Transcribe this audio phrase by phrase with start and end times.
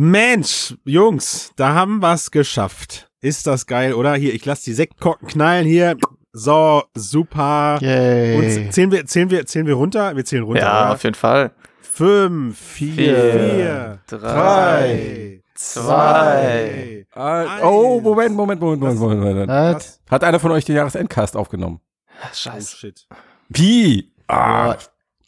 [0.00, 3.10] Mensch, Jungs, da haben wir's geschafft.
[3.20, 4.14] Ist das geil, oder?
[4.14, 5.96] Hier, ich lasse die Sektkorken knallen hier.
[6.32, 7.78] So, super.
[7.80, 8.36] Yay.
[8.36, 10.14] Und zählen wir, zählen wir, zählen wir runter?
[10.14, 10.62] Wir zählen runter.
[10.62, 10.92] Ja, oder?
[10.92, 11.50] auf jeden Fall.
[11.80, 17.04] Fünf, Vier, vier, drei, zwei.
[17.12, 19.48] Äh, oh, Moment, Moment, Moment, Moment, Moment, Moment.
[19.48, 20.00] Was?
[20.08, 21.80] Hat einer von euch den Jahresendcast aufgenommen?
[22.22, 22.76] Oh, Scheiße.
[22.76, 23.08] shit.
[23.48, 24.12] Wie?
[24.28, 24.76] Ah.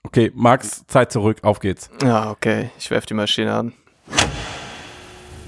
[0.05, 1.91] Okay, Max, Zeit zurück, auf geht's.
[2.05, 2.71] Ja, okay.
[2.79, 3.73] Ich werf die Maschine an.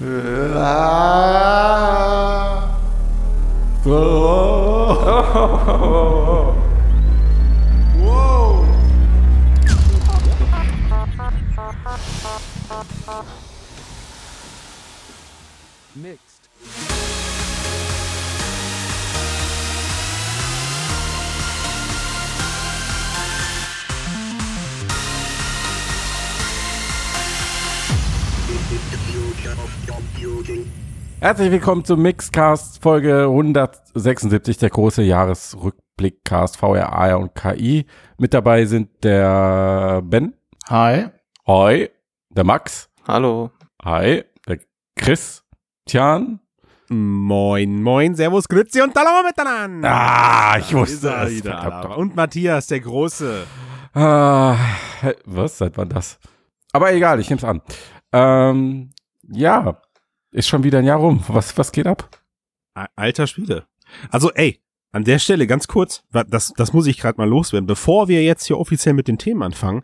[15.95, 16.49] Mixed.
[28.47, 29.82] This is the future of
[31.19, 37.85] Herzlich willkommen zum Mixcast Folge 176, der große Jahresrückblickcast VR, AR und KI.
[38.17, 40.33] Mit dabei sind der Ben,
[40.69, 41.05] Hi.
[41.47, 41.89] Hoi,
[42.29, 43.51] der Max, Hallo.
[43.83, 44.59] Hi, der
[44.95, 45.43] Chris,
[45.85, 46.39] Tian.
[46.89, 49.89] Moin, moin, servus, grüezi und hallo miteinander.
[49.89, 51.31] Ah, ich wusste es.
[51.35, 51.97] wieder.
[51.97, 53.43] Und Matthias, der Große.
[53.93, 54.55] Ah,
[55.25, 55.57] was?
[55.57, 56.19] Seit wann das?
[56.73, 57.61] Aber egal, ich nehm's an.
[58.11, 58.91] Ähm,
[59.29, 59.77] ja,
[60.33, 61.23] ist schon wieder ein Jahr rum.
[61.27, 62.09] Was, was geht ab?
[62.95, 63.65] Alter Spiele.
[64.09, 64.59] Also, ey,
[64.91, 68.45] an der Stelle ganz kurz, das, das muss ich gerade mal loswerden, bevor wir jetzt
[68.45, 69.83] hier offiziell mit den Themen anfangen.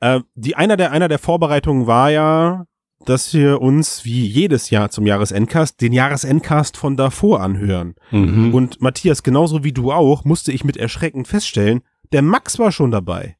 [0.00, 2.66] Äh, die, einer, der, einer der Vorbereitungen war ja,
[3.04, 7.94] dass wir uns wie jedes Jahr zum Jahresendcast den Jahresendcast von davor anhören.
[8.10, 8.52] Mhm.
[8.52, 12.90] Und Matthias, genauso wie du auch, musste ich mit Erschrecken feststellen, der Max war schon
[12.90, 13.36] dabei.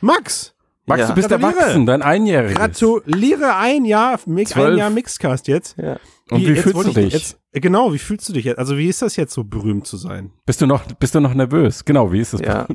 [0.00, 0.54] Max,
[0.86, 1.06] Max, Ja.
[1.08, 1.58] du bist Gratuliere.
[1.60, 2.56] erwachsen, dein Einjähriges.
[2.56, 4.78] gratuliere ein Jahr, Mix, ein Zwölf.
[4.78, 5.76] Jahr Mixcast jetzt.
[5.78, 5.96] Ja.
[6.30, 7.12] Und wie jetzt fühlst du ich dich?
[7.12, 8.58] Jetzt, äh, genau, wie fühlst du dich jetzt?
[8.58, 10.32] Also wie ist das jetzt so berühmt zu sein?
[10.46, 11.84] Bist du noch, bist du noch nervös?
[11.84, 12.40] Genau, wie ist das?
[12.40, 12.66] Ja.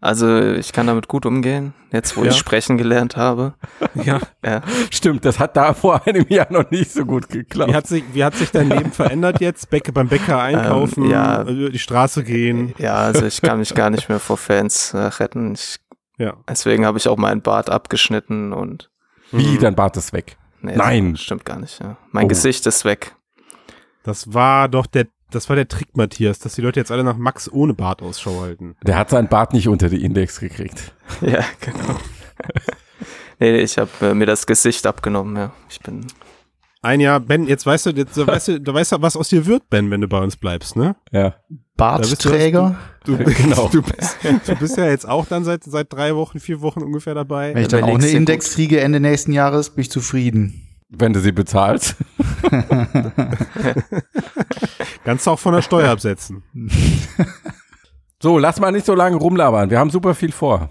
[0.00, 2.30] Also ich kann damit gut umgehen, jetzt wo Ja.
[2.30, 3.54] ich sprechen gelernt habe.
[4.04, 4.20] Ja.
[4.44, 4.60] Ja.
[4.90, 7.70] Stimmt, das hat da vor einem Jahr noch nicht so gut geklappt.
[7.70, 9.70] Wie hat sich, wie hat sich dein Leben verändert jetzt?
[9.70, 11.42] Bäcker, beim Bäcker einkaufen, Ähm, ja.
[11.42, 12.74] über die Straße gehen.
[12.76, 15.54] Ja, also ich kann mich gar nicht mehr vor Fans äh, retten.
[15.54, 15.76] Ich,
[16.18, 16.36] Ja.
[16.48, 18.90] deswegen habe ich auch meinen Bart abgeschnitten und
[19.32, 19.60] Wie, Mhm.
[19.60, 20.36] dein Bart ist weg.
[20.60, 21.12] nee, Nein.
[21.12, 21.80] das stimmt gar nicht.
[21.80, 21.96] Ja.
[22.12, 22.28] Mein Oh.
[22.28, 23.16] Gesicht ist weg.
[24.04, 27.16] Das war doch der, das war der Trick, Matthias, dass die Leute jetzt alle nach
[27.16, 28.76] Max ohne Bart Ausschau halten.
[28.82, 30.94] Der hat seinen Bart nicht unter die Index gekriegt.
[31.20, 31.96] Ja, genau.
[33.40, 35.36] nee, ich habe äh, mir das Gesicht abgenommen.
[35.36, 36.06] Ja, ich bin
[36.84, 39.46] Ein Jahr, Ben, jetzt weißt du, jetzt weißt du, du weißt ja, was aus dir
[39.46, 40.96] wird, Ben, wenn du bei uns bleibst, ne?
[41.10, 41.34] Ja,
[41.78, 42.76] Bartträger.
[43.04, 43.68] Du, genau.
[43.72, 47.14] du, bist, du bist ja jetzt auch dann seit, seit drei Wochen, vier Wochen ungefähr
[47.14, 47.54] dabei.
[47.54, 50.60] Wenn ich dann auch eine Index kriege Ende nächsten Jahres, bin ich zufrieden.
[50.90, 51.96] Wenn du sie bezahlst.
[55.04, 56.42] Kannst du auch von der Steuer absetzen.
[58.22, 59.70] So, lass mal nicht so lange rumlabern.
[59.70, 60.68] Wir haben super viel vor.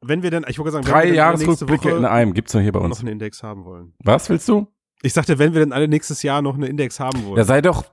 [0.00, 2.86] Wenn wir denn, ich wollte sagen, Drei Jahresrückblicke in einem gibt's noch hier bei noch
[2.86, 2.98] uns.
[2.98, 3.94] einen Index haben wollen.
[4.02, 4.66] Was willst du?
[5.02, 7.36] Ich sagte, wenn wir denn alle nächstes Jahr noch einen Index haben wollen.
[7.36, 7.84] Ja, sei doch,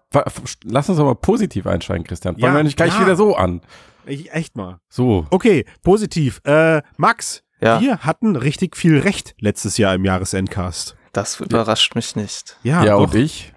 [0.63, 2.35] lass uns doch mal positiv einsteigen, Christian.
[2.35, 3.01] Fangen Ja, wir nicht gleich ja.
[3.01, 3.61] wieder so an.
[4.05, 4.79] ich, echt mal.
[4.89, 5.25] So.
[5.31, 6.39] Okay, positiv.
[6.45, 7.81] Äh, Max, Ja.
[7.81, 10.95] wir hatten richtig viel Recht letztes Jahr im Jahresendcast.
[11.11, 12.57] Das überrascht mich nicht.
[12.63, 13.03] Ja, Ja, doch.
[13.03, 13.53] und ich?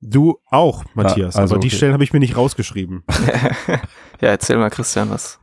[0.00, 1.36] Du auch, Matthias.
[1.36, 1.76] Also aber die okay.
[1.76, 3.04] Stellen habe ich mir nicht rausgeschrieben.
[4.20, 5.38] Ja, erzähl mal, Christian, was.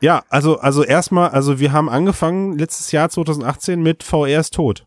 [0.00, 4.86] ja, also, also erstmal, also wir haben angefangen letztes Jahr 2018 mit VR ist tot.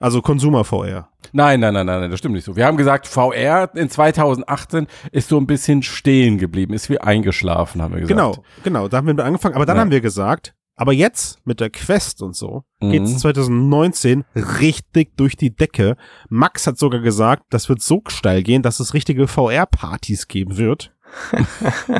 [0.00, 1.08] Also Consumer VR.
[1.32, 2.56] Nein, nein, nein, nein, nein, das stimmt nicht so.
[2.56, 7.82] Wir haben gesagt, VR in 2018 ist so ein bisschen stehen geblieben, ist wie eingeschlafen,
[7.82, 8.16] haben wir gesagt.
[8.18, 9.54] Genau, genau, da haben wir angefangen.
[9.54, 9.82] Aber dann Ja.
[9.82, 12.90] haben wir gesagt, aber jetzt mit der Quest und so Mhm.
[12.92, 15.96] geht's 2019 richtig durch die Decke.
[16.30, 20.92] Max hat sogar gesagt, das wird so steil gehen, dass es richtige VR-Partys geben wird.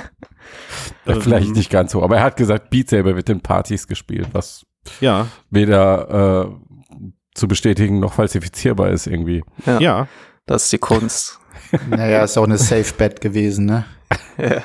[1.07, 3.87] Ja, Ähm, Vielleicht nicht ganz so, aber er hat gesagt, Beat Saber wird in Partys
[3.87, 4.67] gespielt, was
[5.01, 6.70] Ja, weder äh,
[7.35, 9.43] zu bestätigen noch falsifizierbar ist irgendwie.
[9.67, 10.09] Ja, ja.
[10.47, 11.39] das ist die Kunst.
[11.89, 13.85] Naja, ist auch eine Safe Bet gewesen, ne?
[14.39, 14.63] ja.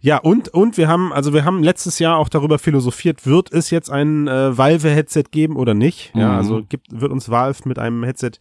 [0.00, 3.70] Ja, und, und wir haben, also wir haben letztes Jahr auch darüber philosophiert, wird es
[3.70, 6.10] jetzt ein äh, Valve-Headset geben oder nicht?
[6.14, 6.36] Ja, Mhm.
[6.38, 8.32] also gibt, wird uns Valve mit einem Headset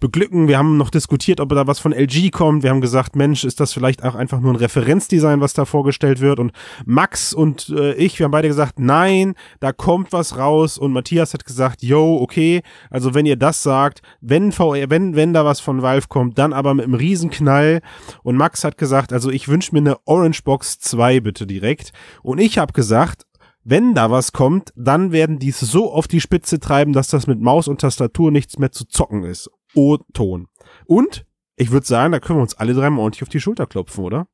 [0.00, 0.48] beglücken.
[0.48, 2.62] Wir haben noch diskutiert, ob da was von LG kommt.
[2.62, 6.20] Wir haben gesagt, Mensch, ist das vielleicht auch einfach nur ein Referenzdesign, was da vorgestellt
[6.20, 6.38] wird?
[6.38, 6.52] Und
[6.86, 10.78] Max und äh, ich, wir haben beide gesagt, nein, da kommt was raus.
[10.78, 15.34] Und Matthias hat gesagt, yo, okay, also wenn ihr das sagt, wenn VR, wenn, wenn
[15.34, 17.82] da was von Valve kommt, dann aber mit einem Riesenknall.
[18.22, 21.92] Und Max hat gesagt, also ich wünsche mir eine Orange Box 2 bitte direkt.
[22.22, 23.26] Und ich habe gesagt,
[23.64, 27.26] wenn da was kommt, dann werden die es so auf die Spitze treiben, dass das
[27.26, 29.50] mit Maus und Tastatur nichts mehr zu zocken ist.
[29.74, 30.46] O-Ton.
[30.86, 31.26] Und
[31.56, 34.28] ich würde sagen, da können wir uns alle dreimal ordentlich auf die Schulter klopfen, oder?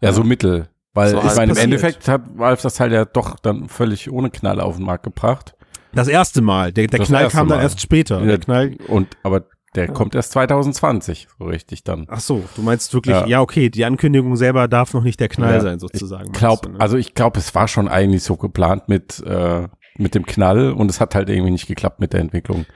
[0.00, 0.68] Ja, so mittel.
[0.94, 1.58] Weil So ich halt meine, im.
[1.58, 5.54] Endeffekt hat Valve das Teil ja doch dann völlig ohne Knall auf den Markt gebracht.
[5.92, 6.72] Das erste Mal.
[6.72, 7.64] Der, der Knall kam dann Mal.
[7.64, 8.20] erst später.
[8.20, 8.26] Ja.
[8.26, 8.76] Der Knall.
[8.88, 12.06] Und aber der kommt erst 2020 so richtig dann.
[12.08, 13.40] Ach so, du meinst wirklich, ja, Ja.
[13.40, 15.60] okay, die Ankündigung selber darf noch nicht der Knall Ja.
[15.60, 16.32] sein, sozusagen.
[16.32, 16.80] Glaub, meinst du, ne?
[16.80, 19.68] also ich glaube, es war schon eigentlich so geplant mit äh,
[19.98, 22.66] mit dem Knall und es hat halt irgendwie nicht geklappt mit der Entwicklung,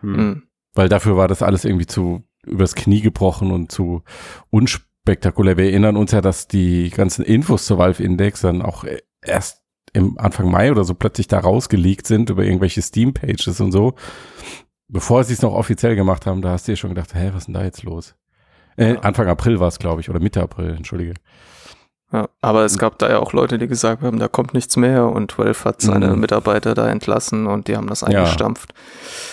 [0.00, 0.10] Hm.
[0.16, 0.42] Mhm.
[0.74, 4.02] weil dafür war das alles irgendwie zu übers Knie gebrochen und zu
[4.50, 5.56] unspektakulär.
[5.56, 9.62] Wir erinnern uns ja, dass die ganzen Infos zur Valve Index dann auch äh, erst
[9.92, 13.94] im Anfang Mai oder so plötzlich da rausgelegt sind über irgendwelche Steam-Pages und so.
[14.88, 17.42] Bevor sie es noch offiziell gemacht haben, da hast du dir schon gedacht, hä, was
[17.42, 18.14] ist denn da jetzt los?
[18.76, 19.00] Äh, Ja.
[19.00, 21.14] Anfang April war es, glaube ich, oder Mitte April, entschuldige.
[22.12, 25.08] Ja, aber es gab da ja auch Leute, die gesagt haben, da kommt nichts mehr
[25.08, 26.20] und Valve hat seine Mhm.
[26.20, 28.72] Mitarbeiter da entlassen und die haben das eingestampft.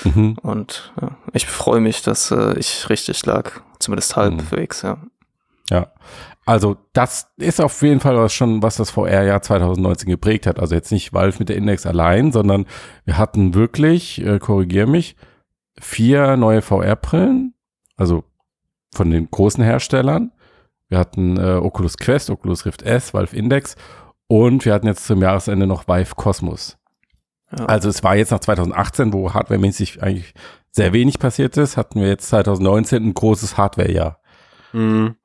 [0.03, 0.37] Mhm.
[0.41, 4.97] Und ja, ich freue mich, dass äh, ich richtig lag, zumindest halbwegs, ja.
[5.69, 5.87] Ja.
[6.45, 10.59] Also das ist auf jeden Fall was schon, was das VR-Jahr 2019 geprägt hat.
[10.59, 12.65] Also jetzt nicht Valve mit der Index allein, sondern
[13.05, 15.15] wir hatten wirklich, äh, korrigier mich,
[15.81, 17.53] vier neue VR-Brillen,
[17.97, 18.23] also
[18.93, 20.31] von den großen Herstellern.
[20.87, 23.75] Wir hatten äh, Oculus Quest, Oculus Rift S, Valve Index
[24.27, 26.77] und wir hatten jetzt zum Jahresende noch Vive Cosmos.
[27.57, 27.65] ja.
[27.65, 30.33] Also es war jetzt nach 2018, wo hardwaremäßig eigentlich
[30.71, 34.21] sehr wenig passiert ist, hatten wir jetzt 2019 ein großes Hardware-Jahr.
[34.73, 35.15] Mhm.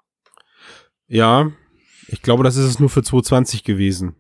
[1.09, 1.51] Ja,
[2.09, 4.15] ich glaube, das ist es nur für 2020 gewesen.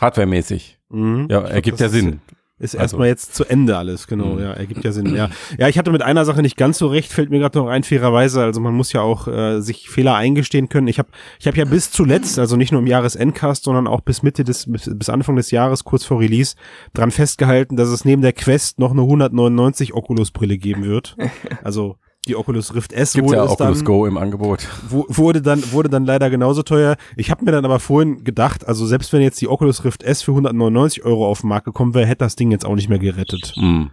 [0.00, 0.78] Hardwaremäßig.
[0.90, 1.26] Mhm.
[1.30, 2.20] Ja, Ich ergibt ja Sinn.
[2.60, 4.40] Ist Also- erstmal jetzt zu Ende alles, genau, Mhm.
[4.40, 5.30] ja, ergibt ja Sinn, ja.
[5.58, 7.84] Ja, ich hatte mit einer Sache nicht ganz so recht, fällt mir gerade noch ein,
[7.84, 10.88] fairerweise, also man muss ja auch äh, sich Fehler eingestehen können.
[10.88, 11.08] Ich habe
[11.38, 14.70] ich hab ja bis zuletzt, also nicht nur im Jahresendcast, sondern auch bis Mitte des,
[14.70, 16.56] bis, bis Anfang des Jahres, kurz vor Release,
[16.94, 21.16] dran festgehalten, dass es neben der Quest noch eine 199 Oculus-Brille geben wird.
[21.62, 24.66] Also die Oculus Rift S Gibt wurde ja Oculus dann, Go im Angebot.
[24.90, 26.96] Wu- wurde dann wurde dann leider genauso teuer.
[27.16, 30.22] Ich habe mir dann aber vorhin gedacht, also selbst wenn jetzt die Oculus Rift S
[30.22, 32.98] für 199 Euro auf den Markt gekommen wäre, hätte das Ding jetzt auch nicht mehr
[32.98, 33.54] gerettet.
[33.56, 33.84] Mm.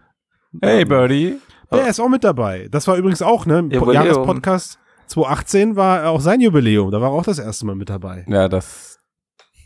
[0.62, 1.36] Hey, Birdie.
[1.72, 2.68] Der ist auch mit dabei.
[2.72, 3.60] Das war übrigens auch, ne?
[3.60, 3.94] Im Jubiläum.
[4.06, 6.92] Jahrespodcast 2018 war auch sein Jubiläum.
[6.92, 8.25] Da war auch das erste Mal mit dabei.
[8.28, 9.00] Ja, das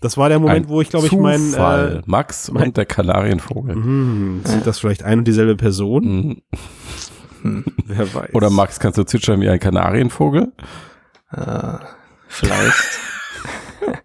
[0.02, 2.86] Das war der Moment, ein wo ich glaube ich mein, äh, Max mein- und der
[2.86, 3.76] Kanarienvogel.
[3.76, 6.04] hm, sind das vielleicht ein und dieselbe Person?
[6.06, 6.42] Mhm.
[7.42, 7.66] Hm.
[7.86, 8.34] Wer weiß.
[8.34, 10.52] Oder Max, kannst du zwitschern wie ein Kanarienvogel?
[11.32, 11.74] Äh,
[12.28, 13.00] vielleicht.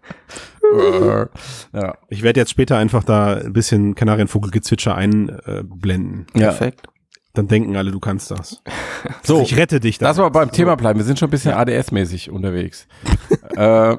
[1.73, 1.95] Ja.
[2.09, 6.25] Ich werde jetzt später einfach da ein bisschen Kanarienvogelgezwitscher einblenden.
[6.33, 6.47] ja.
[6.49, 6.87] Perfekt.
[7.33, 8.61] Dann denken alle, du kannst das.
[9.23, 10.07] So, Ich rette dich da.
[10.07, 10.99] lass mal beim Thema bleiben.
[10.99, 12.87] Wir sind schon ein bisschen ADS-mäßig unterwegs.
[13.55, 13.95] äh,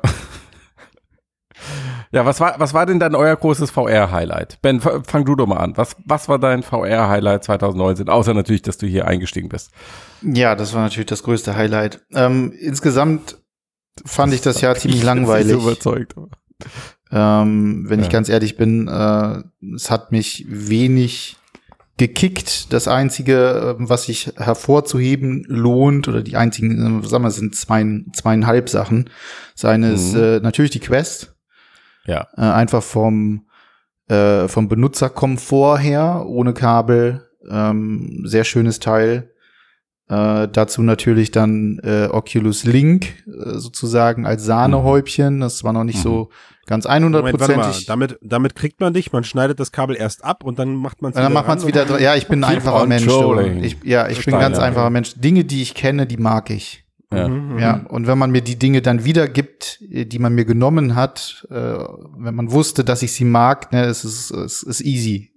[2.13, 4.59] ja, was war, was war denn dann euer großes VR-Highlight?
[4.63, 5.77] Ben, fang du doch mal an.
[5.77, 8.09] Was, was war dein VR-Highlight 2019?
[8.09, 9.71] Außer natürlich, dass du hier eingestiegen bist.
[10.23, 12.01] Ja, das war natürlich das größte Highlight.
[12.15, 13.39] Ähm, insgesamt
[14.05, 15.53] fand ich das Jahr ziemlich Ich bin langweilig.
[15.53, 16.15] So überzeugt.
[17.13, 18.13] Ähm, wenn ich Ja.
[18.13, 19.43] ganz ehrlich bin, äh,
[19.75, 21.37] es hat mich wenig
[21.99, 22.73] gekickt.
[22.73, 27.85] Das einzige, äh, was sich hervorzuheben lohnt, oder die einzigen, äh, sagen wir, sind zwei,
[28.13, 29.09] zweieinhalb Sachen.
[29.55, 30.21] Das eine ist Mhm.
[30.23, 31.36] äh, natürlich die Quest.
[32.07, 32.27] Ja.
[32.37, 33.47] Äh, einfach vom,
[34.09, 37.23] äh, vom Benutzerkomfort her, ohne Kabel.
[37.49, 39.31] Ähm, sehr schönes Teil.
[40.09, 45.41] Äh, dazu natürlich dann äh, Oculus Link äh, sozusagen als Sahnehäubchen.
[45.41, 46.03] Das war noch nicht Mhm.
[46.03, 46.29] so
[46.67, 47.33] ganz Moment, warte mal.
[47.33, 47.87] hundertprozentig.
[47.87, 51.11] Damit, damit kriegt man dich, man schneidet das Kabel erst ab und dann macht man
[51.11, 52.01] es Und dann macht man es wieder.
[52.01, 53.05] Ja, ich bin ein einfacher Mensch.
[53.63, 54.37] Ich, ja, ich bin Steiner.
[54.39, 55.15] ein ganz einfacher Mensch.
[55.17, 56.86] Dinge, die ich kenne, die mag ich.
[57.13, 57.29] Ja.
[57.29, 60.95] Mhm, Ja, und wenn man mir die Dinge dann wiedergibt, äh, die man mir genommen
[60.97, 65.31] hat, äh, wenn man wusste, dass ich sie mag, ne, es ist, es ist easy.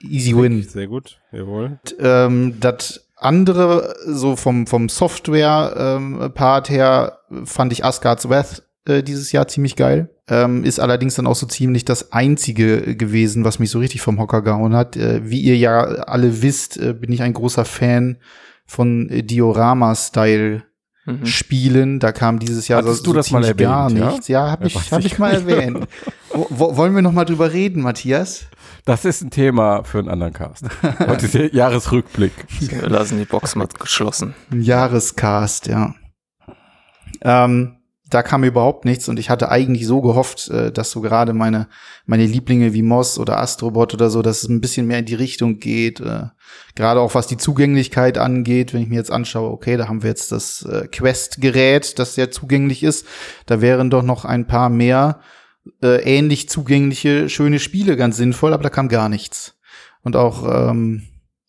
[0.00, 0.62] Easy win.
[0.62, 1.80] Sehr gut, jawohl.
[1.98, 9.48] Ähm, das andere, so vom, vom Software-Part her, fand ich Asgard's Wrath äh, dieses Jahr
[9.48, 10.10] ziemlich geil.
[10.28, 14.18] Ähm, ist allerdings dann auch so ziemlich das einzige gewesen, was mich so richtig vom
[14.18, 14.96] Hocker gehauen hat.
[14.96, 18.18] Äh, wie ihr ja alle wisst, äh, bin ich ein großer Fan
[18.66, 20.62] von äh, Diorama-Style
[21.06, 21.24] Mhm.
[21.24, 22.00] Spielen.
[22.00, 24.10] Da kam dieses Jahr Hattest du das mal ziemlich gar erwähnt, ja?
[24.10, 24.28] nichts.
[24.28, 25.86] Ja, habe ich, hab ich mal erwähnt.
[26.32, 28.46] Wo, wollen wir noch mal drüber reden, Matthias?
[28.84, 30.64] Das ist ein Thema für einen anderen Cast.
[30.98, 32.32] Heute ist der Jahresrückblick.
[32.60, 34.34] Wir lassen die Box mal geschlossen.
[34.50, 35.94] Ein Jahrescast, ja.
[37.22, 37.75] Ähm,
[38.08, 41.66] da kam überhaupt nichts und ich hatte eigentlich so gehofft, äh, dass so gerade meine,
[42.04, 45.14] meine Lieblinge wie Moss oder Astrobot oder so, dass es ein bisschen mehr in die
[45.14, 46.00] Richtung geht.
[46.00, 46.26] Äh,
[46.76, 50.10] gerade auch was die Zugänglichkeit angeht, wenn ich mir jetzt anschaue, okay, da haben wir
[50.10, 53.06] jetzt das äh, Quest-Gerät, das sehr zugänglich ist.
[53.46, 55.20] Da wären doch noch ein paar mehr
[55.82, 59.58] äh, ähnlich zugängliche, schöne Spiele ganz sinnvoll, aber da kam gar nichts.
[60.02, 61.02] Und auch, ähm,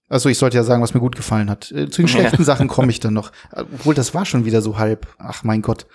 [0.09, 1.65] also ich sollte ja sagen, was mir gut gefallen hat.
[1.65, 3.31] Zu den schlechten Sachen komme ich dann noch.
[3.51, 5.05] Obwohl, das war schon wieder so halb.
[5.19, 5.85] Ach mein Gott.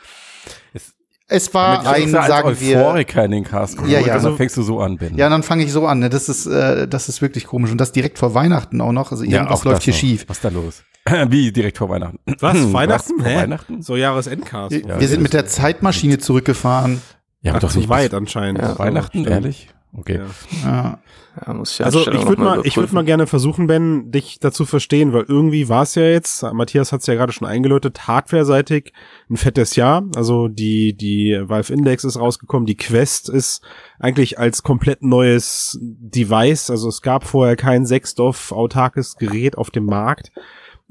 [1.33, 4.13] Es- war ein, sagen wir, Euphoriker in den Cast Ja, ja.
[4.15, 5.17] Also fängst du so an, Ben.
[5.17, 5.99] ja, dann fange ich so an.
[6.01, 6.09] Ne?
[6.11, 9.11] Das ist, äh, das ist wirklich komisch und das direkt vor Weihnachten auch noch.
[9.13, 9.99] Also Ja, irgendwas auch läuft hier noch.
[10.01, 10.25] schief.
[10.29, 10.83] Was ist da los?
[11.29, 12.19] Wie direkt vor Weihnachten?
[12.41, 12.57] Was?
[12.73, 13.13] Weihnachten?
[13.17, 13.23] Was?
[13.23, 13.37] Vor Hä?
[13.37, 13.83] Weihnachten?
[13.83, 14.71] So Jahresendcast.
[14.73, 17.01] Wir Ja, wir sind mit der Zeitmaschine zurückgefahren.
[17.41, 18.61] Ja, aber Ach, doch zu nicht weit anscheinend.
[18.63, 19.69] Ja, Weihnachten, ehrlich?
[19.95, 20.19] Okay.
[20.19, 20.27] Ja.
[20.65, 20.99] Ja.
[21.47, 24.39] Ja, muss ich Also ich würde noch mal, ich würde mal gerne versuchen, Ben, dich
[24.39, 28.07] dazu verstehen, weil irgendwie war es ja jetzt, Matthias hat es ja gerade schon eingeläutet,
[28.07, 28.93] hardware-seitig
[29.31, 30.05] ein fettes Jahr.
[30.15, 33.63] Also die die Valve Index ist rausgekommen, die Quest ist
[33.99, 39.87] eigentlich als komplett neues Device, also es gab vorher kein Sexdorf autarkes Gerät auf dem
[39.87, 40.33] Markt,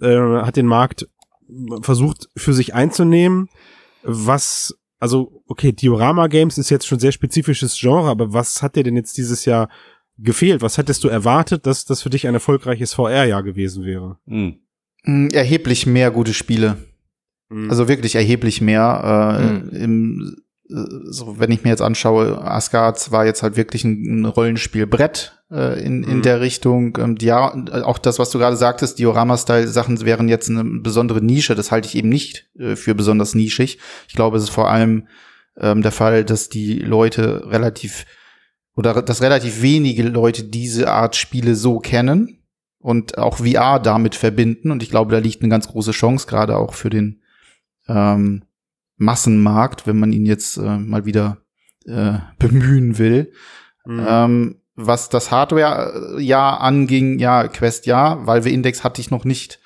[0.01, 1.07] äh, hat den Markt
[1.81, 3.47] versucht für sich einzunehmen,
[4.01, 8.83] was also okay, Diorama Games ist jetzt schon sehr spezifisches Genre, aber was hat dir
[8.83, 9.69] denn jetzt dieses Jahr
[10.17, 10.61] gefehlt?
[10.61, 14.17] Was hättest du erwartet, dass das für dich ein erfolgreiches VR-Jahr gewesen wäre?
[14.27, 14.55] Hm.
[15.03, 16.77] Mm, Erheblich mehr gute Spiele.
[17.49, 17.69] Mhm.
[17.69, 19.37] Also wirklich erheblich mehr.
[19.39, 19.69] Äh, Mhm.
[19.83, 20.35] im,
[20.69, 20.75] äh,
[21.11, 25.83] so, wenn ich mir jetzt anschaue, Asgard war jetzt halt wirklich ein, ein Rollenspielbrett äh,
[25.83, 26.21] in, in Mhm.
[26.21, 26.95] der Richtung.
[26.99, 27.51] Ähm, Dia
[27.83, 31.55] auch das, was du gerade sagtest, Diorama-Style-Sachen wären jetzt eine besondere Nische.
[31.55, 33.79] Das halte ich eben nicht äh, für besonders nischig.
[34.07, 35.07] Ich glaube, es ist vor allem
[35.61, 38.05] ähm, der Fall, dass die Leute relativ
[38.75, 42.39] oder dass relativ wenige Leute diese Art Spiele so kennen
[42.79, 44.71] und auch VR damit verbinden.
[44.71, 47.21] Und ich glaube, da liegt eine ganz große Chance, gerade auch für den
[47.87, 48.43] ähm,
[48.97, 51.37] Massenmarkt, wenn man ihn jetzt äh, mal wieder
[51.85, 53.31] äh, bemühen will.
[53.85, 54.05] Mhm.
[54.07, 59.59] Ähm, was das Hardware-Jahr anging, ja, Quest ja, Valve Index hatte ich noch nicht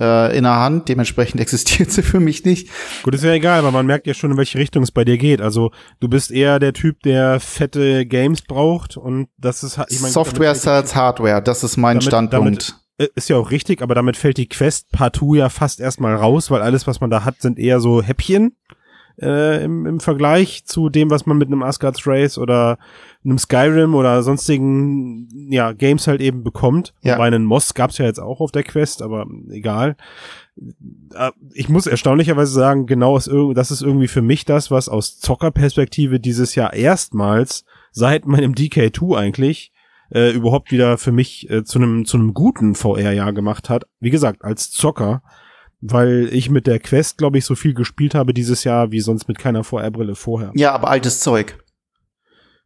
[0.00, 2.68] äh, in der Hand, dementsprechend existiert sie für mich nicht.
[3.02, 5.18] Gut, ist ja egal, aber man merkt ja schon, in welche Richtung es bei dir
[5.18, 5.40] geht.
[5.40, 5.70] Also
[6.00, 10.48] du bist eher der Typ, der fette Games braucht und das ist ich mein, Software
[10.50, 12.76] damit- sells Hardware, das ist mein Damit- Standpunkt.
[12.98, 16.50] Äh, Ist ja auch richtig, aber damit fällt die Quest partout ja fast erstmal raus,
[16.50, 18.56] weil alles, was man da hat, sind eher so Häppchen
[19.20, 22.78] äh, im, im Vergleich zu dem, was man mit einem Asgard's Race oder
[23.24, 26.94] einem Skyrim oder sonstigen ja, Games halt eben bekommt.
[27.02, 27.14] Ja.
[27.14, 29.96] Wobei einen Moss gab's ja jetzt auch auf der Quest, aber egal.
[31.14, 33.18] Äh, Ich muss erstaunlicherweise sagen, genau
[33.54, 39.16] das ist irgendwie für mich das, was aus Zockerperspektive dieses Jahr erstmals seit meinem DK2
[39.16, 39.72] eigentlich
[40.10, 43.84] äh, überhaupt wieder für mich äh, zu einem zu einem guten VR-Jahr gemacht hat.
[44.00, 45.22] Wie gesagt, als Zocker,
[45.82, 49.28] weil ich mit der Quest, glaube ich, so viel gespielt habe dieses Jahr wie sonst
[49.28, 50.52] mit keiner VR-Brille vorher.
[50.54, 51.58] Ja, aber altes Zeug.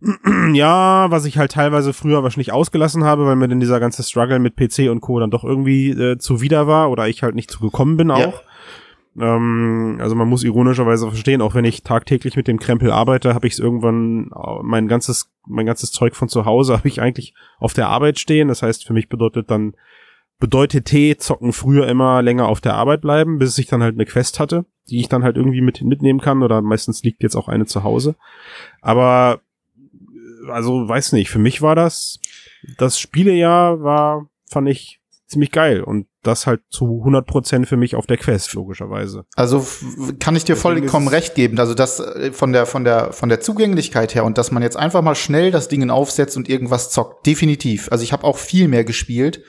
[0.53, 4.39] Ja, was ich halt teilweise früher wahrscheinlich ausgelassen habe, weil mir dann dieser ganze Struggle
[4.39, 5.19] mit PC und Co.
[5.19, 8.17] dann doch irgendwie äh, zuwider war oder ich halt nicht zu gekommen bin Ja.
[8.29, 8.43] auch.
[9.19, 13.47] Ähm, also man muss ironischerweise verstehen, auch wenn ich tagtäglich mit dem Krempel arbeite, habe
[13.47, 17.35] ich es irgendwann äh, mein ganzes mein ganzes Zeug von zu Hause habe ich eigentlich
[17.59, 18.49] auf der Arbeit stehen.
[18.49, 19.75] Das heißt, für mich bedeutet dann
[20.39, 24.05] bedeutet T zocken früher immer länger auf der Arbeit bleiben, bis ich dann halt eine
[24.05, 27.49] Quest hatte, die ich dann halt irgendwie mit mitnehmen kann oder meistens liegt jetzt auch
[27.49, 28.17] eine zu Hause.
[28.83, 29.41] Aber
[29.77, 32.21] äh, also weiß nicht, für mich war das
[32.79, 38.07] das Spielejahr war fand ich ziemlich geil und das halt zu 100% für mich auf
[38.07, 39.25] der Quest logischerweise.
[39.35, 39.67] Also
[40.21, 41.59] kann ich dir Deswegen vollkommen recht geben.
[41.59, 44.77] Also das äh, von der von der von der Zugänglichkeit her und dass man jetzt
[44.77, 47.91] einfach mal schnell das Ding aufsetzt und irgendwas zockt, definitiv.
[47.91, 49.43] Also ich habe auch viel mehr gespielt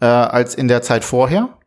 [0.00, 1.58] äh, als in der Zeit vorher,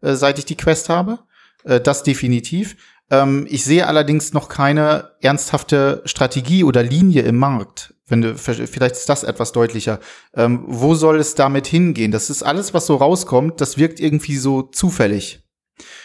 [0.00, 1.18] äh, seit ich die Quest habe.
[1.64, 2.76] Äh, das definitiv.
[3.10, 7.94] Ähm, ich sehe allerdings noch keine ernsthafte Strategie oder Linie im Markt.
[8.08, 10.00] Wenn du, vielleicht ist das etwas deutlicher.
[10.34, 12.12] Ähm, wo soll es damit hingehen?
[12.12, 15.41] Das ist alles, was so rauskommt, das wirkt irgendwie so zufällig.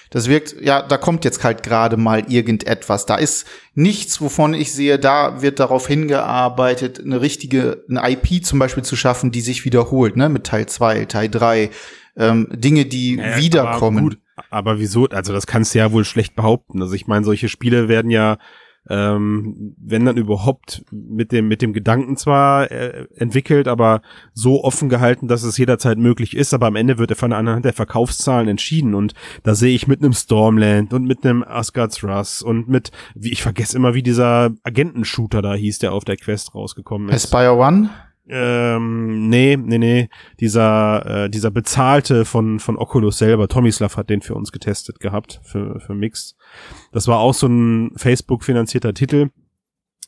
[0.10, 3.06] Das wirkt, ja, da kommt jetzt halt gerade mal irgendetwas.
[3.06, 8.60] Da ist nichts, wovon ich sehe, da wird darauf hingearbeitet, eine richtige, eine IP zum
[8.60, 11.70] Beispiel zu schaffen, die sich wiederholt, ne, mit Teil 2, Teil 3,
[12.18, 13.98] ähm, Dinge, die Ja, wiederkommen.
[13.98, 14.18] Aber, gut,
[14.50, 15.06] aber wieso?
[15.08, 16.82] Also das kannst du ja wohl schlecht behaupten.
[16.82, 18.38] Also ich meine, solche Spiele werden ja,
[18.90, 24.02] ähm, wenn dann überhaupt mit dem mit dem Gedanken zwar äh, entwickelt, aber
[24.34, 26.54] so offen gehalten, dass es jederzeit möglich ist.
[26.54, 28.96] Aber am Ende wird er von anhand der Verkaufszahlen entschieden.
[28.96, 29.14] Und
[29.44, 33.42] da sehe ich mit einem Stormland und mit einem Asgard's Russ und mit, wie ich
[33.42, 37.26] vergesse immer, wie dieser Agentenshooter da hieß, der auf der Quest rausgekommen ist.
[37.26, 37.90] Aspire One?
[38.30, 40.10] Ähm, nee, nee, nee.
[40.40, 45.40] Dieser, äh, dieser bezahlte von, von Oculus selber, Tomislav hat den für uns getestet gehabt,
[45.44, 46.36] für, für Mix.
[46.92, 49.30] Das war auch so ein Facebook-finanzierter Titel.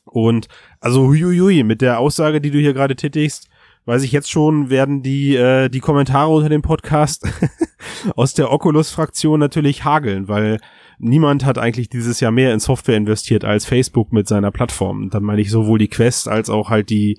[0.04, 0.48] Und
[0.80, 3.48] also huiuiui, mit der Aussage, die du hier gerade tätigst,
[3.86, 7.26] weiß ich jetzt schon, werden die, äh, die Kommentare unter dem Podcast
[8.16, 10.58] aus der Oculus-Fraktion natürlich hageln, weil
[10.98, 15.10] niemand hat eigentlich dieses Jahr mehr in Software investiert als Facebook mit seiner Plattform.
[15.10, 17.18] Dann meine ich sowohl die Quest als auch halt die,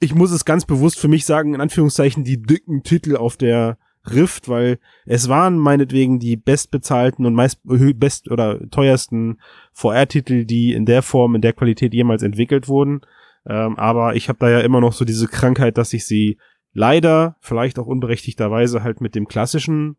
[0.00, 3.78] ich muss es ganz bewusst für mich sagen, in Anführungszeichen, die dicken Titel auf der
[4.10, 9.38] Rift, weil es waren meinetwegen die bestbezahlten und meist best oder teuersten
[9.72, 13.00] VR-Titel, die in der Form, in der Qualität jemals entwickelt wurden.
[13.46, 16.38] Ähm, aber ich habe da ja immer noch so diese Krankheit, dass ich sie
[16.72, 19.96] leider, vielleicht auch unberechtigterweise, halt mit dem klassischen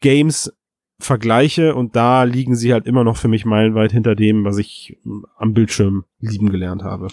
[0.00, 0.52] Games
[1.00, 4.98] vergleiche und da liegen sie halt immer noch für mich meilenweit hinter dem, was ich
[5.36, 7.08] am Bildschirm lieben gelernt habe.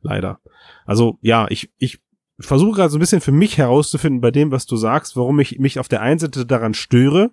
[0.00, 0.40] Leider.
[0.84, 2.00] Also ja, ich, ich
[2.38, 5.58] versuche gerade so ein bisschen für mich herauszufinden bei dem, was du sagst, warum ich
[5.58, 7.30] mich auf der einen Seite daran störe,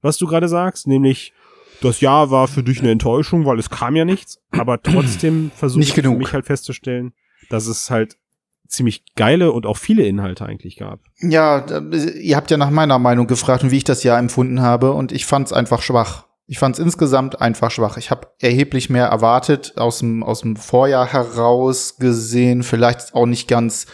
[0.00, 1.32] was du gerade sagst, nämlich
[1.80, 5.82] das Jahr war für dich eine Enttäuschung, weil es kam ja nichts, aber trotzdem versuche
[5.82, 7.12] ich für mich halt festzustellen,
[7.50, 8.16] dass es halt
[8.66, 11.00] ziemlich geile und auch viele Inhalte eigentlich gab.
[11.20, 14.92] Ja, ihr habt ja nach meiner Meinung gefragt und wie ich das Jahr empfunden habe
[14.92, 16.27] und ich fand es einfach schwach.
[16.50, 17.98] Ich fand es insgesamt einfach schwach.
[17.98, 23.48] Ich habe erheblich mehr erwartet aus dem aus dem Vorjahr heraus gesehen, vielleicht auch nicht
[23.48, 23.86] ganz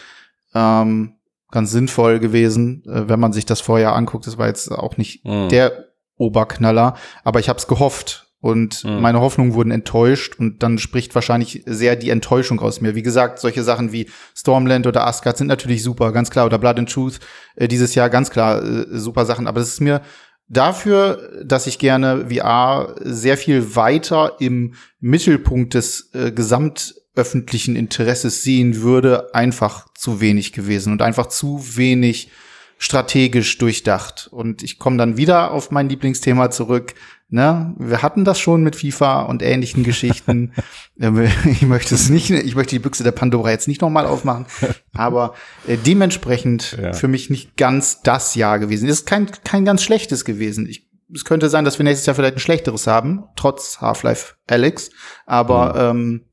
[0.53, 1.15] ähm,
[1.51, 4.25] ganz sinnvoll gewesen, äh, wenn man sich das Vorjahr anguckt.
[4.25, 5.49] Das war jetzt auch nicht mhm.
[5.49, 6.95] der Oberknaller,
[7.25, 9.01] aber ich habe es gehofft und mhm.
[9.01, 12.95] meine Hoffnungen wurden enttäuscht und dann spricht wahrscheinlich sehr die Enttäuschung aus mir.
[12.95, 16.45] Wie gesagt, solche Sachen wie Stormland oder Asgard sind natürlich super, ganz klar.
[16.45, 17.19] Oder Blood and Truth
[17.55, 19.47] äh, dieses Jahr ganz klar äh, super Sachen.
[19.47, 20.01] Aber es ist mir
[20.47, 28.81] dafür, dass ich gerne VR sehr viel weiter im Mittelpunkt des äh, gesamtöffentlichen Interesses sehen
[28.81, 32.29] würde, einfach zu wenig gewesen und einfach zu wenig
[32.77, 34.27] strategisch durchdacht.
[34.31, 36.93] Und ich komme dann wieder auf mein Lieblingsthema zurück,
[37.29, 37.73] Ne?
[37.79, 40.53] Wir hatten das schon mit FIFA und ähnlichen Geschichten.
[41.45, 44.45] ich möchte es nicht, ich möchte die Büchse der Pandora jetzt nicht nochmal aufmachen,
[44.93, 45.33] aber
[45.67, 46.93] äh, dementsprechend ja.
[46.93, 48.87] für mich nicht ganz das Jahr gewesen.
[48.87, 50.67] Es ist kein, kein ganz schlechtes gewesen.
[50.67, 54.91] Ich, es könnte sein, dass wir nächstes Jahr vielleicht ein schlechteres haben, trotz Half-Life Alex,
[55.25, 55.99] aber mhm.
[55.99, 56.25] ähm,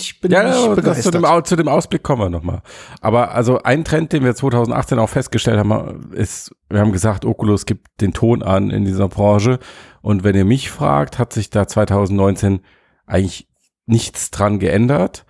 [0.00, 1.14] ich bin ja, nicht begeistert.
[1.14, 2.62] Zu dem, zu dem Ausblick kommen wir nochmal.
[3.00, 7.66] Aber also ein Trend, den wir 2018 auch festgestellt haben, ist, wir haben gesagt, Oculus
[7.66, 9.58] gibt den Ton an in dieser Branche.
[10.06, 12.60] Und wenn ihr mich fragt, hat sich da 2019
[13.06, 13.48] eigentlich
[13.86, 15.26] nichts dran geändert.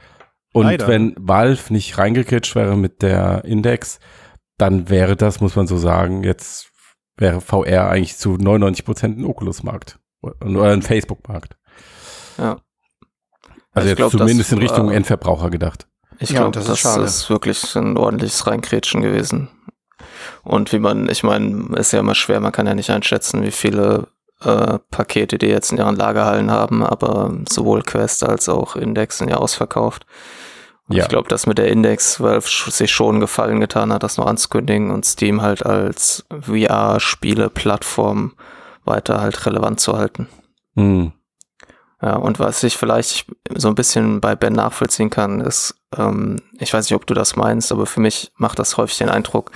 [0.52, 0.86] Und Leider.
[0.86, 4.00] wenn Valve nicht reingekritscht wäre mit der Index,
[4.58, 6.72] dann wäre das, muss man so sagen, jetzt
[7.16, 11.56] wäre VR eigentlich zu 99 Prozent ein Oculus-Markt oder ein Facebook-Markt.
[12.36, 12.60] Ja.
[13.72, 15.88] Also jetzt glaub, zumindest das, in Richtung äh, Endverbraucher gedacht.
[16.18, 19.48] Ich glaube, das, das ist, ist, wirklich ein ordentliches Reinkrätschen gewesen.
[20.42, 23.50] Und wie man, ich meine, ist ja immer schwer, man kann ja nicht einschätzen, wie
[23.50, 24.08] viele
[24.42, 29.30] äh, Pakete die jetzt in ihren Lagerhallen haben, aber sowohl Quest als auch Index sind
[29.30, 30.06] ja ausverkauft.
[30.88, 31.02] Und ja.
[31.02, 34.90] ich glaube, dass mit der Index Valve sich schon Gefallen getan hat, das noch anzukündigen
[34.90, 38.34] und Steam halt als VR-Spiele-Plattform
[38.84, 40.28] weiter halt relevant zu halten.
[40.74, 41.12] Mhm.
[42.00, 46.72] Ja, und was ich vielleicht so ein bisschen bei Ben nachvollziehen kann, ist, ähm, ich
[46.72, 49.50] weiß nicht, ob du das meinst, aber für mich macht das häufig den Eindruck,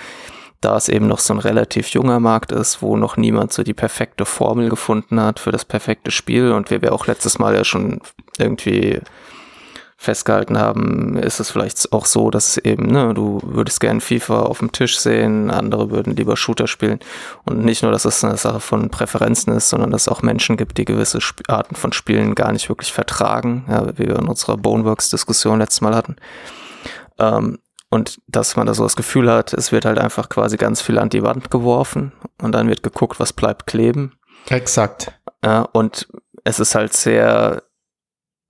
[0.60, 3.74] da es eben noch so ein relativ junger Markt ist, wo noch niemand so die
[3.74, 7.64] perfekte Formel gefunden hat für das perfekte Spiel und wir, wir auch letztes Mal ja
[7.64, 8.00] schon
[8.38, 9.00] irgendwie
[9.96, 14.60] festgehalten haben, ist es vielleicht auch so, dass eben, ne, du würdest gerne FIFA auf
[14.60, 17.00] dem Tisch sehen, andere würden lieber Shooter spielen.
[17.44, 20.56] Und nicht nur, dass es eine Sache von Präferenzen ist, sondern dass es auch Menschen
[20.56, 21.18] gibt, die gewisse
[21.48, 25.94] Arten von Spielen gar nicht wirklich vertragen, ja, wie wir in unserer Boneworks-Diskussion letztes Mal
[25.94, 26.16] hatten.
[27.18, 27.58] Ähm,
[27.90, 30.98] und dass man da so das Gefühl hat, es wird halt einfach quasi ganz viel
[30.98, 34.12] an die Wand geworfen und dann wird geguckt, was bleibt kleben.
[34.48, 35.12] Exakt.
[35.44, 36.08] Ja, und
[36.44, 37.62] es ist halt sehr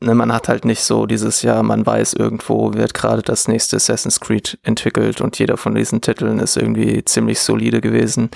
[0.00, 3.76] ne, man hat halt nicht so dieses Jahr, man weiß, irgendwo wird gerade das nächste
[3.76, 8.30] Assassin's Creed entwickelt und jeder von diesen Titeln ist irgendwie ziemlich solide gewesen.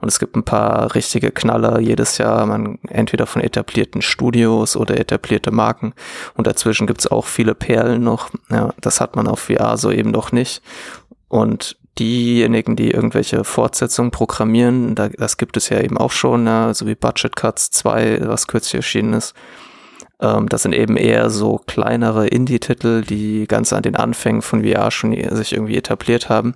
[0.00, 4.98] Und es gibt ein paar richtige Knaller jedes Jahr, man entweder von etablierten Studios oder
[4.98, 5.92] etablierte Marken.
[6.34, 8.30] Und dazwischen gibt's auch viele Perlen noch.
[8.50, 10.62] Ja, das hat man auf VR so eben noch nicht.
[11.28, 16.72] Und diejenigen, die irgendwelche Fortsetzungen programmieren, da, das gibt es ja eben auch schon, ja,
[16.72, 19.34] so wie Budget Cuts 2, was kürzlich erschienen ist.
[20.20, 24.90] Ähm, das sind eben eher so kleinere Indie-Titel, die ganz an den Anfängen von VR
[24.90, 26.54] schon sich irgendwie etabliert haben,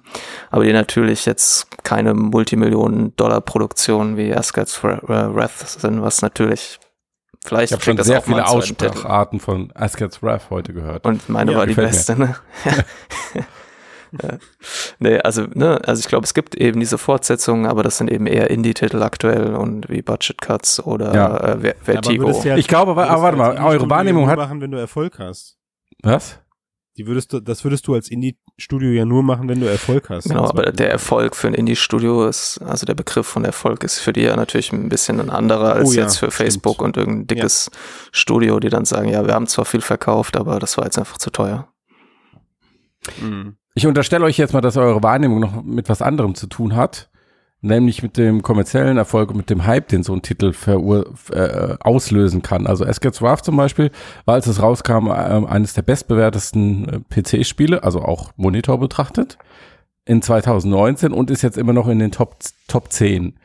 [0.51, 6.79] aber die natürlich jetzt keine Multimillionen-Dollar-Produktionen wie Asgard's Wrath sind, was natürlich
[7.45, 11.05] Vielleicht ich habe schon sehr viele Ausspracharten von Asgard's Wrath heute gehört.
[11.05, 12.37] Und meine ja, war die beste, ne?
[14.21, 14.39] ja.
[14.99, 18.27] Nee, also, ne, also ich glaube, es gibt eben diese Fortsetzungen, aber das sind eben
[18.27, 21.55] eher Indie-Titel aktuell und wie Budget Cuts oder ja.
[21.55, 22.31] äh, Vertigo.
[22.45, 24.39] Ja, ich glaube, aber, aber warte mal, eure Wahrnehmung hat.
[24.39, 25.59] Machen, wenn du Erfolg hast.
[26.03, 26.39] Was?
[26.99, 30.29] Die würdest du, das würdest du als Indie-Studio ja nur machen, wenn du Erfolg hast.
[30.29, 33.99] Genau, Das aber der Erfolg für ein Indie-Studio ist, also der Begriff von Erfolg ist
[33.99, 36.35] für die ja natürlich ein bisschen ein anderer als Oh ja, jetzt für stimmt.
[36.35, 37.71] Facebook und irgendein dickes
[38.13, 41.17] Studio, die dann sagen, ja, wir haben zwar viel verkauft, aber das war jetzt einfach
[41.17, 41.73] zu teuer.
[43.21, 43.57] Mhm.
[43.75, 47.09] Ich unterstelle euch jetzt mal, dass eure Wahrnehmung noch mit was anderem zu tun hat,
[47.63, 50.53] nämlich mit dem kommerziellen Erfolg und mit dem Hype, den so ein Titel
[51.31, 52.67] äh, auslösen kann.
[52.67, 53.91] Also Escape Raft zum Beispiel
[54.27, 59.39] war, als es rauskam, äh, eines der bestbewertesten äh, PC-Spiele, also auch Monitor betrachtet,
[60.05, 62.37] in 2019 und ist jetzt immer noch in den Top,
[62.69, 63.39] Top 10.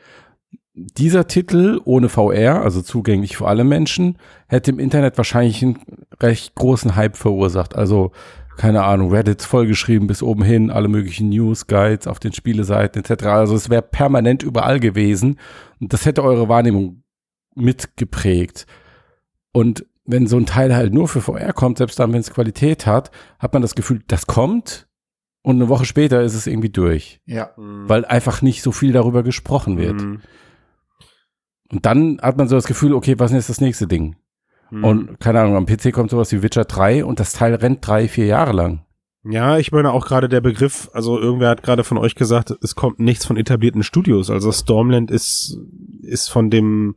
[0.74, 5.78] Dieser Titel ohne VR, also zugänglich für alle Menschen, hätte im Internet wahrscheinlich einen
[6.20, 7.74] recht großen Hype verursacht.
[7.74, 8.12] Also
[8.58, 13.24] keine Ahnung, Reddit vollgeschrieben bis oben hin, alle möglichen News, Guides auf den Spieleseiten etc.
[13.26, 15.38] Also es wäre permanent überall gewesen
[15.80, 17.04] und das hätte eure Wahrnehmung
[17.54, 18.66] mitgeprägt.
[19.52, 22.84] Und wenn so ein Teil halt nur für VR kommt, selbst dann, wenn es Qualität
[22.84, 24.88] hat, hat man das Gefühl, das kommt
[25.42, 27.50] und eine Woche später ist es irgendwie durch, Ja.
[27.56, 27.88] Mhm.
[27.88, 30.00] weil einfach nicht so viel darüber gesprochen wird.
[30.02, 30.20] Mhm.
[31.70, 34.16] Und dann hat man so das Gefühl, okay, was ist das nächste Ding?
[34.70, 34.84] Mhm.
[34.84, 38.08] Und keine Ahnung, am PC kommt sowas wie Witcher 3 und das Teil rennt drei,
[38.08, 38.84] vier Jahre lang.
[39.24, 42.74] Ja, ich meine auch gerade der Begriff, also irgendwer hat gerade von euch gesagt, es
[42.74, 44.30] kommt nichts von etablierten Studios.
[44.30, 45.58] Also Stormland ist,
[46.02, 46.96] ist von dem,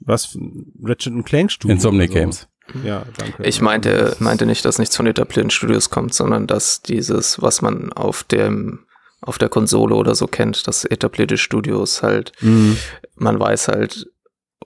[0.00, 0.36] was,
[0.82, 1.74] Ratchet Clank Studio.
[1.74, 2.20] Insomniac also.
[2.20, 2.48] Games.
[2.84, 3.42] Ja, danke.
[3.44, 7.92] Ich meinte, meinte nicht, dass nichts von etablierten Studios kommt, sondern dass dieses, was man
[7.92, 8.80] auf dem,
[9.20, 12.76] auf der Konsole oder so kennt, dass etablierte Studios halt, Mhm.
[13.16, 14.10] man weiß halt,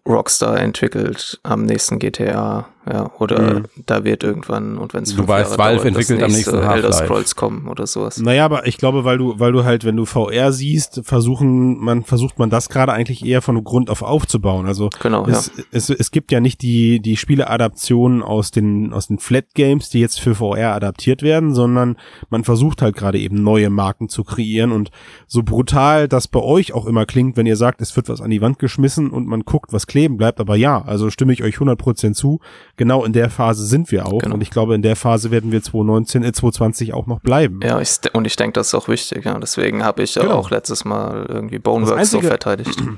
[0.07, 3.65] Rockstar entwickelt am nächsten GTA, ja, oder Mhm.
[3.87, 7.05] da wird irgendwann, und wenn es Du weißt, Valve entwickelt am nächsten Elder Half-Life.
[7.05, 8.19] Scrolls kommen oder sowas.
[8.19, 12.03] Naja, aber ich glaube, weil du, weil du halt, wenn du VR siehst, versuchen, man
[12.05, 14.67] versucht man das gerade eigentlich eher von Grund auf aufzubauen.
[14.67, 15.33] Also Genau, ja.
[15.33, 19.91] es, es, es gibt ja nicht die, die Spieleadaptionen aus den, aus den Flat Games,
[19.91, 21.97] die jetzt für VR adaptiert werden, sondern
[22.31, 24.91] man versucht halt gerade eben neue Marken zu kreieren und
[25.27, 28.31] so brutal das bei euch auch immer klingt, wenn ihr sagt, es wird was an
[28.31, 31.57] die Wand geschmissen und man guckt, was kleben bleibt, aber ja, also stimme ich euch
[31.57, 32.41] 100% zu,
[32.77, 34.35] genau in der Phase sind wir auch Genau.
[34.35, 37.61] und ich glaube, in der Phase werden wir 2019, äh, 2020 auch noch bleiben.
[37.63, 39.39] Ja, ich, und ich denke, das ist auch wichtig, ja.
[39.39, 40.35] Deswegen habe ich ja Genau.
[40.37, 42.83] auch letztes Mal irgendwie Boneworks Das so Einzige- verteidigt.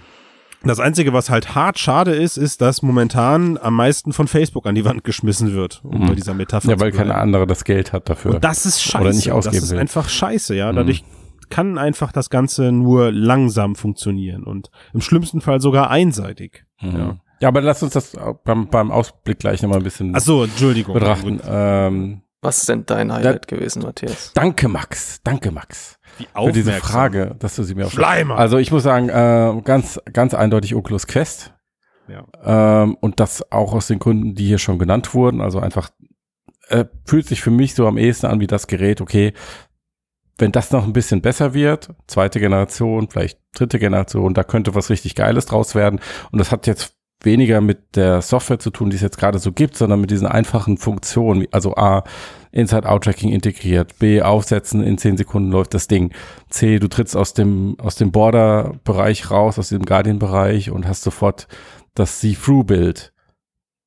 [0.66, 4.74] Das Einzige, was halt hart schade ist, ist, dass momentan am meisten von Facebook an
[4.74, 6.06] die Wand geschmissen wird, um Mhm.
[6.06, 7.20] bei dieser Metapher Ja, weil zu keine bleiben.
[7.22, 8.36] andere das Geld hat dafür.
[8.36, 9.04] Und das ist scheiße.
[9.04, 9.78] Oder nicht ausgeben das ist will.
[9.78, 10.72] einfach scheiße, ja.
[10.72, 10.76] Mhm.
[10.76, 11.04] Dadurch
[11.50, 16.64] kann einfach das Ganze nur langsam funktionieren und im schlimmsten Fall sogar einseitig.
[16.80, 16.96] Mhm.
[16.96, 17.16] Ja.
[17.44, 17.48] Ja.
[17.48, 18.12] aber lass uns das
[18.44, 20.94] beim, beim Ausblick gleich nochmal ein bisschen Ach so, Entschuldigung.
[20.94, 21.40] betrachten.
[21.46, 24.32] Ähm, Was ist denn dein Highlight gewesen, Matthias?
[24.34, 25.20] danke, Max.
[25.24, 25.98] Danke, Max.
[26.18, 26.72] Wie Für diese.
[26.72, 28.36] Frage, dass du sie mir auch Schleimer.
[28.36, 31.52] Also ich muss sagen, äh, ganz, ganz eindeutig Oculus Quest.
[32.06, 32.82] Ja.
[32.82, 35.40] Ähm, und das auch aus den Gründen, die hier schon genannt wurden.
[35.40, 35.90] Also einfach
[36.68, 39.32] äh, fühlt sich für mich so am ehesten an wie das Gerät, okay,
[40.38, 44.90] wenn das noch ein bisschen besser wird, zweite Generation, vielleicht dritte Generation, da könnte was
[44.90, 46.00] richtig Geiles draus werden.
[46.32, 49.52] Und das hat jetzt weniger mit der Software zu tun, die es jetzt gerade so
[49.52, 52.04] gibt, sondern mit diesen einfachen Funktionen, also A,
[52.52, 56.12] Inside-Out-Tracking integriert, B, aufsetzen, in 10 Sekunden läuft das Ding,
[56.50, 61.48] C, du trittst aus dem, aus dem Border-Bereich raus, aus dem Guardian-Bereich und hast sofort
[61.94, 63.12] das See-Through-Bild.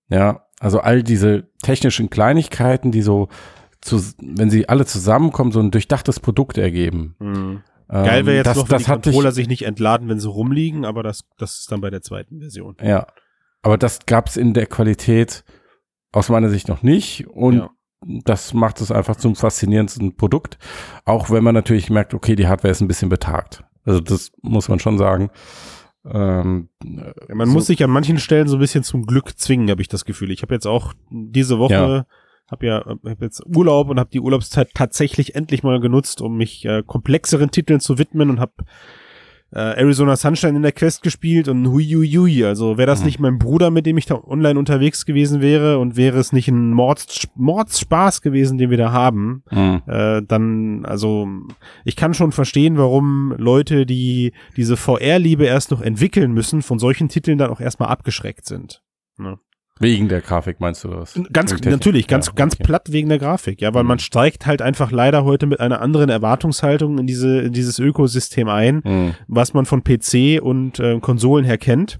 [0.09, 3.27] Ja, also all diese technischen Kleinigkeiten, die so,
[3.81, 7.15] zu, wenn sie alle zusammenkommen, so ein durchdachtes Produkt ergeben.
[7.19, 7.63] Mhm.
[7.89, 10.09] Ähm, Geil wäre jetzt das, noch, wenn das die hatte ich, Controller sich nicht entladen,
[10.09, 12.75] wenn sie rumliegen, aber das, das ist dann bei der zweiten Version.
[12.81, 13.07] Ja,
[13.61, 15.43] aber das gab es in der Qualität
[16.11, 17.69] aus meiner Sicht noch nicht und Ja.
[18.25, 20.57] das macht es einfach zum faszinierendsten Produkt,
[21.05, 23.63] auch wenn man natürlich merkt, okay, die Hardware ist ein bisschen betagt.
[23.85, 25.29] Also das muss man schon sagen.
[26.05, 29.69] Ähm, Ja, man so- muss sich an manchen Stellen so ein bisschen zum Glück zwingen,
[29.69, 30.31] habe ich das Gefühl.
[30.31, 32.05] Ich habe jetzt auch diese Woche, Ja.
[32.49, 36.65] Habe ja hab jetzt Urlaub und habe die Urlaubszeit tatsächlich endlich mal genutzt, um mich
[36.65, 38.53] äh, komplexeren Titeln zu widmen und habe
[39.53, 42.43] äh, Arizona Sunshine in der Quest gespielt und hui hui hui.
[42.43, 43.05] Also wäre das Mhm.
[43.05, 46.49] nicht mein Bruder, mit dem ich da online unterwegs gewesen wäre und wäre es nicht
[46.49, 51.29] ein Mords, Mordsspaß gewesen, den wir da haben, mh, äh, dann, also
[51.85, 57.07] ich kann schon verstehen, warum Leute, die diese VR-Liebe erst noch entwickeln müssen, von solchen
[57.07, 58.83] Titeln dann auch erstmal abgeschreckt sind.
[59.79, 61.19] Wegen der Grafik meinst du das?
[61.31, 62.63] Ganz natürlich, ganz Ja, ganz okay.
[62.63, 63.89] platt wegen der Grafik, ja, weil Mhm.
[63.89, 68.47] man steigt halt einfach leider heute mit einer anderen Erwartungshaltung in diese in dieses Ökosystem
[68.49, 71.99] ein, Mh, was man von PC und äh, Konsolen her kennt.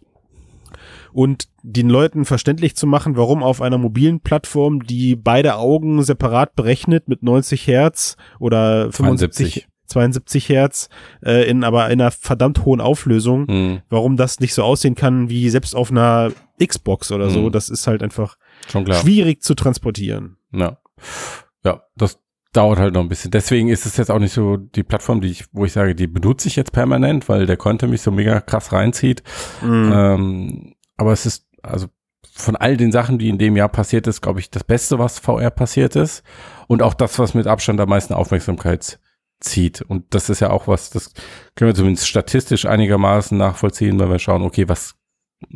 [1.13, 6.55] Und den Leuten verständlich zu machen, warum auf einer mobilen Plattform, die beide Augen separat
[6.55, 10.89] berechnet mit 90 Hertz oder 75, 72 Hertz,
[11.25, 15.29] äh, in aber in einer verdammt hohen Auflösung, mh, warum das nicht so aussehen kann
[15.29, 16.31] wie selbst auf einer
[16.63, 17.51] Xbox oder so, Mhm.
[17.51, 18.37] das ist halt einfach
[19.01, 20.37] schwierig zu transportieren.
[20.51, 20.77] Ja.
[21.63, 22.19] Ja, das
[22.53, 23.29] dauert halt noch ein bisschen.
[23.31, 26.07] Deswegen ist es jetzt auch nicht so die Plattform, die ich, wo ich sage, die
[26.07, 29.21] benutze ich jetzt permanent, weil der Content mich so mega krass reinzieht.
[29.61, 29.91] Mhm.
[29.93, 31.87] Ähm, aber es ist, also
[32.33, 35.19] von all den Sachen, die in dem Jahr passiert ist, glaube ich, das Beste, was
[35.19, 36.23] VR passiert ist.
[36.67, 38.99] Und auch das, was mit Abstand am meisten Aufmerksamkeit
[39.39, 39.81] zieht.
[39.81, 41.13] Und das ist ja auch was, das
[41.55, 44.95] können wir zumindest statistisch einigermaßen nachvollziehen, wenn wir schauen, okay, was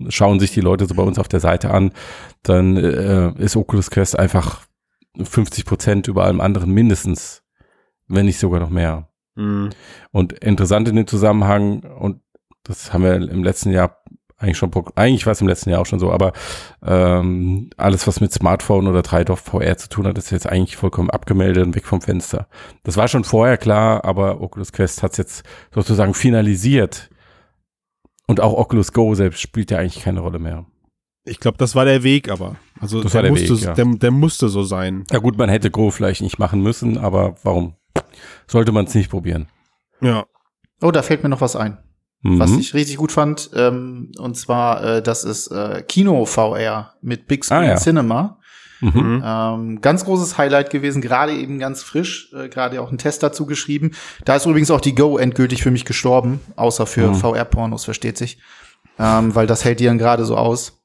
[0.09, 1.91] schauen sich die Leute so bei uns auf der Seite an,
[2.43, 4.61] dann äh, ist Oculus Quest einfach
[5.21, 7.43] 50 Prozent über allem anderen mindestens,
[8.07, 9.09] wenn nicht sogar noch mehr.
[9.35, 9.69] Mhm.
[10.11, 12.21] Und interessant in dem Zusammenhang, und
[12.63, 14.03] das haben wir im letzten Jahr
[14.41, 16.34] eigentlich schon, eigentlich war es im letzten Jahr auch schon so, aber
[16.86, 21.10] ähm, alles, was mit Smartphone oder 3 VR zu tun hat, ist jetzt eigentlich vollkommen
[21.10, 22.47] abgemeldet und weg vom Fenster.
[22.84, 27.10] Das war schon vorher klar, aber Oculus Quest hat es jetzt sozusagen finalisiert.
[28.27, 30.65] Und auch Oculus Go selbst spielt ja eigentlich keine Rolle mehr.
[31.23, 32.56] Ich glaube, das war der Weg, aber.
[32.80, 33.73] Also Das der, war der musste, Weg, ja.
[33.73, 35.04] der, der musste so sein.
[35.12, 37.75] Ja gut, man hätte Go vielleicht nicht machen müssen, aber warum
[38.47, 39.47] sollte man es nicht probieren?
[40.01, 40.25] Ja.
[40.82, 41.77] Oh, da fällt mir noch was ein,
[42.23, 42.39] Mhm.
[42.39, 43.49] was ich richtig gut fand.
[43.55, 47.75] Ähm, und zwar, äh, das ist äh, Kino VR mit Big Screen Ah, ja.
[47.77, 48.38] Cinema.
[48.79, 48.89] mhm.
[48.93, 49.23] Mhm.
[49.25, 53.45] Ähm, ganz großes Highlight gewesen, gerade eben ganz frisch, äh, gerade auch einen Test dazu
[53.45, 53.91] geschrieben.
[54.25, 57.15] Da ist übrigens auch die Go endgültig für mich gestorben, außer für Mhm.
[57.15, 58.38] VR-Pornos, versteht sich.
[58.99, 60.79] Ähm, weil das hält die dann gerade so aus.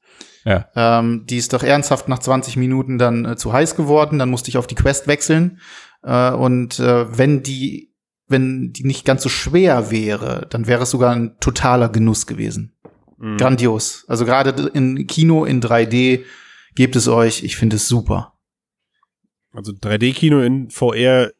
[0.45, 0.65] Ja.
[0.75, 4.49] Ähm, die ist doch ernsthaft nach 20 Minuten dann äh, zu heiß geworden, dann musste
[4.49, 5.59] ich auf die Quest wechseln.
[6.03, 7.91] Äh, und äh, wenn die,
[8.27, 12.75] wenn die nicht ganz so schwer wäre, dann wäre es sogar ein totaler Genuss gewesen.
[13.17, 13.37] Mhm.
[13.37, 14.05] Grandios.
[14.07, 16.23] Also gerade in Kino in 3D
[16.75, 18.33] gebt es euch, ich finde es super.
[19.53, 21.31] Also 3D-Kino in VR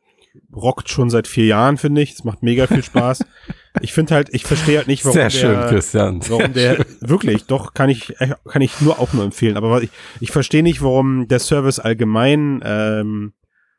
[0.56, 2.14] rockt schon seit vier Jahren, finde ich.
[2.14, 3.26] Es macht mega viel Spaß.
[3.82, 6.22] ich finde halt, ich verstehe halt nicht, warum Sehr schön, der, Christian.
[6.28, 9.58] warum der wirklich, doch kann ich äh, kann ich nur auch nur empfehlen.
[9.58, 13.34] Aber ich, ich verstehe nicht, warum der Service allgemein ähm,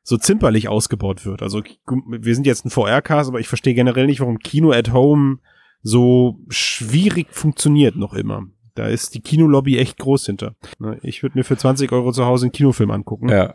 [0.09, 1.43] so zimperlich ausgebaut wird.
[1.43, 5.41] Also wir sind jetzt ein VR-Cast, aber ich verstehe generell nicht, warum Kino at Home
[5.83, 8.47] so schwierig funktioniert noch immer.
[8.75, 10.57] Da ist die Kinolobby echt groß hinter.
[10.79, 13.29] Ne, Ich würde mir für 20 Euro zu Hause einen Kinofilm angucken.
[13.29, 13.55] Ja,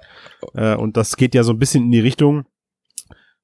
[0.54, 2.46] Äh, und das geht ja so ein bisschen in die Richtung.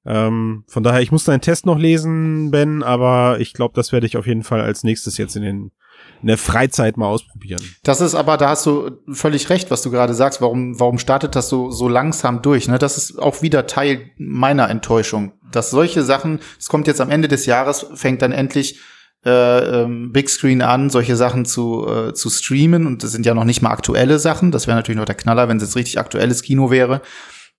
[0.06, 4.06] Ähm, von daher, ich muss deinen Test noch lesen, Ben, aber ich glaube, das werde
[4.06, 5.72] ich auf jeden Fall als nächstes jetzt in, den,
[6.21, 7.62] in der Freizeit mal ausprobieren.
[7.84, 10.41] Das ist aber, da hast du völlig recht, was du gerade sagst.
[10.41, 12.67] Warum, warum startet das so, so langsam durch?
[12.67, 12.77] Ne?
[12.77, 15.34] Das ist auch wieder Teil meiner Enttäuschung.
[15.51, 18.79] Dass solche Sachen, es kommt jetzt am Ende des Jahres, fängt dann endlich
[19.25, 22.86] äh, ähm, Big Screen an, solche Sachen zu, äh, zu streamen.
[22.86, 24.51] Und das sind ja noch nicht mal aktuelle Sachen.
[24.51, 27.01] Das wäre natürlich noch der Knaller, wenn es jetzt richtig aktuelles Kino wäre.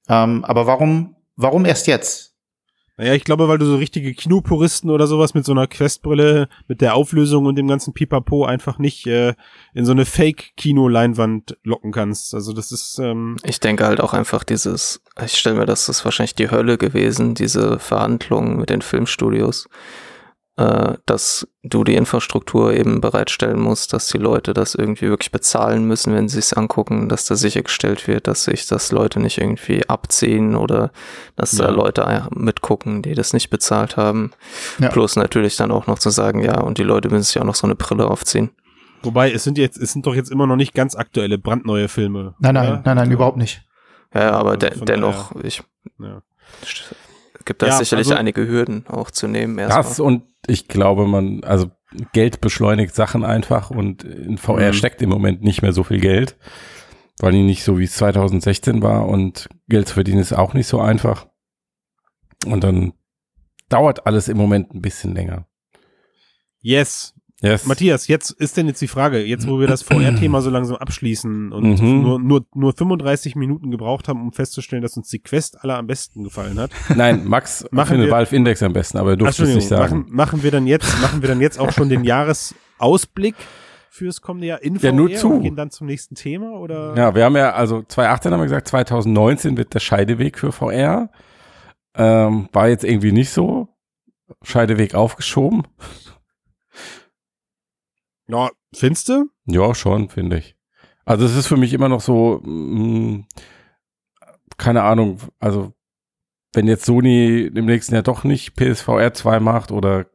[0.08, 2.29] Ähm, aber warum, warum erst jetzt?
[3.00, 6.82] Naja, ich glaube, weil du so richtige Kinopuristen oder sowas mit so einer Questbrille, mit
[6.82, 9.32] der Auflösung und dem ganzen Pipapo einfach nicht äh,
[9.72, 12.34] in so eine Fake-Kino-Leinwand locken kannst.
[12.34, 16.00] Also das ist, ähm, Ich denke halt auch einfach dieses, ich stelle mir das, das
[16.00, 19.66] ist wahrscheinlich die Hölle gewesen, diese Verhandlungen mit den Filmstudios,
[20.60, 25.84] äh, dass du die Infrastruktur eben bereitstellen musst, dass die Leute das irgendwie wirklich bezahlen
[25.86, 29.88] müssen, wenn sie es angucken, dass da sichergestellt wird, dass sich das Leute nicht irgendwie
[29.88, 30.90] abziehen oder
[31.36, 31.70] dass da Ja.
[31.70, 34.32] Leute einfach mitgucken, die das nicht bezahlt haben.
[34.78, 34.88] Ja.
[34.90, 37.54] Plus natürlich dann auch noch zu sagen, ja, und die Leute müssen sich auch noch
[37.54, 38.50] so eine Brille aufziehen.
[39.02, 42.34] wobei es sind jetzt, es sind doch jetzt immer noch nicht ganz aktuelle, brandneue Filme.
[42.38, 42.82] Nein, nein, oder?
[42.84, 43.62] nein, nein, überhaupt nicht.
[44.14, 45.62] Ja, aber Also dennoch, ich
[45.98, 46.20] Ja.
[47.46, 49.56] gibt da Ja, sicherlich also- einige Hürden auch zu nehmen.
[49.58, 49.82] erstmal.
[49.84, 51.70] das und ich glaube, man, also
[52.12, 54.72] Geld beschleunigt Sachen einfach und in VR Mhm.
[54.74, 56.36] steckt im Moment nicht mehr so viel Geld,
[57.20, 60.66] weil die nicht so wie es 2016 war und Geld zu verdienen ist auch nicht
[60.66, 61.26] so einfach.
[62.46, 62.92] Und dann
[63.68, 65.46] dauert alles im Moment ein bisschen länger.
[66.60, 67.14] Yes.
[67.42, 67.64] Yes.
[67.66, 71.52] Matthias, jetzt ist denn jetzt die Frage, jetzt wo wir das VR-Thema so langsam abschließen
[71.52, 72.02] und Mhm.
[72.02, 75.86] nur, nur, nur 35 Minuten gebraucht haben, um festzustellen, dass uns die Quest aller am
[75.86, 76.70] besten gefallen hat.
[76.94, 80.00] Nein, Max Machen wir- Valve Index am besten, aber er durfte es nicht sagen.
[80.00, 83.34] machen, machen wir dann jetzt, machen wir dann jetzt auch schon den Jahresausblick
[83.88, 85.28] fürs kommende Jahr in Ja, nur zu.
[85.30, 86.94] und gehen dann zum nächsten Thema oder?
[86.96, 91.10] Ja, wir haben ja, also 2018 haben wir gesagt, 2019 wird der Scheideweg für VR.
[91.94, 93.68] Ähm, war jetzt irgendwie nicht so.
[94.42, 95.62] Scheideweg aufgeschoben.
[98.30, 99.26] Ja, findest du?
[99.46, 100.56] Ja, schon, finde ich.
[101.04, 103.24] Also es ist für mich immer noch so, mh,
[104.56, 105.72] keine Ahnung, also
[106.52, 110.06] wenn jetzt Sony im nächsten Jahr doch nicht PSVR 2 macht oder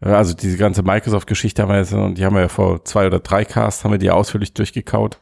[0.00, 3.06] äh, also diese ganze Microsoft-Geschichte haben wir jetzt, und die haben wir ja vor zwei
[3.06, 5.20] oder drei Casts, haben wir die ausführlich durchgekaut,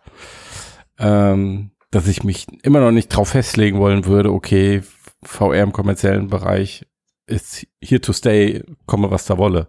[0.98, 4.82] ähm, dass ich mich immer noch nicht drauf festlegen wollen würde, okay,
[5.22, 6.86] VR im kommerziellen Bereich
[7.26, 9.68] ist here to stay, komme was da wolle.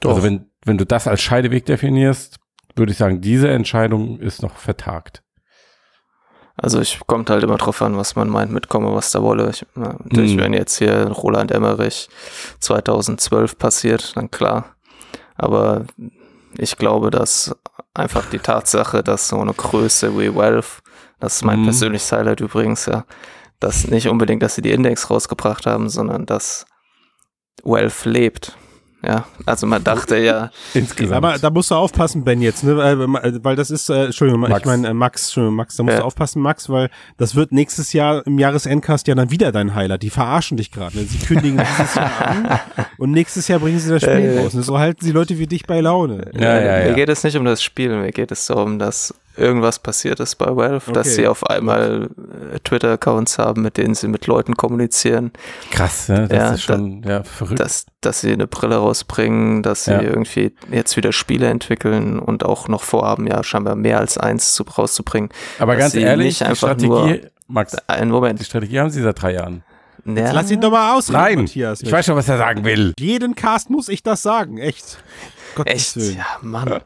[0.00, 0.10] Doch.
[0.10, 2.36] Also wenn, wenn du das als Scheideweg definierst,
[2.76, 5.22] würde ich sagen, diese Entscheidung ist noch vertagt.
[6.56, 9.50] Also ich kommt halt immer drauf an, was man meint mit komme, was da wolle.
[9.50, 10.38] Ich, na, natürlich, Hm.
[10.40, 12.08] wenn jetzt hier Roland Emmerich
[12.60, 14.76] 2012 passiert, dann klar.
[15.36, 15.86] Aber
[16.58, 17.56] ich glaube, dass
[17.94, 20.82] einfach die Tatsache, dass so eine Größe wie Valve,
[21.20, 21.64] das ist mein Mhm.
[21.64, 23.04] persönliches Highlight übrigens, ja,
[23.58, 26.66] dass nicht unbedingt, dass sie die Index rausgebracht haben, sondern dass
[27.64, 28.56] Valve lebt.
[29.04, 31.16] Ja, also man dachte ja, Insgesamt.
[31.24, 32.76] Aber da musst du aufpassen, Ben, jetzt, ne?
[32.76, 34.60] Weil, weil das ist, äh, Entschuldigung, Max.
[34.60, 36.00] ich meine äh, Max, Entschuldigung, Max, da musst Ja.
[36.00, 40.02] du aufpassen, Max, weil das wird nächstes Jahr im Jahresendcast ja dann wieder dein Highlight.
[40.04, 40.96] Die verarschen dich gerade.
[40.96, 41.04] Ne?
[41.04, 42.60] Sie kündigen dieses Jahr an
[42.98, 44.38] und nächstes Jahr bringen sie das Spiel Äh.
[44.40, 44.54] raus.
[44.54, 44.62] Ne?
[44.62, 46.30] So halten sie Leute wie dich bei Laune.
[46.34, 46.94] Ja, ja, mir ja.
[46.94, 50.46] geht es nicht um das Spiel, mir geht es darum, dass irgendwas passiert ist bei
[50.54, 51.16] Valve, dass Okay.
[51.16, 52.08] sie auf einmal
[52.54, 55.32] äh, Twitter-Accounts haben, mit denen sie mit Leuten kommunizieren,
[55.70, 56.28] Krass, ne?
[56.28, 57.60] Das Ja, ist schon ja, verrückt.
[57.60, 60.02] dass, dass sie eine Brille rausbringen, dass sie Ja.
[60.02, 64.62] irgendwie jetzt wieder Spiele entwickeln und auch noch vorhaben, ja, scheinbar mehr als eins zu,
[64.64, 65.30] rauszubringen.
[65.58, 68.42] Aber dass ganz ehrlich, die Strategie, Max, Einen die Moment.
[68.44, 69.62] Strategie haben sie seit drei Jahren.
[70.04, 71.80] Ja, Lass ihn doch mal ausreden, Nein, Matthias.
[71.80, 72.92] ich weiß schon, was er sagen will.
[72.98, 74.98] Jeden Cast muss ich das sagen, echt.
[75.54, 75.96] Gottes Echt?
[75.96, 76.16] Willen.
[76.16, 76.80] Ja, Mann.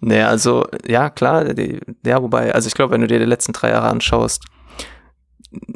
[0.00, 3.52] Nee, also, ja, klar, die, ja, wobei, also ich glaube, wenn du dir die letzten
[3.52, 4.44] drei Jahre anschaust,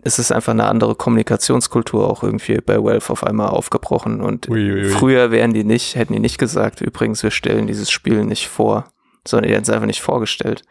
[0.02, 4.72] ist es einfach eine andere Kommunikationskultur auch irgendwie bei Valve auf einmal aufgebrochen und Ui,
[4.72, 4.88] ui, ui.
[4.88, 8.86] früher wären die nicht, hätten die nicht gesagt, übrigens, wir stellen dieses Spiel nicht vor,
[9.26, 10.62] sondern die hätten es einfach nicht vorgestellt.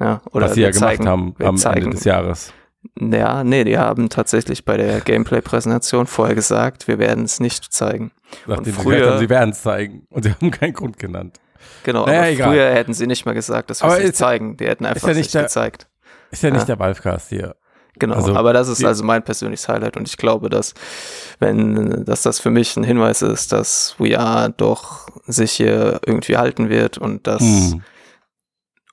[0.00, 2.52] Ja, oder was sie ja gemacht zeigen, haben wir am zeigen, Ende des Jahres.
[2.98, 8.12] Ja, nee, die haben tatsächlich bei der Gameplay-Präsentation vorher gesagt, wir werden es nicht zeigen.
[8.46, 10.06] Nachdem sie früher- haben, sie werden es zeigen.
[10.10, 11.38] Und sie haben keinen Grund genannt.
[11.86, 12.48] Genau, Naja, aber egal.
[12.50, 14.56] früher hätten sie nicht mal gesagt, dass wir es nicht zeigen.
[14.56, 15.86] Die hätten einfach ja es nicht nicht der- gezeigt.
[16.32, 16.66] Ist ja nicht Ja.
[16.66, 17.54] der Valvecast hier.
[17.98, 20.74] Genau, Also, aber das ist also mein persönliches Highlight und ich glaube, dass
[21.38, 26.68] wenn, dass das für mich ein Hinweis ist, dass VR doch sich hier irgendwie halten
[26.70, 27.82] wird und dass Hm.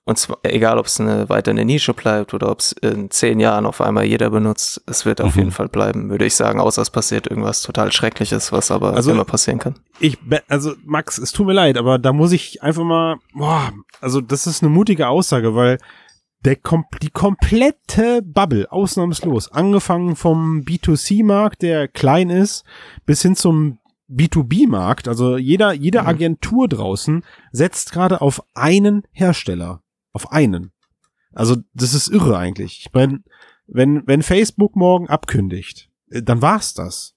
[0.06, 3.40] Und zwar egal, ob es eine, weiter eine Nische bleibt oder ob es in zehn
[3.40, 5.40] Jahren auf einmal jeder benutzt, es wird auf Mhm.
[5.42, 9.12] jeden Fall bleiben, würde ich sagen, außer es passiert irgendwas total Schreckliches, was aber Also-
[9.12, 9.76] immer passieren kann.
[10.00, 10.18] Ich,
[10.50, 14.46] also Max, es tut mir leid, aber da muss ich einfach mal, boah, also das
[14.48, 15.78] ist eine mutige Aussage, weil
[16.46, 22.66] der kom die komplette Bubble, ausnahmslos, angefangen vom B2C-Markt, der klein ist,
[23.06, 23.78] bis hin zum
[24.10, 26.08] B2B-Markt, also jeder, jede Mhm.
[26.08, 29.82] Agentur draußen setzt gerade auf einen Hersteller.
[30.14, 30.72] Auf einen.
[31.34, 32.80] Also, das ist irre eigentlich.
[32.80, 33.24] Ich mein,
[33.68, 37.16] wenn, wenn Facebook morgen abkündigt, äh, dann war's das.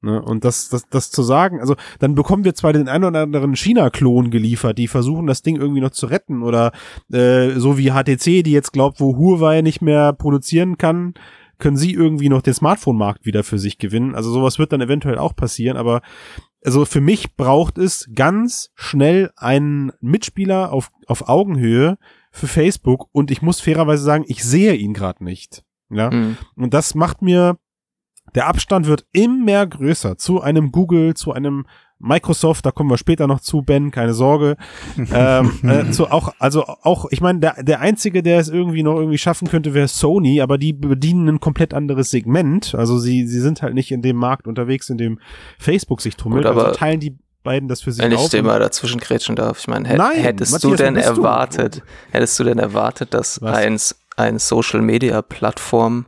[0.00, 0.22] Ne?
[0.22, 3.56] Und das, das, das zu sagen, also dann bekommen wir zwar den einen oder anderen
[3.56, 6.72] China-Klon geliefert, die versuchen, das Ding irgendwie noch zu retten oder
[7.12, 11.14] äh, so wie HTC, die jetzt glaubt, wo Huawei nicht mehr produzieren kann,
[11.58, 14.14] können sie irgendwie noch den Smartphone-Markt wieder für sich gewinnen.
[14.14, 16.02] Also sowas wird dann eventuell auch passieren, aber
[16.64, 21.98] also für mich braucht es ganz schnell einen Mitspieler auf, auf Augenhöhe
[22.30, 25.64] für Facebook und ich muss fairerweise sagen, ich sehe ihn gerade nicht.
[25.90, 26.10] Ja.
[26.10, 26.36] Mhm.
[26.56, 27.58] Und das macht mir,
[28.34, 31.66] der Abstand wird immer größer zu einem Google, zu einem
[32.00, 34.56] Microsoft, da kommen wir später noch zu, Ben, keine Sorge.
[35.12, 38.96] ähm, äh, zu auch, also auch, ich meine, der, der einzige, der es irgendwie noch
[38.96, 42.74] irgendwie schaffen könnte, wäre Sony, aber die bedienen ein komplett anderes Segment.
[42.76, 45.18] Also sie, sie sind halt nicht in dem Markt unterwegs, in dem
[45.58, 46.44] Facebook sich tummelt.
[46.44, 49.34] Gut, aber also teilen die beiden das für sich Wenn ich dir mal dazwischen grätschen
[49.34, 51.12] darf, ich meine, Nein, hättest Matthias, du denn bist du?
[51.12, 53.56] erwartet, hättest du denn erwartet, dass Was?
[53.56, 53.80] ein,
[54.16, 56.06] ein Social Media Plattform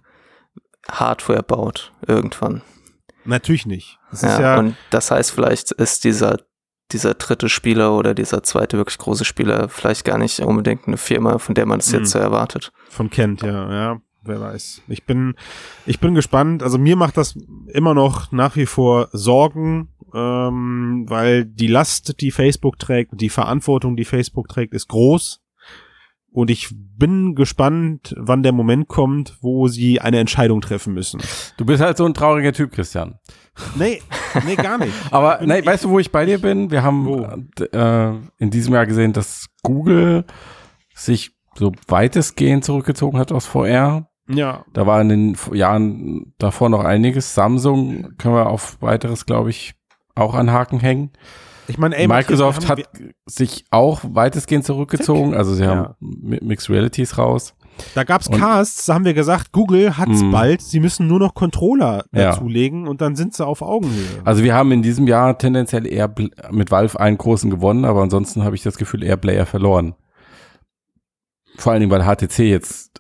[0.91, 2.61] Hardware baut irgendwann?
[3.25, 3.99] Natürlich nicht.
[4.11, 6.37] Das Ja, ja, und das heißt, vielleicht ist dieser
[6.93, 11.39] dieser dritte Spieler oder dieser zweite wirklich große Spieler vielleicht gar nicht unbedingt eine Firma,
[11.39, 12.73] von der man es jetzt so erwartet.
[12.89, 14.83] Von Kent, ja, ja, wer weiß.
[14.89, 15.37] Ich bin,
[15.87, 16.65] ich bin gespannt.
[16.65, 22.31] Also mir macht das immer noch nach wie vor Sorgen, ähm, weil die Last, die
[22.31, 25.41] Facebook trägt, die Verantwortung, die Facebook trägt, ist groß.
[26.33, 31.21] Und ich bin gespannt, wann der Moment kommt, wo sie eine Entscheidung treffen müssen.
[31.57, 33.19] Du bist halt so ein trauriger Typ, Christian.
[33.75, 34.01] Nee,
[34.47, 34.93] nee, gar nicht.
[35.11, 36.71] Aber nee, weißt du, wo ich bei dir bin?
[36.71, 37.27] Wir haben Wo?
[37.77, 40.25] äh, in diesem Jahr gesehen, dass Google
[40.95, 44.07] sich so weitestgehend zurückgezogen hat aus VR.
[44.29, 47.35] Ja, Da war in den Jahren davor noch einiges.
[47.35, 49.75] Samsung können wir auf weiteres, glaube ich,
[50.15, 51.11] auch an Haken hängen.
[51.69, 52.83] ich meine, ey, Microsoft hat
[53.27, 55.35] sich auch weitestgehend zurückgezogen.
[55.35, 57.55] Also sie haben Mi- Mixed Realities raus.
[57.95, 60.33] Da gab's Und- Casts, da haben wir gesagt, Google hat's Mm.
[60.33, 62.33] bald, sie müssen nur noch Controller Ja.
[62.33, 64.21] dazulegen und dann sind sie auf Augenhöhe.
[64.25, 66.13] Also wir haben in diesem Jahr tendenziell eher
[66.51, 69.95] mit Valve einen großen gewonnen, aber ansonsten habe ich das Gefühl, eher Player verloren.
[71.57, 73.00] Vor allen Dingen, weil HTC jetzt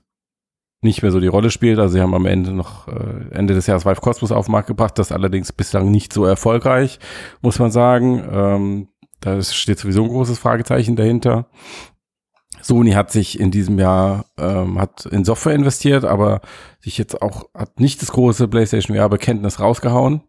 [0.82, 1.78] nicht mehr so die Rolle spielt.
[1.78, 4.68] Also sie haben am Ende noch äh, Ende des Jahres Valve Cosmos auf den Markt
[4.68, 6.98] gebracht, das allerdings bislang nicht so erfolgreich,
[7.42, 8.24] muss man sagen.
[8.30, 8.88] Ähm,
[9.20, 11.46] da steht sowieso ein großes Fragezeichen dahinter.
[12.62, 16.40] Sony hat sich in diesem Jahr ähm, hat in Software investiert, aber
[16.80, 20.22] sich jetzt auch hat nicht das große PlayStation VR-Bekenntnis rausgehauen.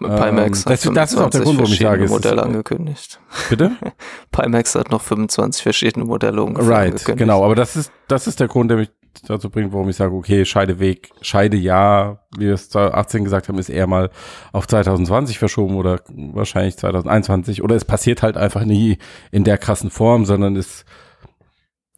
[0.00, 0.16] Hm.
[0.16, 3.20] Pimax Ähm, das- hat das ist auch der 25 Grund, warum ich sage, Modelle angekündigt.
[3.48, 3.72] Bitte?
[4.32, 7.18] Pimax hat noch 25 verschiedene Modelle ungefähr Right, angekündigt.
[7.18, 7.44] genau.
[7.44, 8.90] Aber das ist, das ist der Grund, der mich
[9.26, 13.58] dazu bringt, warum ich sage, okay, Scheideweg, Scheide ja, wie wir es 2018 gesagt haben,
[13.58, 14.10] ist eher mal
[14.52, 16.00] auf 2020 verschoben oder
[16.32, 18.98] wahrscheinlich 2021 oder es passiert halt einfach nie
[19.32, 20.84] in der krassen Form, sondern es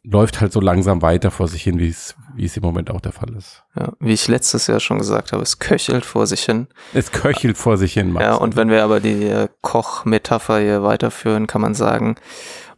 [0.03, 2.99] läuft halt so langsam weiter vor sich hin, wie es, wie es im Moment auch
[2.99, 3.63] der Fall ist.
[3.79, 6.67] Ja, wie ich letztes Jahr schon gesagt habe, es köchelt vor sich hin.
[6.93, 8.25] Es köchelt vor sich hin, Max.
[8.25, 12.15] Ja, und wenn wir aber die äh, Koch-Metapher hier weiterführen, kann man sagen,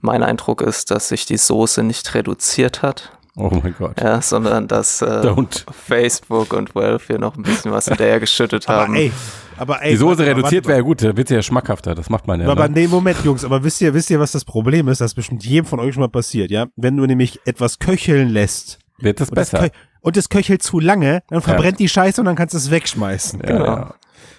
[0.02, 4.00] mein Eindruck ist, dass sich die Soße nicht reduziert hat, oh mein Gott.
[4.00, 5.34] ja, sondern dass äh.
[5.72, 8.94] Facebook und Valve hier noch ein bisschen was hinterher geschüttet haben.
[8.94, 9.12] Aber ey,
[9.58, 9.92] aber ey.
[9.92, 12.48] Die Soße warte reduziert wäre gut, da wird sie ja schmackhafter, das macht man ja.
[12.50, 12.74] Aber Ne?
[12.82, 15.02] nee, Moment, Jungs, aber wisst ihr, wisst ihr, was das Problem ist?
[15.02, 16.68] Das ist bestimmt jedem von euch schon mal passiert, ja?
[16.76, 19.70] Wenn du nämlich etwas köcheln lässt Wird es besser.
[20.02, 23.40] und es köchelt zu lange, dann verbrennt die Scheiße und dann kannst du es wegschmeißen.
[23.42, 23.66] Ja, Genau.
[23.66, 23.96] ja.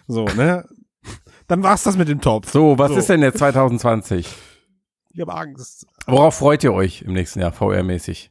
[0.08, 0.64] So, ne?
[1.48, 2.50] Dann war's das mit dem Topf.
[2.50, 2.98] So, was So.
[2.98, 4.28] ist denn jetzt 2020?
[5.14, 5.86] Ich habe Angst.
[6.06, 8.30] Worauf freut ihr euch im nächsten Jahr, VR-mäßig?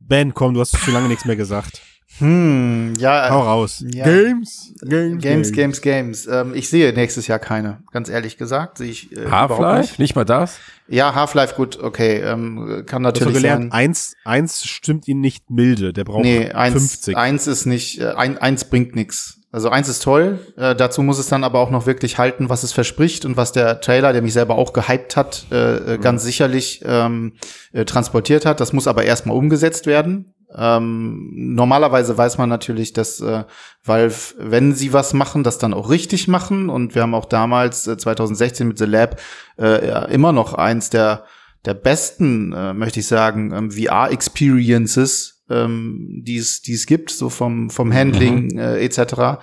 [0.00, 1.82] Ben, komm, du hast zu lange nichts mehr gesagt.
[2.18, 3.30] Hm, ja.
[3.30, 3.84] Hau raus.
[3.92, 4.04] ja.
[4.04, 6.26] Games, Games, Games, Games, Games.
[6.26, 8.78] Ähm, ich sehe nächstes Jahr keine, ganz ehrlich gesagt.
[8.78, 9.80] Sehe ich äh, Half-Life?
[9.80, 9.98] nicht.
[9.98, 10.58] Nicht mal das?
[10.88, 12.20] Ja, Half-Life, gut, okay.
[12.20, 13.72] Ähm, kann natürlich gelernt, sein.
[13.72, 17.16] eins, eins stimmt ihn nicht milde, der braucht Nee, eins, 50.
[17.16, 19.34] eins ist nicht, äh, ein, eins bringt nix.
[19.50, 22.64] Also eins ist toll, äh, dazu muss es dann aber auch noch wirklich halten, was
[22.64, 26.22] es verspricht und was der Trailer, der mich selber auch gehypt hat, äh, äh, ganz
[26.22, 27.32] sicherlich ähm,
[27.72, 28.60] äh, transportiert hat.
[28.60, 30.34] Das muss aber erstmal umgesetzt werden.
[30.54, 33.44] Ähm, normalerweise weiß man natürlich, dass äh,
[33.84, 36.70] Valve, wenn sie was machen, das dann auch richtig machen.
[36.70, 39.20] Und wir haben auch damals, äh, 2016 mit The Lab,
[39.58, 41.24] äh, ja, immer noch eins der,
[41.64, 47.28] der besten, äh, möchte ich sagen, ähm, VR-Experiences, ähm, die es die es gibt, so
[47.28, 49.40] vom, vom Handling äh, etc.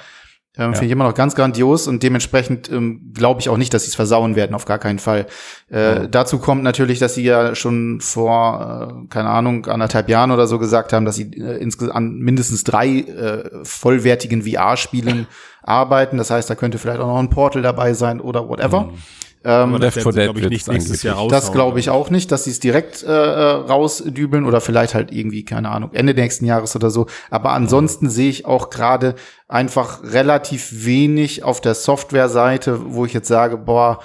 [0.57, 3.83] Ähm, Finde ich immer noch ganz grandios und dementsprechend ähm, glaube ich auch nicht, dass
[3.83, 5.27] sie es versauen werden, auf gar keinen Fall.
[5.69, 6.07] Äh, Ja.
[6.07, 10.57] Dazu kommt natürlich, dass sie ja schon vor, äh, keine Ahnung, anderthalb Jahren oder so
[10.59, 15.27] gesagt haben, dass sie äh, insgesamt mindestens drei äh, vollwertigen VR-Spielen
[15.63, 16.17] arbeiten.
[16.17, 18.89] Das heißt, da könnte vielleicht auch noch ein Portal dabei sein oder whatever.
[19.45, 21.29] Ähm, Aber Left das 4 werden sie, Dead glaube ich, nicht nächstes Jahr raushauen.
[21.29, 25.11] das glaube ich auch nicht, dass sie es direkt äh, äh, rausdübeln oder vielleicht halt
[25.11, 27.05] irgendwie, keine Ahnung, Ende nächsten Jahres oder so.
[27.29, 29.13] Aber ansonsten sehe ich auch gerade
[29.47, 33.99] einfach relativ wenig auf der Software-Seite, wo ich jetzt sage, boah,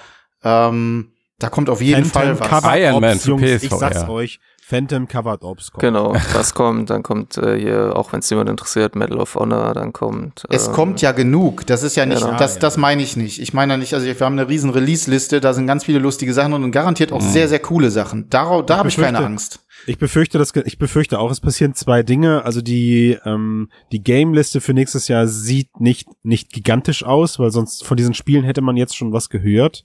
[0.44, 2.64] ähm, da kommt auf jeden Fall was.
[2.78, 4.40] Iron Man Jungs, ich sag's euch,
[4.70, 5.80] Phantom Covered Ops kommt.
[5.82, 9.74] Genau, das kommt, dann kommt äh, hier, auch wenn es jemand interessiert, Medal of Honor,
[9.74, 10.44] dann kommt.
[10.48, 11.66] Es ähm, kommt ja genug.
[11.66, 12.38] Das ist ja nicht, Genau.
[12.38, 13.40] das, das meine ich nicht.
[13.40, 16.32] Ich meine ja nicht, also wir haben eine riesen Release-Liste, da sind ganz viele lustige
[16.32, 17.16] Sachen und garantiert Mhm.
[17.16, 18.30] auch sehr, sehr coole Sachen.
[18.30, 19.58] Darauf, da habe ich keine Angst.
[19.86, 22.44] Ich befürchte, dass, ich befürchte auch, es passieren zwei Dinge.
[22.44, 27.84] Also die, ähm, die Game-Liste für nächstes Jahr sieht nicht, nicht gigantisch aus, weil sonst
[27.84, 29.84] von diesen Spielen hätte man jetzt schon was gehört.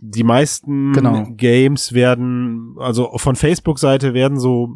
[0.00, 1.26] Die meisten Genau.
[1.36, 4.68] Games werden, also von Facebook-Seite werden so,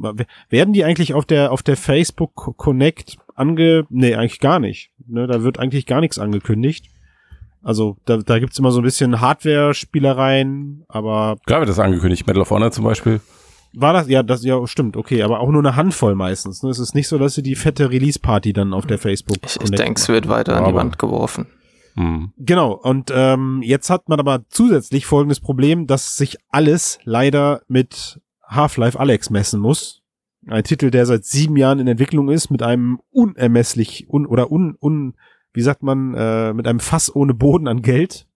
[0.50, 4.90] werden die eigentlich auf der, auf der Facebook Connect ange, nee, eigentlich gar nicht.
[5.06, 6.86] Ne, da wird eigentlich gar nichts angekündigt.
[7.62, 12.26] Also da, da gibt's immer so ein bisschen Hardware-Spielereien, aber Klar wird das angekündigt.
[12.26, 13.20] Medal of Honor zum Beispiel.
[13.74, 16.62] war das, ja, das, ja, stimmt, okay, aber auch nur eine Handvoll meistens.
[16.62, 16.70] Ne?
[16.70, 19.36] Es ist nicht so, dass sie die fette Release-Party dann auf der Facebook.
[19.46, 21.46] Ich, ich denke, es wird weiter an die Aber- Wand geworfen.
[21.94, 22.32] Hm.
[22.38, 28.20] Genau, und ähm, jetzt hat man aber zusätzlich folgendes Problem, dass sich alles leider mit
[28.46, 30.02] Half-Life Alex messen muss.
[30.46, 34.76] Ein Titel, der seit sieben Jahren in Entwicklung ist, mit einem unermesslich un oder un,
[34.80, 35.14] un
[35.52, 38.26] wie sagt man, äh, mit einem Fass ohne Boden an Geld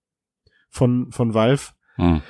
[0.69, 1.71] von, von Valve.
[1.95, 2.21] Hm.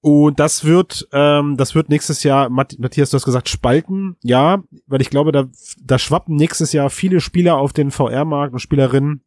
[0.00, 4.62] Und das wird, ähm, das wird nächstes Jahr, Matt- Matthias, du hast gesagt, spalten, ja,
[4.86, 5.46] weil ich glaube, da,
[5.82, 9.22] da schwappen nächstes Jahr viele Spieler auf den VR-Markt und Spielerinnen,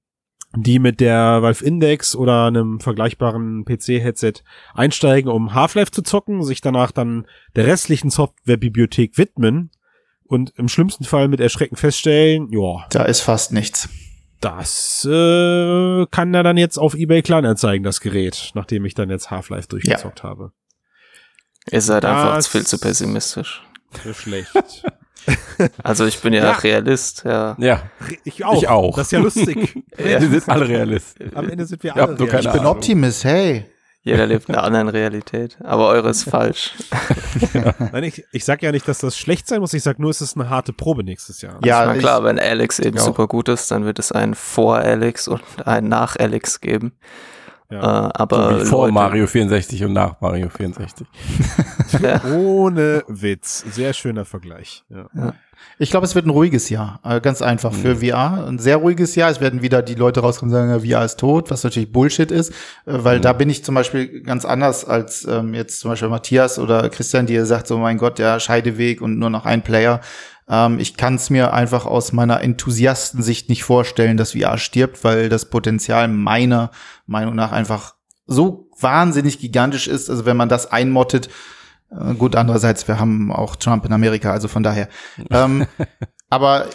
[0.55, 4.33] die mit der Valve Index oder einem vergleichbaren PC-Headset
[4.73, 7.25] einsteigen, um Half-Life zu zocken, sich danach dann
[7.55, 9.71] der restlichen Softwarebibliothek widmen
[10.25, 13.87] und im schlimmsten Fall mit Erschrecken feststellen, ja, Da ist fast nichts.
[14.41, 19.31] das äh, kann er dann jetzt auf eBay Kleinanzeigen, das Gerät, nachdem ich dann jetzt
[19.31, 20.51] Half-Life durchgezockt habe.
[21.71, 23.61] Ihr seid einfach Das- viel zu pessimistisch.
[24.03, 24.51] So schlecht.
[25.83, 26.51] Also ich bin ja, Ja.
[26.53, 27.55] Realist, ja.
[27.59, 27.83] Ja,
[28.23, 28.53] Ich auch.
[28.61, 28.95] Ich auch.
[28.97, 29.75] Das ist ja lustig.
[29.97, 30.19] Ja.
[30.21, 31.31] wir sind alle Realisten.
[31.35, 32.15] Am Ende sind wir Ja, alle.
[32.15, 32.51] keine Ich Realisten.
[32.53, 32.75] bin Ahnung.
[32.75, 33.65] Optimist, hey.
[34.03, 35.57] Jeder lebt in einer anderen Realität.
[35.63, 36.71] Aber eure ist falsch.
[37.91, 39.73] Nein, ich, ich sag ja nicht, dass das schlecht sein muss.
[39.75, 41.59] Ich sag nur, es ist eine harte Probe nächstes Jahr.
[41.63, 43.03] Ja, Na ich- klar, wenn Alex eben Ja.
[43.03, 46.93] super gut ist, dann wird es einen vor Alex und einen nach Alex geben.
[47.71, 48.07] Ja.
[48.07, 51.07] Äh, aber so wie vor Leute, Mario 64 und nach Mario 64.
[52.01, 52.23] Ja.
[52.23, 53.65] Ohne Witz.
[53.69, 54.85] Sehr schöner Vergleich.
[54.89, 55.33] Ja.
[55.77, 57.01] Ich glaube, es wird ein ruhiges Jahr.
[57.03, 58.45] Äh, Ganz einfach für VR.
[58.47, 59.29] Ein sehr ruhiges Jahr.
[59.29, 62.31] Es werden wieder die Leute rauskommen und sagen, ja, VR ist tot, was natürlich Bullshit
[62.31, 62.51] ist.
[62.51, 62.53] Äh,
[62.85, 66.89] Weil da bin ich zum Beispiel ganz anders als ähm, jetzt zum Beispiel Matthias oder
[66.89, 69.99] Christian, die ihr sagt, so mein Gott, der Scheideweg und nur noch ein Player.
[70.51, 75.29] Ähm, ich kann es mir einfach aus meiner Enthusiastensicht nicht vorstellen, dass VR stirbt, weil
[75.29, 76.69] das Potenzial meiner
[77.07, 77.95] Meinung nach einfach
[78.27, 80.09] so wahnsinnig gigantisch ist.
[80.09, 81.29] Also wenn man das einmottet,
[81.89, 84.89] äh, gut, andererseits, wir haben auch Trump in Amerika, also von daher.
[85.31, 85.65] ähm,
[86.31, 86.69] aber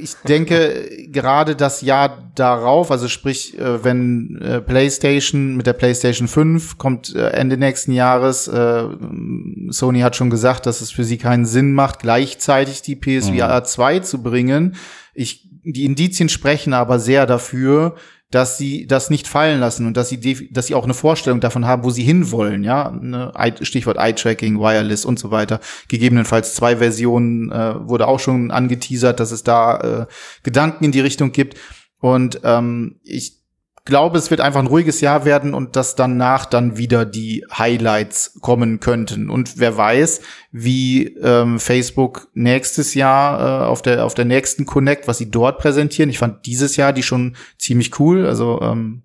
[0.00, 6.28] ich denke, gerade das Jahr darauf, also sprich, äh, wenn äh, PlayStation mit der PlayStation
[6.28, 11.44] 5 kommt äh, Ende nächsten Jahres, Sony hat schon gesagt, dass es für sie keinen
[11.44, 14.76] Sinn macht, gleichzeitig die PSVR 2 zu bringen.
[15.12, 17.96] Ich, die Indizien sprechen aber sehr dafür,
[18.32, 21.66] dass sie das nicht fallen lassen und dass sie, dass sie auch eine Vorstellung davon
[21.66, 23.30] haben, wo sie hinwollen, ja, ne,
[23.60, 25.60] Stichwort Eye-Tracking, Wireless und so weiter.
[25.88, 30.06] Gegebenenfalls zwei Versionen äh, wurde auch schon angeteasert, dass es da äh,
[30.42, 31.58] Gedanken in die Richtung gibt.
[31.98, 33.41] Und ähm, ich
[33.84, 38.38] glaube, es wird einfach ein ruhiges Jahr werden und dass danach dann wieder die Highlights
[38.40, 39.30] kommen könnten.
[39.30, 40.20] Und wer weiß,
[40.52, 45.58] wie ähm, Facebook nächstes Jahr äh, auf der auf der nächsten Connect, was sie dort
[45.58, 46.10] präsentieren.
[46.10, 48.26] Ich fand dieses Jahr die schon ziemlich cool.
[48.26, 49.02] Also ähm,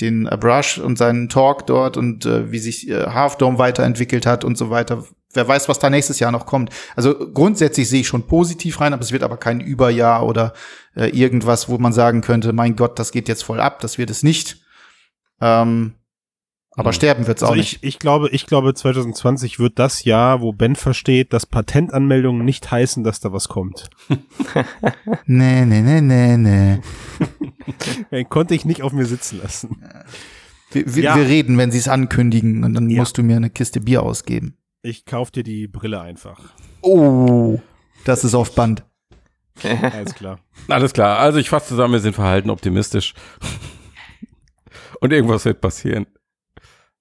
[0.00, 4.44] den Brush und seinen Talk dort und äh, wie sich äh, Half Dome weiterentwickelt hat
[4.44, 5.04] und so weiter.
[5.32, 6.70] Wer weiß, was da nächstes Jahr noch kommt.
[6.96, 10.54] Also grundsätzlich sehe ich schon positiv rein, aber es wird aber kein Überjahr oder
[10.96, 13.80] äh, irgendwas, wo man sagen könnte, mein Gott, das geht jetzt voll ab.
[13.80, 14.56] Das wird es nicht.
[15.40, 15.94] Ähm,
[16.72, 16.94] aber Hm.
[16.94, 17.74] sterben wird es auch Also nicht.
[17.82, 22.70] ich, ich glaube, ich glaube 2020 wird das Jahr, wo Ben versteht, dass Patentanmeldungen nicht
[22.70, 23.88] heißen, dass da was kommt.
[25.26, 26.78] Nee, nee, nee, nee, nee.
[28.10, 29.82] Den konnte ich nicht auf mir sitzen lassen.
[30.72, 31.16] Wir, wir, Ja.
[31.16, 32.98] wir reden, wenn sie es ankündigen und dann Ja.
[33.00, 34.56] musst du mir eine Kiste Bier ausgeben.
[34.82, 36.40] Ich kauf dir die Brille einfach.
[36.82, 37.58] Oh,
[38.04, 38.84] das ist auf Band.
[39.62, 40.38] Alles klar.
[40.68, 43.14] Alles klar, also ich fasse zusammen, wir sind verhalten optimistisch.
[45.00, 46.06] Und irgendwas wird passieren.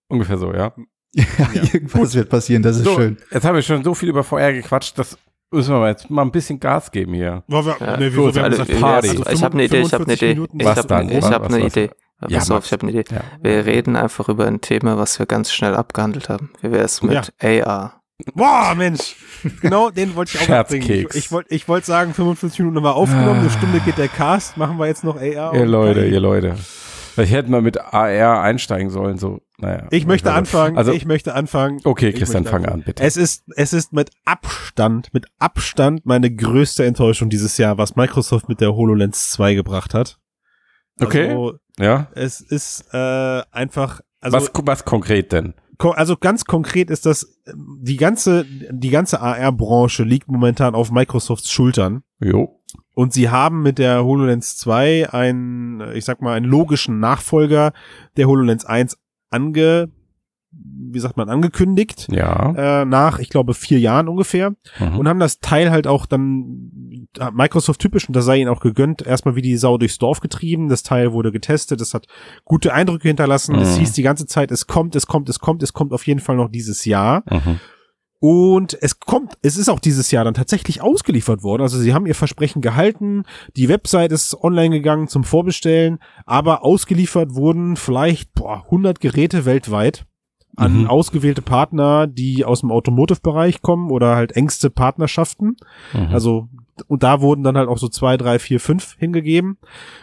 [0.08, 0.74] Ungefähr so, ja.
[1.16, 3.18] Ja, irgendwas wird passieren, das ist so, schön.
[3.32, 5.18] Jetzt haben wir schon so viel über VR gequatscht, das
[5.52, 7.44] müssen wir jetzt mal ein bisschen Gas geben hier.
[7.48, 9.10] Boah, wir, Ja, nee, gut, wieso, wir haben also, Party.
[9.10, 10.48] also ich habe eine Idee, ich habe eine 45 Idee.
[10.60, 11.90] Ich habe eine was-
[12.26, 12.34] Idee.
[12.34, 13.05] Ja, Pass auf, ich habe eine Idee.
[13.13, 13.22] Ja.
[13.41, 16.51] Wir reden einfach über ein Thema, was wir ganz schnell abgehandelt haben.
[16.61, 18.01] Wie wäre es mit AR?
[18.34, 19.15] Boah, Mensch.
[19.61, 20.82] Genau, den wollte ich auch noch bringen.
[20.84, 21.15] Ich, Scherzkeks.
[21.15, 24.57] ich wollte ich wollte sagen, 45 Minuten haben wir aufgenommen, eine Stunde geht der Cast,
[24.57, 25.53] machen wir jetzt noch AR.
[25.55, 26.55] Ihr Leute, ihr Leute.
[27.13, 29.88] Vielleicht hätten wir mit AR einsteigen sollen, so, naja.
[29.91, 31.80] Ich möchte anfangen, Also, ich möchte anfangen.
[31.86, 32.82] okay, Christian, fang anfangen.
[32.82, 33.03] an, bitte.
[33.03, 38.47] Es ist, es ist mit Abstand, mit Abstand meine größte Enttäuschung dieses Jahr, was Microsoft
[38.49, 40.17] mit der HoloLens 2 gebracht hat.
[41.02, 41.30] Okay.
[41.30, 42.08] Also, ja?
[42.14, 45.54] es ist äh, einfach, also, was, was konkret denn?
[45.93, 52.04] also ganz konkret ist das, die ganze, die ganze AR-Branche liegt momentan auf Microsofts Schultern.
[52.20, 52.60] Jo.
[52.95, 57.72] Und sie haben mit der HoloLens 2 einen, ich sag mal, einen logischen Nachfolger
[58.18, 58.97] der HoloLens 1
[59.30, 59.89] ange,
[60.52, 62.08] wie sagt man, angekündigt.
[62.12, 62.82] Ja.
[62.82, 64.52] Äh, nach, ich glaube, vier Jahren ungefähr.
[64.80, 65.00] Mhm.
[65.00, 66.89] Und haben das Teil halt auch dann
[67.32, 70.70] Microsoft typisch und das sei ihnen auch gegönnt, erstmal wie die Sau durchs Dorf getrieben.
[70.70, 72.05] Das Teil wurde getestet, es hat
[72.45, 73.55] gute Eindrücke hinterlassen.
[73.55, 73.80] Es Mhm.
[73.80, 76.36] hieß die ganze Zeit, es kommt, es kommt, es kommt, es kommt auf jeden Fall
[76.36, 77.24] noch dieses Jahr.
[77.30, 77.60] Mhm.
[78.22, 81.62] Und es kommt, es ist auch dieses Jahr dann tatsächlich ausgeliefert worden.
[81.62, 83.24] Also sie haben ihr Versprechen gehalten.
[83.55, 90.05] Die Website ist online gegangen zum Vorbestellen, aber ausgeliefert wurden vielleicht boah, 100 Geräte weltweit
[90.60, 90.88] an Mhm.
[90.88, 95.57] ausgewählte Partner, die aus dem Automotive-Bereich kommen oder halt engste Partnerschaften.
[95.93, 96.07] Mhm.
[96.12, 96.49] Also,
[96.88, 99.57] und da wurden dann halt auch so zwei, drei, vier, fünf hingegeben.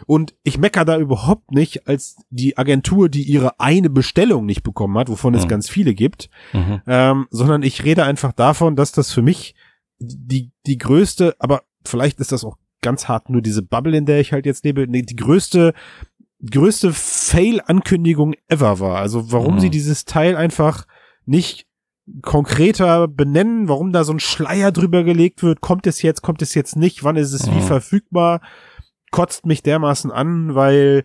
[0.07, 4.97] Und ich mecker da überhaupt nicht als die Agentur, die ihre eine Bestellung nicht bekommen
[4.99, 5.49] hat, wovon es Mhm.
[5.49, 6.83] ganz viele gibt, Mhm.
[6.87, 9.55] ähm, sondern ich rede einfach davon, dass das für mich
[9.99, 14.21] die, die größte, aber vielleicht ist das auch ganz hart nur diese Bubble, in der
[14.21, 15.73] ich halt jetzt lebe, die größte,
[16.51, 18.99] größte Fail-Ankündigung ever war.
[18.99, 19.61] Also warum Mhm.
[19.61, 20.87] sie dieses Teil einfach
[21.25, 21.67] nicht
[22.23, 26.55] konkreter benennen, warum da so ein Schleier drüber gelegt wird, kommt es jetzt, kommt es
[26.55, 27.63] jetzt nicht, wann ist es wie Mhm.
[27.63, 28.41] verfügbar,
[29.11, 31.03] kotzt mich dermaßen an, weil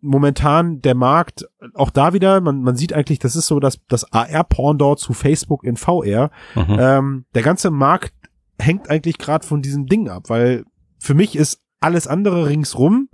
[0.00, 4.10] momentan der Markt, auch da wieder, man, man sieht eigentlich, das ist so das, das
[4.12, 6.30] AR-Pendant zu Facebook in VR.
[6.54, 6.76] Mhm.
[6.78, 8.14] Ähm, der ganze Markt
[8.58, 10.64] hängt eigentlich gerade von diesem Ding ab, weil
[10.98, 13.08] für mich ist alles andere ringsrum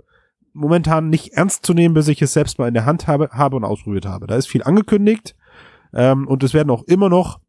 [0.53, 3.55] momentan nicht ernst zu nehmen, bis ich es selbst mal in der Hand habe, habe
[3.55, 4.27] und ausprobiert habe.
[4.27, 5.35] Da ist viel angekündigt
[5.93, 7.39] ähm, und es werden auch immer noch,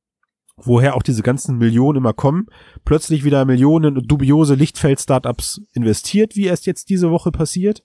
[0.56, 2.46] woher auch diese ganzen Millionen immer kommen,
[2.84, 7.82] plötzlich wieder Millionen in dubiose Lichtfeld-Startups investiert, wie es jetzt diese Woche passiert.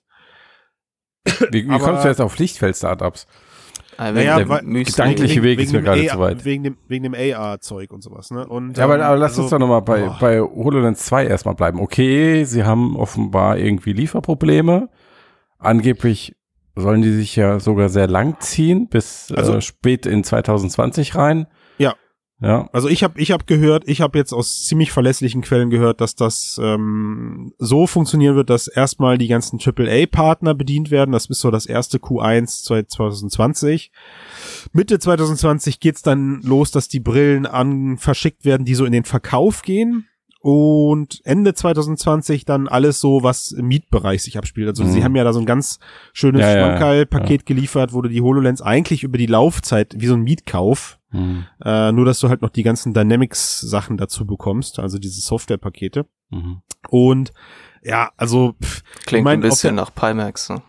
[1.50, 3.26] Wie, wie aber- kommst du jetzt auf Lichtfeld-Startups?
[3.98, 6.44] Naja, der weil- gedankliche Weg ist mir gerade zu weit.
[6.46, 8.46] Wegen dem, wegen dem AR-Zeug und sowas, ne?
[8.46, 11.54] Und, Ja, aber, ähm, aber lass also- uns doch nochmal bei, bei HoloLens 2 erstmal
[11.54, 11.78] bleiben.
[11.80, 14.88] Okay, sie haben offenbar irgendwie Lieferprobleme.
[15.60, 16.34] Angeblich
[16.74, 21.46] sollen die sich ja sogar sehr lang ziehen, bis Also- äh, spät in 2020 rein.
[21.78, 21.94] Ja.
[22.42, 22.70] Ja.
[22.72, 26.14] Also ich habe ich hab gehört, ich habe jetzt aus ziemlich verlässlichen Quellen gehört, dass
[26.14, 31.12] das ähm, so funktionieren wird, dass erstmal die ganzen AAA-Partner bedient werden.
[31.12, 33.92] Das ist so das erste Q1 2020.
[34.72, 39.04] Mitte 2020 geht's dann los, dass die Brillen an verschickt werden, die so in den
[39.04, 40.06] Verkauf gehen.
[40.42, 44.68] Und Ende 2020 dann alles so, was im Mietbereich sich abspielt.
[44.68, 44.92] Also Mhm.
[44.92, 45.78] sie haben ja da so ein ganz
[46.14, 50.14] schönes Ja, ja, Schmankerl-Paket geliefert, wo du die HoloLens eigentlich über die Laufzeit, wie so
[50.14, 51.44] ein Mietkauf, Mhm.
[51.62, 56.06] äh, nur, dass du halt noch die ganzen Dynamics-Sachen dazu bekommst, also diese Software-Pakete.
[56.30, 56.62] Mhm.
[56.88, 57.32] Und
[57.82, 60.48] ja, also pff, Klingt ich mein, ein bisschen nach Pimax.
[60.48, 60.62] Ne?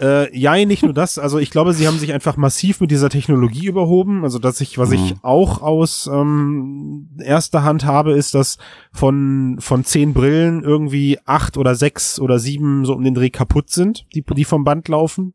[0.00, 3.08] Äh, ja, nicht nur das, also ich glaube, sie haben sich einfach massiv mit dieser
[3.10, 4.22] Technologie überhoben.
[4.24, 5.18] Also dass ich, was ich Mhm.
[5.22, 8.58] auch aus ähm, erster Hand habe, ist, dass
[8.92, 13.70] von von zehn Brillen irgendwie acht oder sechs oder sieben so um den Dreh kaputt
[13.70, 15.34] sind, die die vom Band laufen.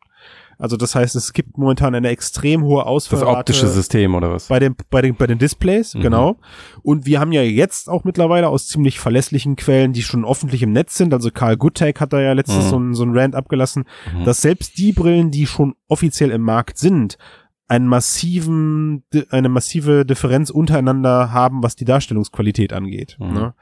[0.58, 3.40] Also das heißt, es gibt momentan eine extrem hohe Das Ausfallrate.
[3.40, 4.48] optische System oder was?
[4.48, 6.02] Bei den, bei den, bei den Displays, Mhm.
[6.02, 6.38] genau.
[6.82, 10.72] Und wir haben ja jetzt auch mittlerweile aus ziemlich verlässlichen Quellen, die schon öffentlich im
[10.72, 12.70] Netz sind, also Karl Goodtag hat da ja letztens Mhm.
[12.70, 14.26] so ein, so ein Rant abgelassen, Mhm.
[14.26, 17.18] dass selbst die Brillen, die schon offiziell im Markt sind,
[17.68, 23.18] einen massiven, eine massive Differenz untereinander haben, was die Darstellungsqualität angeht.
[23.20, 23.34] Mhm.
[23.34, 23.54] Ne?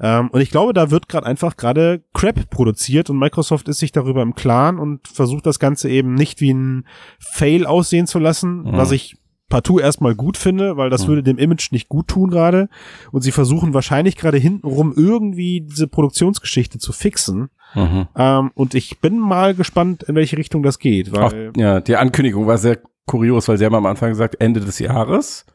[0.00, 3.92] Ähm, und ich glaube, da wird gerade einfach gerade Crap produziert und Microsoft ist sich
[3.92, 6.86] darüber im Klaren und versucht das Ganze eben nicht wie ein
[7.18, 8.72] Fail aussehen zu lassen, Mhm.
[8.72, 9.16] was ich
[9.48, 11.08] partout erstmal gut finde, weil das Mhm.
[11.08, 12.68] würde dem Image nicht gut tun gerade.
[13.12, 17.50] Und sie versuchen wahrscheinlich gerade hintenrum irgendwie diese Produktionsgeschichte zu fixen.
[17.74, 18.08] Mhm.
[18.16, 21.96] Ähm, und ich bin mal gespannt, in welche Richtung das geht, Auch, weil ja, die
[21.96, 25.46] Ankündigung war sehr kurios, weil sie haben am Anfang gesagt, Ende des Jahres.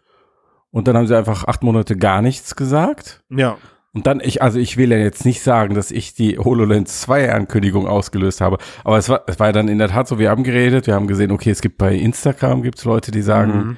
[0.72, 3.24] Und dann haben sie einfach acht Monate gar nichts gesagt.
[3.30, 3.58] ja,
[3.94, 7.34] Und dann, ich, also ich will ja jetzt nicht sagen, dass ich die HoloLens 2
[7.34, 10.44] Ankündigung ausgelöst habe, aber es war, es war dann in der Tat so, wir haben
[10.44, 13.78] geredet, wir haben gesehen, okay, es gibt bei Instagram, gibt es Leute, die sagen, Mhm.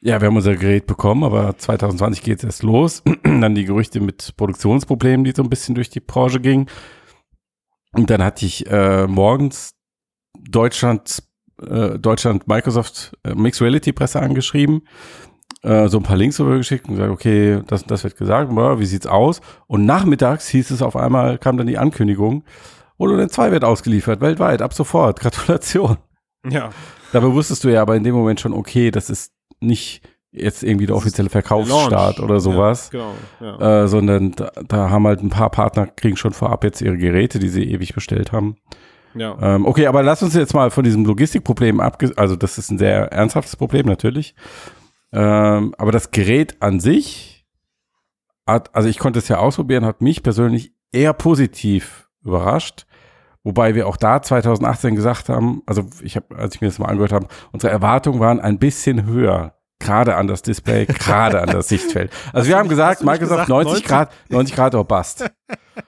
[0.00, 3.02] ja, wir haben unser Gerät bekommen, aber 2020 geht es erst los.
[3.24, 6.66] dann die Gerüchte mit Produktionsproblemen, die so ein bisschen durch die Branche gingen.
[7.94, 9.70] Und dann hatte ich äh, morgens
[10.38, 11.22] Deutschland,
[11.66, 14.82] äh, Deutschland Microsoft äh, Mixed Reality Presse angeschrieben,
[15.62, 18.86] äh, so ein paar Links rübergeschickt und gesagt, okay, das, das wird gesagt, ja, wie
[18.86, 19.40] sieht's aus?
[19.66, 22.44] Und nachmittags hieß es auf einmal, kam dann die Ankündigung,
[22.98, 25.96] HoloLens 2 wird ausgeliefert, weltweit, ab sofort, Gratulation.
[26.48, 26.70] ja.
[27.12, 30.84] Dabei wusstest du ja aber in dem Moment schon, okay, das ist nicht jetzt irgendwie
[30.84, 33.58] der offizielle Verkaufsstart oder sowas, Ja, genau.
[33.60, 33.84] Ja.
[33.84, 37.38] äh, sondern da, da haben halt ein paar Partner, kriegen schon vorab jetzt ihre Geräte,
[37.38, 38.56] die sie ewig bestellt haben.
[39.14, 39.36] Ja.
[39.40, 42.12] Ähm, okay, aber lass uns jetzt mal von diesem Logistikproblem abge...
[42.16, 44.34] Also das ist ein sehr ernsthaftes Problem natürlich.
[45.12, 47.46] Ähm, aber das Gerät an sich
[48.46, 52.86] hat, also ich konnte es ja ausprobieren, hat mich persönlich eher positiv überrascht.
[53.44, 56.86] Wobei wir auch da 2018 gesagt haben, also ich habe, als ich mir das mal
[56.86, 59.54] angehört habe, unsere Erwartungen waren ein bisschen höher.
[59.80, 62.12] Gerade an das Display, gerade an das Sichtfeld.
[62.32, 63.84] Also wir haben gesagt, Microsoft gesagt 90 90?
[63.86, 65.30] Grad, 90 Grad or bust.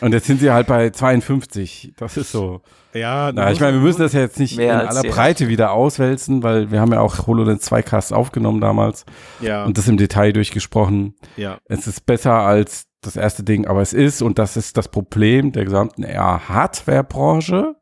[0.00, 1.94] Und jetzt sind sie halt bei 52.
[1.96, 2.62] Das ist so.
[2.94, 6.42] ja Na, ich meine, wir müssen das ja jetzt nicht in aller Breite wieder auswälzen,
[6.42, 9.04] weil wir haben ja auch HoloLens 2 Cast aufgenommen damals
[9.40, 11.14] ja, und das im Detail durchgesprochen.
[11.36, 11.58] ja.
[11.66, 15.52] Es ist besser als das erste Ding, aber es ist, und das ist das Problem
[15.52, 17.76] der gesamten AR-Hardware-Branche,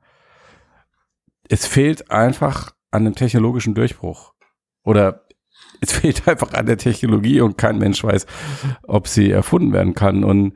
[1.48, 4.34] es fehlt einfach an einem technologischen Durchbruch.
[4.84, 5.24] Oder
[5.80, 8.26] es fehlt einfach an der Technologie und kein Mensch weiß,
[8.82, 10.24] ob sie erfunden werden kann.
[10.24, 10.54] Und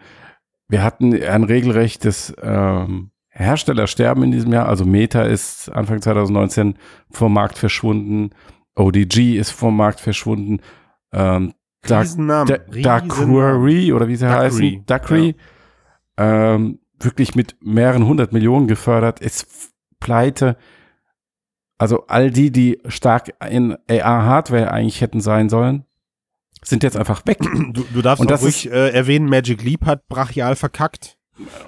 [0.69, 4.69] wir hatten ein regelrechtes ähm, Herstellersterben in diesem Jahr.
[4.69, 6.75] Also Meta ist Anfang 2019
[7.11, 8.31] vom Markt verschwunden.
[8.75, 10.61] ODG ist vom Markt verschwunden.
[11.13, 12.49] Ähm, Dark, Riesennamen.
[12.49, 13.09] Da- Riesennamen.
[13.09, 15.37] Darkry oder wie sie heißen, Darkry,
[16.17, 20.57] ähm, wirklich mit mehreren hundert Millionen gefördert, ist pleite.
[21.79, 25.85] Also all die, die stark in AR-Hardware eigentlich hätten sein sollen,
[26.65, 27.39] sind jetzt einfach weg
[27.73, 31.17] Du, du darfst Und auch ruhig äh, erwähnen, Magic Leap hat brachial verkackt.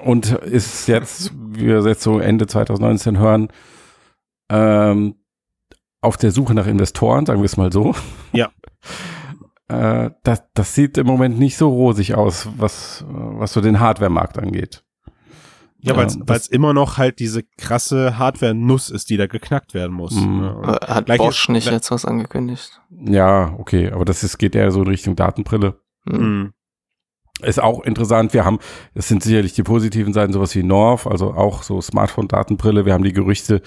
[0.05, 3.49] und ist jetzt, wie wir jetzt so Ende 2019 hören,
[4.49, 5.15] ähm,
[6.01, 7.95] auf der Suche nach Investoren, sagen wir es mal so.
[8.33, 8.51] Ja.
[9.69, 14.39] äh, das, das sieht im Moment nicht so rosig aus, was, was so den Hardware-Markt
[14.39, 14.83] angeht.
[15.83, 19.93] Ja, Ja, weil es immer noch halt diese krasse Hardware-Nuss ist, die da geknackt werden
[19.97, 20.15] muss.
[20.15, 20.43] Mhm.
[20.43, 22.81] Ja, und Aber Hat gleich Bosch ist- nicht gleich- jetzt was angekündigt?
[22.91, 25.81] Ja, okay, aber das ist, geht eher so in Richtung Datenbrille.
[26.09, 26.19] Hm.
[26.41, 26.53] Mhm.
[27.43, 28.35] Ist auch interessant.
[28.35, 28.59] Wir haben,
[28.95, 32.85] das sind sicherlich die positiven Seiten, sowas wie North, also auch so Smartphone-Datenbrille.
[32.85, 33.63] Wir haben die Gerüchte,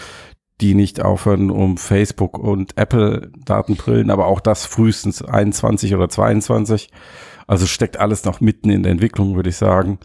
[0.62, 6.90] die nicht aufhören, um Facebook und Apple Datenbrillen, aber auch das frühestens 21 oder 22.
[7.48, 9.98] Also steckt alles noch mitten in der Entwicklung, würde ich sagen.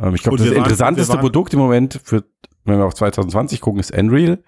[0.00, 2.24] Ähm, ich glaube, das waren- interessanteste waren- Produkt im Moment für,
[2.64, 4.38] wenn wir auf 2020 gucken, ist Unreal.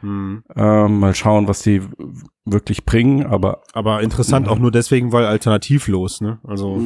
[0.00, 0.44] Hm.
[0.54, 1.82] Ähm, mal schauen, was die
[2.44, 6.38] wirklich bringen, aber Aber interessant auch nur deswegen, weil alternativlos, ne?
[6.46, 6.80] Also,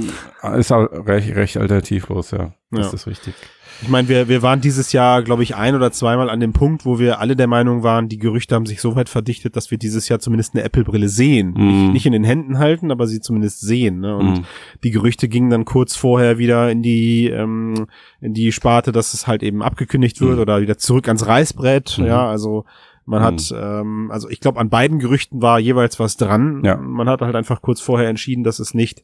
[0.56, 2.54] ist auch recht, recht alternativlos, ja.
[2.70, 2.92] Das Ja.
[2.94, 3.34] ist richtig.
[3.82, 6.84] Ich meine, wir, wir waren dieses Jahr, glaube ich, ein oder zweimal an dem Punkt,
[6.86, 9.78] wo wir alle der Meinung waren, die Gerüchte haben sich so weit verdichtet, dass wir
[9.78, 11.54] dieses Jahr zumindest eine Apple-Brille sehen.
[11.56, 11.66] Mhm.
[11.66, 14.00] Nicht, nicht in den Händen halten, aber sie zumindest sehen.
[14.00, 14.16] Ne?
[14.16, 14.44] Und Mhm.
[14.84, 17.86] die Gerüchte gingen dann kurz vorher wieder in die ähm,
[18.20, 20.40] in die Sparte, dass es halt eben abgekündigt wird Mhm.
[20.40, 21.98] oder wieder zurück ans Reißbrett.
[21.98, 22.06] Mhm.
[22.06, 22.64] Ja, also
[23.04, 23.24] man Mhm.
[23.24, 26.62] hat, ähm, also ich glaube, an beiden Gerüchten war jeweils was dran.
[26.64, 26.76] Ja.
[26.76, 29.02] Man hat halt einfach kurz vorher entschieden, dass es nicht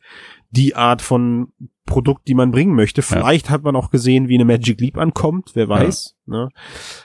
[0.51, 1.49] die Art von
[1.85, 3.01] Produkt, die man bringen möchte.
[3.01, 6.17] Vielleicht hat man auch gesehen, wie eine Magic Leap ankommt, wer weiß.
[6.27, 6.49] Ne?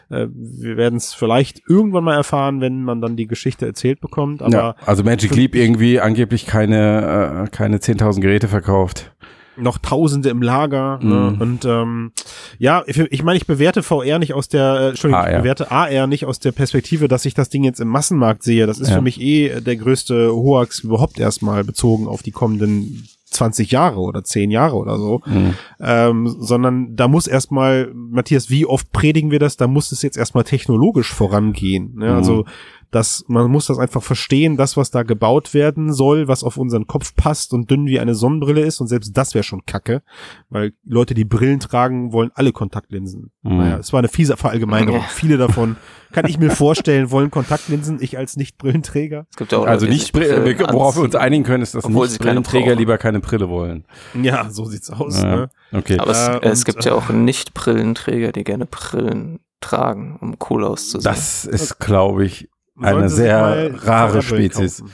[0.09, 4.41] Äh, wir werden es vielleicht irgendwann mal erfahren, wenn man dann die Geschichte erzählt bekommt.
[4.41, 9.13] Aber ja, also Magic Leap irgendwie angeblich keine, äh, keine 10.000 Geräte verkauft.
[9.55, 10.99] noch Tausende im Lager.
[11.01, 11.31] Ne?
[11.35, 11.41] Mhm.
[11.41, 12.11] Und ähm,
[12.59, 15.39] ja, ich, ich meine, ich bewerte VR nicht aus der, äh, Entschuldigung, ich AR.
[15.41, 18.67] bewerte AR nicht aus der Perspektive, dass ich das Ding jetzt im Massenmarkt sehe.
[18.67, 18.95] Das ist Ja.
[18.95, 24.23] für mich eh der größte Hoax überhaupt erstmal bezogen auf die kommenden 20 Jahre oder
[24.23, 25.21] 10 Jahre oder so.
[25.25, 25.53] Mhm.
[25.79, 29.57] Ähm, sondern da muss erstmal, Matthias, wie oft predigen wir das?
[29.57, 31.95] Da muss es jetzt erstmal technologisch vorangehen.
[31.95, 32.09] Ne?
[32.09, 32.15] Mhm.
[32.15, 32.45] Also
[32.93, 36.87] das, man muss das einfach verstehen, das, was da gebaut werden soll, was auf unseren
[36.87, 40.03] Kopf passt und dünn wie eine Sonnenbrille ist und selbst das wäre schon kacke,
[40.49, 43.31] weil Leute, die Brillen tragen, wollen alle Kontaktlinsen.
[43.41, 43.57] Mhm.
[43.57, 45.01] Naja, es war eine fiese Verallgemeinerung.
[45.01, 45.07] Ja.
[45.07, 45.75] Viele davon,
[46.11, 49.25] kann ich mir vorstellen, wollen Kontaktlinsen, ich als Nicht-Brillenträger.
[49.31, 51.87] Es gibt ja auch Also Leute, nicht, Brillen worauf wir uns einigen können, ist, dass
[51.89, 53.85] Nicht-Brillenträger lieber keine Brille wollen.
[54.21, 55.21] Ja, so sieht's aus.
[55.21, 55.49] Ja, Ne?
[55.71, 55.97] okay.
[55.97, 60.63] Aber es, Äh, es und, gibt ja auch Nicht-Brillenträger, die gerne Brillen tragen, um cool
[60.63, 61.03] auszusehen.
[61.03, 62.49] Das ist, glaube ich,
[62.81, 64.79] eine sehr rare Spezies.
[64.79, 64.93] kaufen.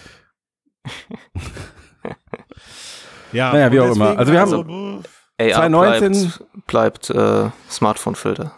[3.34, 4.18] ja, Naja, wie auch immer.
[4.18, 5.04] Also wir haben-
[5.42, 6.12] AR 2019
[6.68, 8.54] bleibt, bleibt äh, Smartphone-Filter.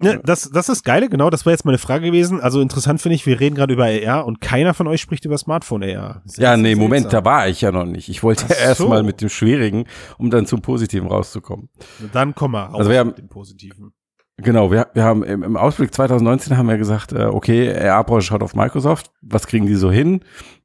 [0.00, 1.28] Ne, das, das ist geile, genau.
[1.28, 2.40] Das wäre jetzt meine Frage gewesen.
[2.40, 5.36] Also interessant finde ich, wir reden gerade über AR und keiner von euch spricht über
[5.38, 6.22] Smartphone AR.
[6.36, 6.78] Ja, nee, seltsam.
[6.82, 8.08] Moment, da war ich ja noch nicht.
[8.08, 8.54] Ich wollte so.
[8.54, 9.86] erst mal mit dem Schwierigen,
[10.16, 11.68] um dann zum Positiven rauszukommen.
[12.12, 13.92] Dann komm mal raus Also wir haben- mit dem Positiven.
[14.40, 18.42] Genau, wir, wir haben im, im Ausblick 2019 haben wir gesagt, äh, okay, AR-Branche schaut
[18.42, 19.10] auf Microsoft.
[19.20, 20.20] Was kriegen die so hin?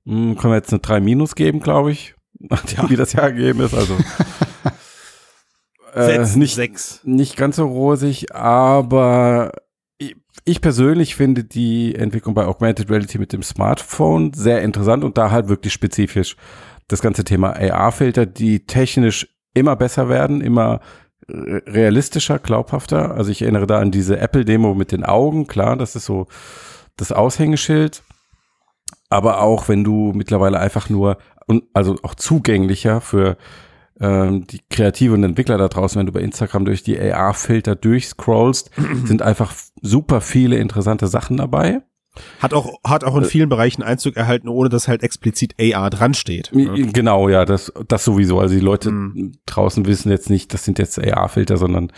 [0.06, 3.62] Hm, können wir jetzt eine 3 Minus geben, glaube ich, nachdem wie das Jahr gegeben
[3.62, 3.74] ist.
[3.74, 3.98] Also
[5.96, 7.02] äh, nicht, sechs.
[7.04, 9.52] nicht ganz so rosig, aber
[9.98, 10.16] ich,
[10.46, 15.32] ich persönlich finde die Entwicklung bei Augmented Reality mit dem Smartphone sehr interessant und da
[15.32, 16.36] halt wirklich spezifisch
[16.90, 20.80] das ganze Thema AR-Filter, die technisch immer besser werden, immer
[21.34, 23.16] realistischer, glaubhafter.
[23.16, 26.28] Also ich erinnere da an diese Apple-Demo mit den Augen, klar, das ist so
[26.96, 28.04] das Aushängeschild.
[29.10, 31.18] Aber auch wenn du mittlerweile einfach nur,
[31.48, 33.38] und also auch zugänglicher für
[34.00, 38.72] ähm, die Kreative und Entwickler da draußen, wenn du bei Instagram durch die AR-Filter durchscrollst,
[39.06, 41.82] sind einfach super viele interessante Sachen dabei.
[42.40, 46.14] Hat auch, hat auch in vielen Bereichen Einzug erhalten, ohne dass halt explizit AR dran
[46.14, 46.52] steht.
[46.54, 46.88] ne?
[46.94, 48.40] Genau, ja, das, das sowieso.
[48.40, 49.34] Also die Leute Mhm.
[49.46, 51.92] draußen wissen jetzt nicht, das sind jetzt AR-Filter, sondern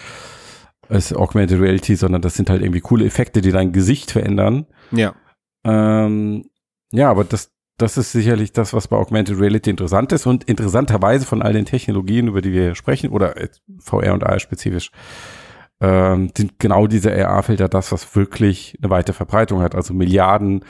[0.88, 4.68] es ist Augmented Reality, sondern das sind halt irgendwie coole Effekte, die dein Gesicht verändern.
[4.92, 5.16] Ja.
[5.64, 6.46] Ähm,
[6.92, 11.26] ja, aber das, das ist sicherlich das, was bei Augmented Reality interessant ist und interessanterweise
[11.26, 13.36] von all den Technologien, über die wir hier sprechen, oder
[13.80, 14.92] VR und AR spezifisch,
[15.86, 19.76] ähm, sind genau diese AR-Filter das, was wirklich eine weite Verbreitung hat.
[19.76, 20.66] Also Milliarden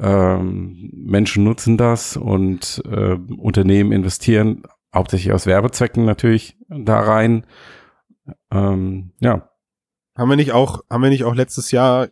[0.00, 7.46] ähm, Menschen nutzen das und äh, Unternehmen investieren hauptsächlich aus Werbezwecken natürlich da rein.
[8.50, 9.48] Ähm, ja,
[10.16, 12.08] Haben wir nicht auch, haben wir nicht auch letztes Jahr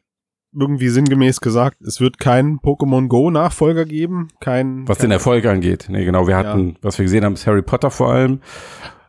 [0.52, 4.28] irgendwie sinngemäß gesagt, es wird keinen Pokémon Go Nachfolger geben?
[4.40, 5.86] Kein, Was kein, den Erfolg angeht.
[5.90, 8.40] Nee, genau, wir hatten, was wir gesehen haben, ist Harry Potter vor allem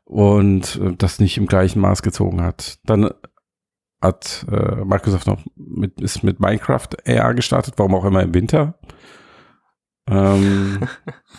[0.08, 2.80] und äh, das nicht im gleichen Maß gezogen hat.
[2.86, 3.10] Dann
[4.02, 8.80] hat äh, Microsoft noch mit, ist mit Minecraft AR gestartet, warum auch immer im Winter.
[10.10, 10.88] Ähm,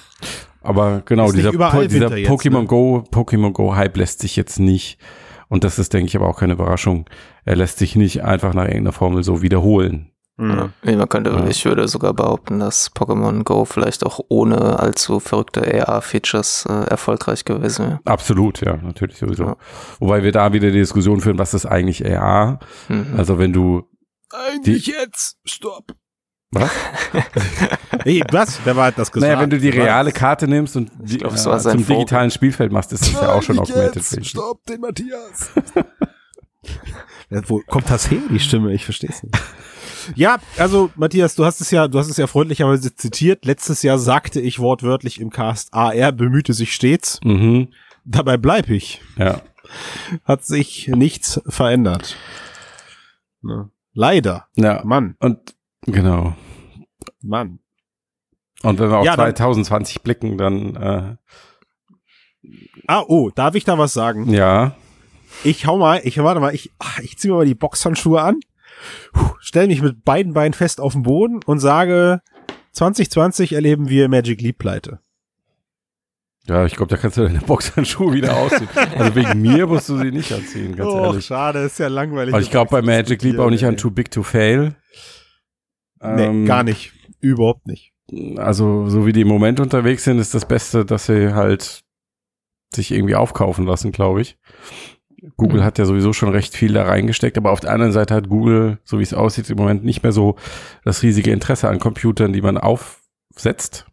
[0.62, 2.66] aber genau, dieser, Po- dieser Pokémon ne?
[2.66, 4.98] Go, Pokémon Go Hype lässt sich jetzt nicht,
[5.48, 7.08] und das ist, denke ich, aber auch keine Überraschung,
[7.44, 10.10] er lässt sich nicht einfach nach irgendeiner Formel so wiederholen.
[10.38, 10.72] Mhm.
[10.84, 11.46] Man könnte, Ja.
[11.48, 17.44] ich würde sogar behaupten, dass Pokémon Go vielleicht auch ohne allzu verrückte AR-Features äh, erfolgreich
[17.44, 18.00] gewesen wäre.
[18.04, 19.44] Absolut, ja, natürlich sowieso.
[19.44, 19.56] Ja.
[19.98, 22.60] Wobei wir da wieder die Diskussion führen, was ist eigentlich AR?
[22.88, 23.14] Mhm.
[23.16, 23.82] Also wenn du
[24.30, 25.38] Eigentlich jetzt.
[25.44, 25.94] Stopp.
[26.52, 26.70] Was?
[28.04, 28.60] Hey, was?
[28.64, 29.28] Wer hat das gesagt?
[29.28, 31.96] Naja, wenn du die reale Karte nimmst und die, glaub, äh, war zum Vogel.
[31.96, 34.24] digitalen Spielfeld machst, ist das ja auch schon Augmented.
[34.24, 35.50] Stopp den Matthias.
[37.48, 38.72] wo kommt das her, die Stimme?
[38.72, 39.36] Ich verstehe es nicht.
[40.14, 43.44] Ja, also Matthias, du hast es ja, du hast es ja freundlicherweise zitiert.
[43.44, 47.20] Letztes Jahr sagte ich wortwörtlich im Cast, AR bemühte sich stets.
[47.24, 47.68] Mhm.
[48.04, 49.00] Dabei bleib ich.
[49.16, 49.42] Ja.
[50.24, 52.16] Hat sich nichts verändert.
[53.42, 53.70] Ne?
[53.92, 54.46] Leider.
[54.56, 54.82] Ja.
[54.84, 56.34] Mann, Und genau.
[57.22, 57.58] Mann.
[58.62, 61.16] Und wenn wir auf Ja, dann- 2020 blicken, dann äh,
[62.86, 64.30] Ah, oh, darf ich da was sagen?
[64.32, 64.74] ja.
[65.44, 68.40] Ich hau mal, ich warte mal, ich, ach, ich zieh mir mal die Boxhandschuhe an,
[69.12, 72.20] Puh, stell mich mit beiden Beinen fest auf den Boden und sage,
[72.72, 75.00] 2020 erleben wir Magic Leap Pleite.
[76.46, 78.68] Ja, ich glaube, da kannst du deine Boxhandschuhe wieder ausziehen.
[78.96, 81.26] Also wegen mir musst du sie nicht anziehen, ganz oh, ehrlich.
[81.26, 82.32] schade, ist ja langweilig.
[82.32, 84.74] Aber ich glaube bei Magic Leap auch nicht an Too Big to Fail.
[86.00, 86.92] Nee, Ähm, gar nicht.
[87.20, 87.92] Überhaupt nicht.
[88.36, 91.82] Also, so wie die im Moment unterwegs sind, ist das Beste, dass sie halt
[92.74, 94.38] sich irgendwie aufkaufen lassen, glaube ich.
[95.36, 95.64] Google Mhm.
[95.64, 98.78] hat ja sowieso schon recht viel da reingesteckt, aber auf der anderen Seite hat Google,
[98.84, 100.36] so wie es aussieht, im Moment nicht mehr so
[100.84, 103.86] das riesige Interesse an Computern, die man aufsetzt.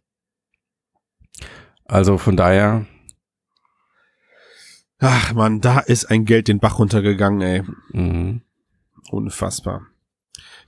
[1.84, 2.86] Also von daher,
[4.98, 7.62] Ach man, da ist ein Geld den Bach runtergegangen, ey.
[7.92, 8.40] mh.
[9.10, 9.82] Unfassbar.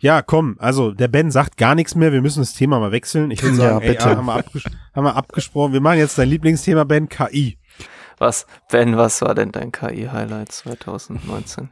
[0.00, 3.30] Ja, komm, also der Ben sagt gar nichts mehr, wir müssen das Thema mal wechseln.
[3.32, 4.04] Ich würde Ja, sagen, ey, bitte.
[4.16, 4.44] haben, wir
[4.94, 5.72] haben wir abgesprochen.
[5.72, 7.58] Wir machen jetzt dein Lieblingsthema, Ben, KI.
[8.18, 11.70] Was, Ben, was war denn dein KI-Highlight 2019?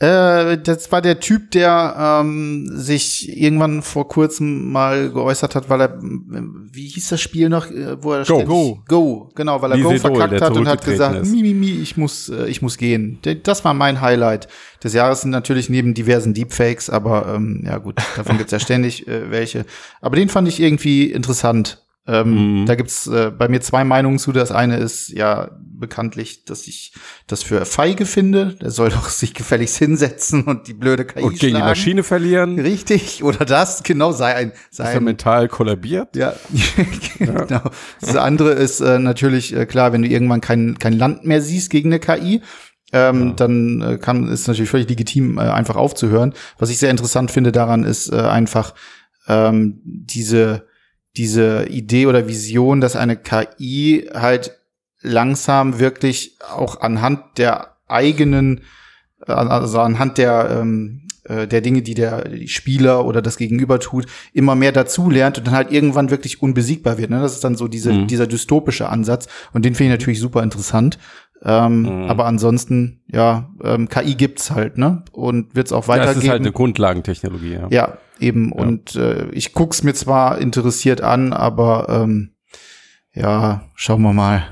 [0.00, 5.80] Äh, das war der Typ, der ähm, sich irgendwann vor kurzem mal geäußert hat, weil
[5.80, 8.24] er, ähm, wie hieß das Spiel noch, äh, wo er Go.
[8.24, 8.84] ständig- Go.
[8.86, 11.70] Go, genau, weil er Wie Go verkackt der hat und hat gesagt, mi, mi, mi,
[11.82, 13.18] ich muss, äh, ich muss gehen.
[13.42, 14.46] Das war mein Highlight
[14.84, 19.08] des Jahres, sind natürlich neben diversen Deepfakes, aber ähm, ja gut, davon gibt's ja ständig
[19.08, 19.64] äh, welche.
[20.00, 21.84] Aber den fand ich irgendwie interessant.
[22.08, 22.66] Ähm, Mhm.
[22.66, 24.32] Da gibt's äh, bei mir zwei Meinungen zu.
[24.32, 26.94] Das eine ist ja bekanntlich, dass ich
[27.26, 28.54] das für feige finde.
[28.62, 31.66] Der soll doch sich gefälligst hinsetzen und die blöde KI und gegen die schlagen.
[31.66, 36.16] Maschine verlieren, Richtig, oder das, genau, sei ein, sei ist er ein mental kollabiert.
[36.16, 36.32] ja,
[37.18, 37.70] genau.
[38.00, 41.68] Das andere ist äh, natürlich äh, klar, wenn du irgendwann kein, kein Land mehr siehst
[41.70, 42.40] gegen eine KI,
[42.92, 46.32] ähm, dann äh, kann ist natürlich völlig legitim, äh, einfach aufzuhören.
[46.58, 48.72] Was ich sehr interessant finde daran ist äh, einfach
[49.28, 50.67] ähm, diese
[51.18, 54.52] diese Idee oder Vision, dass eine KI halt
[55.00, 58.62] langsam wirklich auch anhand der eigenen,
[59.26, 64.06] äh, also anhand der ähm, äh, der Dinge, die der Spieler oder das Gegenüber tut,
[64.32, 67.10] immer mehr dazu lernt und dann halt irgendwann wirklich unbesiegbar wird.
[67.10, 67.20] Ne?
[67.20, 68.06] Das ist dann so diese, Mhm.
[68.06, 70.98] dieser dystopische Ansatz und den finde ich natürlich super interessant.
[71.42, 72.10] Ähm, Mhm.
[72.10, 75.04] Aber ansonsten, ja, ähm, KI gibt's halt, ne?
[75.12, 76.14] Und wird's auch Ja, weitergeben.
[76.16, 77.68] das ist halt eine Grundlagentechnologie, ja.
[77.70, 78.50] Ja, eben.
[78.52, 82.34] Und äh, ich guck's mir zwar interessiert an, aber ähm,
[83.12, 84.42] ja, schauen wir mal.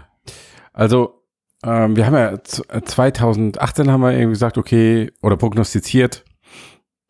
[0.73, 1.23] Also,
[1.65, 6.25] ähm, wir haben ja z- äh, 2018 haben wir irgendwie gesagt, okay, oder prognostiziert,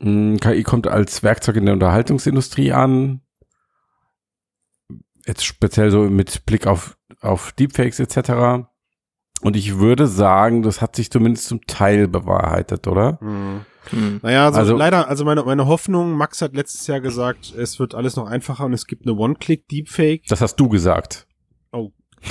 [0.00, 3.20] mh, KI kommt als Werkzeug in der Unterhaltungsindustrie an.
[5.26, 8.66] Jetzt speziell so mit Blick auf, auf Deepfakes etc.
[9.42, 13.18] Und ich würde sagen, das hat sich zumindest zum Teil bewahrheitet, oder?
[13.20, 13.60] Hm.
[14.22, 17.94] Naja, also, Also- leider, also meine, meine Hoffnung, Max hat letztes Jahr gesagt, es wird
[17.94, 20.24] alles noch einfacher und es gibt eine One-Click-Deepfake.
[20.28, 21.26] Das hast du gesagt.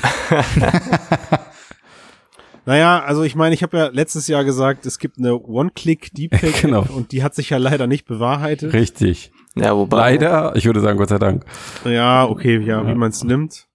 [2.67, 6.83] Naja, also ich meine, ich habe ja letztes Jahr gesagt, es gibt eine One-Click-Deepfake Genau.
[6.95, 8.73] und die hat sich ja leider nicht bewahrheitet.
[8.73, 9.31] Richtig.
[9.55, 9.97] Ja, wobei.
[9.97, 11.45] Leider, ich würde sagen, Gott sei Dank.
[11.85, 12.87] Ja, okay, ja, Ja.
[12.87, 13.67] wie man es nimmt.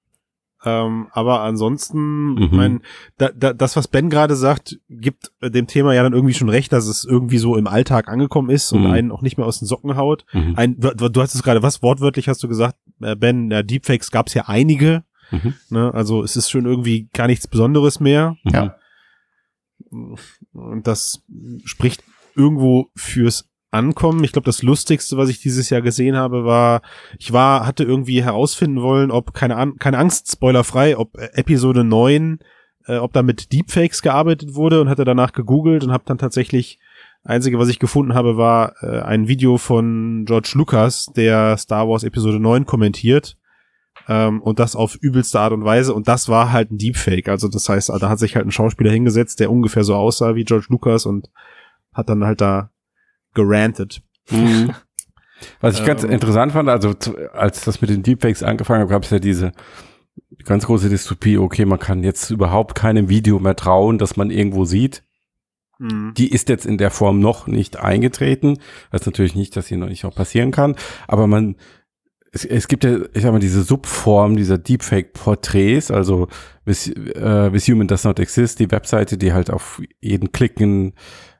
[0.65, 2.49] Ähm, aber ansonsten, Mhm.
[2.53, 2.81] mein,
[3.17, 6.51] da, da, das, was Ben gerade sagt, gibt äh, dem Thema ja dann irgendwie schon
[6.51, 8.91] recht, dass es irgendwie so im Alltag angekommen ist und Mhm.
[8.91, 10.27] einen auch nicht mehr aus den Socken haut.
[10.33, 10.55] Mhm.
[10.57, 14.11] Ein, du du hast es gerade, was wortwörtlich hast du gesagt, äh, Ben, ja, Deepfakes
[14.11, 15.03] gab es ja einige.
[15.31, 15.55] Mhm.
[15.71, 15.95] Ne?
[15.95, 18.37] Also es ist schon irgendwie gar nichts Besonderes mehr.
[18.45, 18.51] Mhm.
[18.53, 18.77] Ja.
[20.53, 21.23] Und das
[21.65, 22.05] spricht
[22.37, 24.25] irgendwo fürs Ankommen.
[24.25, 26.83] Ich glaube, das Lustigste, was ich dieses Jahr gesehen habe, war,
[27.19, 31.85] ich war, hatte irgendwie herausfinden wollen, ob, keine, An keine Angst, spoilerfrei, ob äh, Episode
[31.85, 32.41] 9,
[32.87, 36.79] äh, ob da mit Deepfakes gearbeitet wurde und hatte danach gegoogelt und habe dann tatsächlich,
[37.23, 42.03] einzige, was ich gefunden habe, war äh, ein Video von George Lucas, der Star Wars
[42.03, 43.37] Episode 9 kommentiert.
[44.09, 45.95] Ähm, und das auf übelste Art und Weise.
[45.95, 47.29] Und das war halt ein Deepfake.
[47.29, 50.45] Also das heißt, da hat sich halt ein Schauspieler hingesetzt, der ungefähr so aussah wie
[50.45, 51.29] George Lucas und
[51.93, 52.71] hat dann halt da
[53.35, 54.03] gerantet.
[54.31, 54.73] Mhm.
[55.61, 56.11] Was ich ganz Ähm.
[56.11, 59.53] interessant fand, also zu, als das mit den Deepfakes angefangen hat, gab es ja diese
[60.45, 64.65] ganz große Dystopie, okay, man kann jetzt überhaupt keinem Video mehr trauen, das man irgendwo
[64.65, 65.03] sieht.
[65.79, 66.13] Mhm.
[66.17, 68.59] Die ist jetzt in der Form noch nicht eingetreten.
[68.91, 70.77] Das ist natürlich nicht, dass sie noch nicht noch passieren kann,
[71.09, 71.57] aber man
[72.33, 76.29] es, es gibt ja, ich sag mal, diese Subform dieser Deepfake-Porträts, also
[76.65, 80.95] This, äh, This Human Does Not Exist, die Webseite, die halt auf jeden Klicken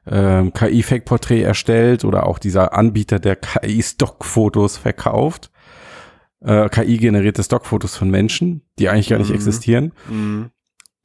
[0.07, 5.51] ähm, KI-Fake-Porträt erstellt oder auch dieser Anbieter, der KI-Stock-Fotos verkauft.
[6.43, 9.35] Äh, KI-generierte Stockfotos von Menschen, die eigentlich gar nicht Mhm.
[9.35, 9.91] existieren.
[10.09, 10.49] Mhm.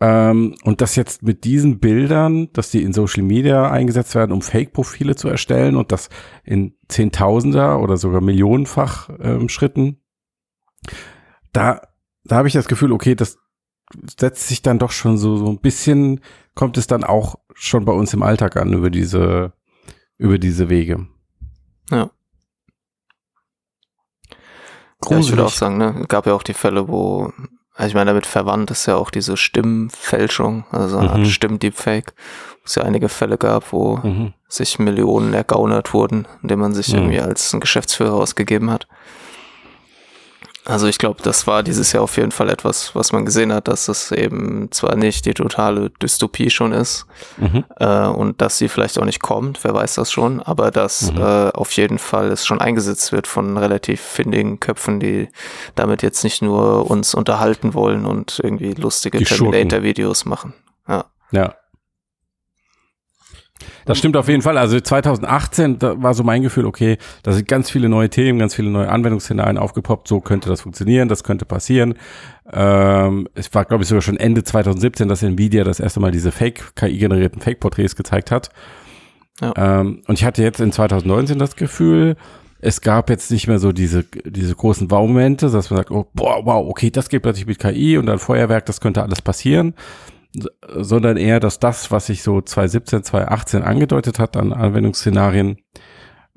[0.00, 4.42] Ähm, und das jetzt mit diesen Bildern, dass die in Social Media eingesetzt werden, um
[4.42, 6.08] Fake-Profile zu erstellen und das
[6.44, 10.00] in Zehntausender oder sogar Millionenfach ähm, Schritten,
[11.52, 11.80] da,
[12.24, 13.38] da habe ich das Gefühl, okay, das
[14.18, 16.20] setzt sich dann doch schon so, so ein bisschen,
[16.54, 19.52] kommt es dann auch schon bei uns im Alltag an über diese,
[20.18, 21.06] über diese Wege.
[21.90, 22.10] Ja.
[25.08, 27.32] Ja, ich würde auch sagen, ne, gab ja auch die Fälle, wo,
[27.74, 31.24] also ich meine, damit verwandt ist ja auch diese Stimmfälschung, also eine Art Mhm.
[31.26, 32.14] Stimmdeepfake,
[32.60, 34.32] wo es ja einige Fälle gab, wo Mhm.
[34.48, 36.94] sich Millionen ergaunert wurden, indem man sich Mhm.
[36.98, 38.88] irgendwie als ein Geschäftsführer ausgegeben hat.
[40.68, 43.68] Also ich glaube, das war dieses Jahr auf jeden Fall etwas, was man gesehen hat,
[43.68, 47.06] dass es eben zwar nicht die totale Dystopie schon ist
[47.38, 47.64] Mhm.
[47.78, 51.18] äh, und dass sie vielleicht auch nicht kommt, wer weiß das schon, aber dass Mhm.
[51.20, 55.28] äh, auf jeden Fall es schon eingesetzt wird von relativ findigen Köpfen, die
[55.76, 59.18] damit jetzt nicht nur uns unterhalten wollen und irgendwie lustige.
[59.22, 60.52] Terminator-Videos machen.
[60.88, 61.04] Ja.
[61.30, 61.54] Ja.
[63.86, 64.58] Das stimmt auf jeden Fall.
[64.58, 68.54] Also 2018 da war so mein Gefühl, okay, da sind ganz viele neue Themen, ganz
[68.54, 70.08] viele neue Anwendungsszenarien aufgepoppt.
[70.08, 71.94] So könnte das funktionieren, das könnte passieren.
[72.52, 76.32] Ähm, es war, glaube ich, sogar schon Ende 2017, dass Nvidia das erste Mal diese
[76.32, 78.50] Fake, KI-generierten Fake-Porträts gezeigt hat.
[79.40, 79.52] Ja.
[79.56, 82.16] Ähm, und ich hatte jetzt in 2019 das Gefühl,
[82.58, 86.44] es gab jetzt nicht mehr so diese, diese großen Wow-Momente, dass man sagt, oh, boah,
[86.44, 89.74] wow, okay, das geht plötzlich mit KI und dann Feuerwerk, das könnte alles passieren
[90.76, 95.58] sondern eher, dass das, was sich so 2017, 2018 angedeutet hat an Anwendungsszenarien,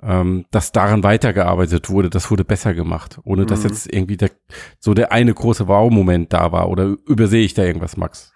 [0.01, 3.69] ähm, dass daran weitergearbeitet wurde, das wurde besser gemacht, ohne dass Mhm.
[3.69, 4.31] jetzt irgendwie der,
[4.79, 8.31] so der eine große Wow-Moment da war oder übersehe ich da irgendwas, Max?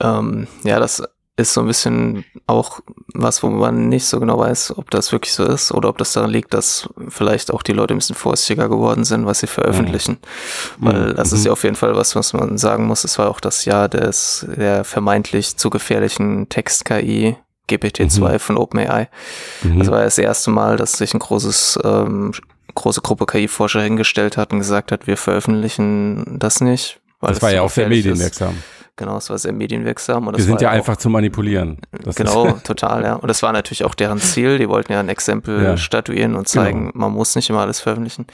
[0.00, 1.02] Ähm, ja, das
[1.38, 2.80] ist so ein bisschen auch
[3.12, 6.12] was, wo man nicht so genau weiß, ob das wirklich so ist oder ob das
[6.14, 10.16] daran liegt, dass vielleicht auch die Leute ein bisschen vorsichtiger geworden sind, was sie veröffentlichen.
[10.78, 11.46] Weil das ist Mhm.
[11.46, 13.04] ja auf jeden Fall was, was man sagen muss.
[13.04, 17.36] Es war auch das Jahr des der vermeintlich zu gefährlichen Text-KI
[17.68, 18.38] GPT-2 Mhm.
[18.38, 19.08] von OpenAI.
[19.62, 19.78] Mhm.
[19.80, 22.32] Das war das erste Mal, dass sich ein großes, ähm,
[22.74, 27.00] große Gruppe KI-Forscher hingestellt hat und gesagt hat, wir veröffentlichen das nicht.
[27.20, 28.40] Weil das war ja auch sehr gefährlich ist.
[28.98, 30.26] Genau, es war sehr medienwirksam.
[30.26, 31.76] Und Wir das sind ja auch- einfach zu manipulieren.
[32.02, 33.14] Das genau, total, ja.
[33.16, 34.56] Und das war natürlich auch deren Ziel.
[34.58, 35.76] Die wollten ja ein Exempel Ja.
[35.76, 38.26] statuieren und zeigen, man muss nicht immer alles veröffentlichen.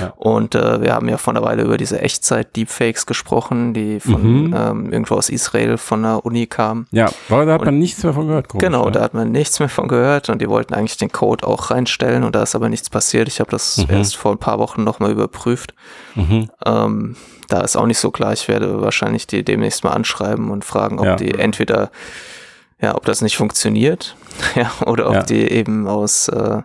[0.00, 0.14] Ja.
[0.16, 4.54] Und äh, wir haben ja vor einer Weile über diese Echtzeit-Deepfakes gesprochen, die von Mhm.
[4.56, 6.86] ähm, irgendwo aus Israel von der Uni kamen.
[6.92, 8.48] ja, aber da hat Und- man nichts mehr von gehört.
[8.48, 8.90] komisch, genau, ja.
[8.92, 12.24] da hat man nichts mehr von gehört und die wollten eigentlich den Code auch reinstellen
[12.24, 13.28] und da ist aber nichts passiert.
[13.28, 13.84] Ich habe das Mhm.
[13.94, 15.74] erst vor ein paar Wochen nochmal überprüft.
[16.14, 16.48] Mhm.
[16.64, 17.16] Ähm,
[17.48, 18.32] da ist auch nicht so klar.
[18.32, 21.16] Ich werde wahrscheinlich die demnächst mal anschreiben und fragen, ob Ja.
[21.16, 21.90] die entweder,
[22.80, 24.16] ja, ob das nicht funktioniert,
[24.54, 25.22] ja, oder ob Ja.
[25.22, 26.62] die eben aus äh,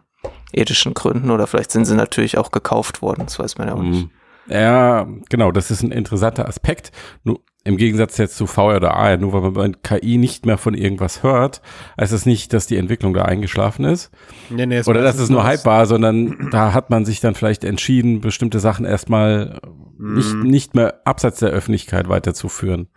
[0.53, 3.23] ethischen Gründen oder vielleicht sind sie natürlich auch gekauft worden.
[3.25, 4.05] Das weiß man ja auch nicht.
[4.05, 4.11] Mhm.
[4.53, 6.91] Ja, genau, das ist ein interessanter Aspekt.
[7.23, 10.57] Nur im Gegensatz jetzt zu VR oder AR, nur weil man bei KI nicht mehr
[10.57, 11.61] von irgendwas hört,
[11.99, 14.09] heißt es nicht, dass die Entwicklung da eingeschlafen ist.
[14.49, 17.63] Nee, nee, Oder dass es nur Hype war, sondern da hat man sich dann vielleicht
[17.63, 19.59] entschieden, bestimmte Sachen erstmal
[20.03, 20.41] nicht, Mhm.
[20.47, 22.87] nicht mehr abseits der Öffentlichkeit weiterzuführen.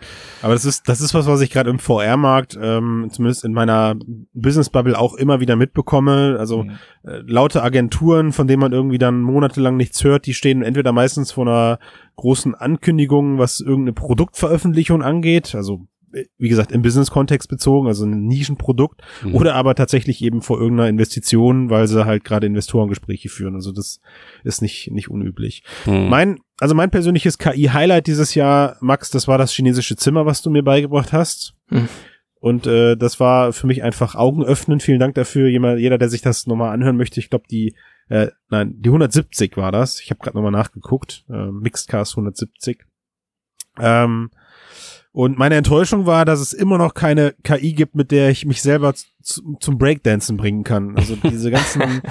[0.41, 3.97] Aber das ist, das ist was, was ich gerade im VR-Markt, ähm, zumindest in meiner
[4.33, 6.37] Business-Bubble auch immer wieder mitbekomme.
[6.39, 6.71] Also Mhm.
[7.07, 11.33] äh, laute Agenturen, von denen man irgendwie dann monatelang nichts hört, die stehen entweder meistens
[11.33, 11.79] vor einer
[12.17, 18.27] großen Ankündigung, was irgendeine Produktveröffentlichung angeht, also äh, wie gesagt, im Business-Kontext bezogen, also ein
[18.27, 19.35] Nischenprodukt, Mhm.
[19.35, 23.55] oder aber tatsächlich eben vor irgendeiner Investition, weil sie halt gerade Investorengespräche führen.
[23.55, 24.01] Also das
[24.45, 25.65] ist nicht, nicht unüblich.
[25.87, 26.09] Mhm.
[26.09, 30.51] Mein, also mein persönliches KI-Highlight dieses Jahr, Max, das war das chinesische Zimmer, was du
[30.51, 31.55] mir beigebracht hast.
[31.69, 31.89] Hm.
[32.39, 34.79] Und äh, das war für mich einfach Augen öffnen.
[34.79, 35.49] Vielen Dank dafür.
[35.49, 37.75] Jemand, jeder, der sich das nochmal anhören möchte, ich glaube, die,
[38.09, 40.01] äh, nein, die 170 war das.
[40.01, 41.25] Ich habe gerade nochmal nachgeguckt.
[41.29, 42.85] Äh, Mixedcast 170.
[43.79, 44.31] Ähm,
[45.13, 48.63] und meine Enttäuschung war, dass es immer noch keine KI gibt, mit der ich mich
[48.63, 50.97] selber zu, zum Breakdancen bringen kann.
[50.97, 52.03] Also diese ganzen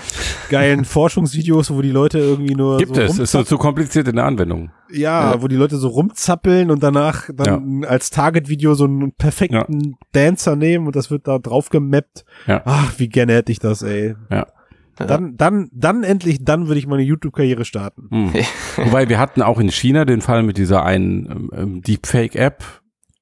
[0.49, 4.15] geilen Forschungsvideos, wo die Leute irgendwie nur Gibt so es, ist so zu kompliziert in
[4.15, 4.71] der Anwendung.
[4.89, 5.41] ja, Ja.
[5.41, 10.87] wo die Leute so rumzappeln und danach dann als Target-Video so einen perfekten Dancer nehmen
[10.87, 12.23] und das wird da drauf gemappt.
[12.47, 12.61] Ja.
[12.63, 14.15] Ach, wie gerne hätte ich das, ey.
[14.31, 14.47] Ja.
[14.95, 18.07] Dann, dann, dann endlich, dann würde ich meine YouTube-Karriere starten.
[18.11, 18.33] Mhm.
[18.77, 22.63] Wobei wir hatten auch in China den Fall mit dieser einen ähm, Deepfake-App,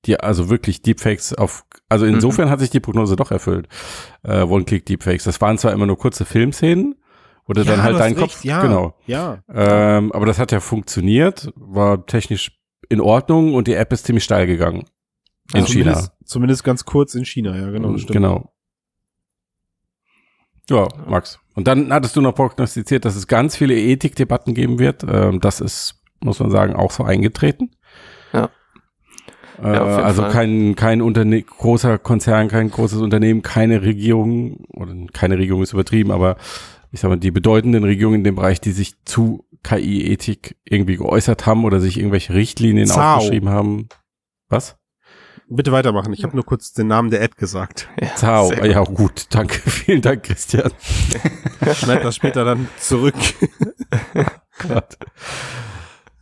[0.06, 2.16] die also wirklich Deepfakes auf, also Mhm.
[2.16, 3.68] insofern hat sich die Prognose doch erfüllt.
[4.24, 5.24] Äh, One-Click-Deepfakes.
[5.24, 6.96] Das waren zwar immer nur kurze Filmszenen,
[7.46, 8.62] wo du dann halt deinen Kopf, ja.
[8.62, 8.96] genau.
[9.06, 9.40] Ja.
[9.54, 12.52] Ähm, aber das hat ja funktioniert, war technisch
[12.90, 14.84] in Ordnung und die App ist ziemlich steil gegangen.
[15.54, 15.94] In China.
[15.94, 18.12] Zumindest, zumindest ganz kurz in China, ja, genau, stimmt.
[18.14, 18.51] Genau.
[20.72, 21.40] Ja, Max.
[21.54, 25.04] Und dann hattest du noch prognostiziert, dass es ganz viele Ethikdebatten geben wird.
[25.08, 27.72] Ähm, das ist, muss man sagen, auch so eingetreten.
[28.34, 28.50] Ja.
[29.62, 30.32] Äh, Ja, jeden also Fall.
[30.32, 36.12] kein, kein Unterne großer Konzern, kein großes Unternehmen, keine Regierung, oder keine Regierung ist übertrieben,
[36.12, 36.38] aber
[36.94, 41.46] ich sag mal, die bedeutenden Regierungen in dem Bereich, die sich zu KI-Ethik irgendwie geäußert
[41.46, 43.18] haben oder sich irgendwelche Richtlinien Zao.
[43.18, 43.88] aufgeschrieben haben.
[44.50, 44.78] Was?
[45.54, 46.14] Bitte weitermachen.
[46.14, 47.90] Ich habe nur kurz den Namen der Ad gesagt.
[48.00, 48.10] Ja,
[48.42, 49.26] Ah, Ja, gut.
[49.32, 49.60] Danke.
[49.70, 50.72] Vielen Dank, Christian.
[51.76, 53.16] Schneid das später dann zurück.
[54.68, 54.98] Gott.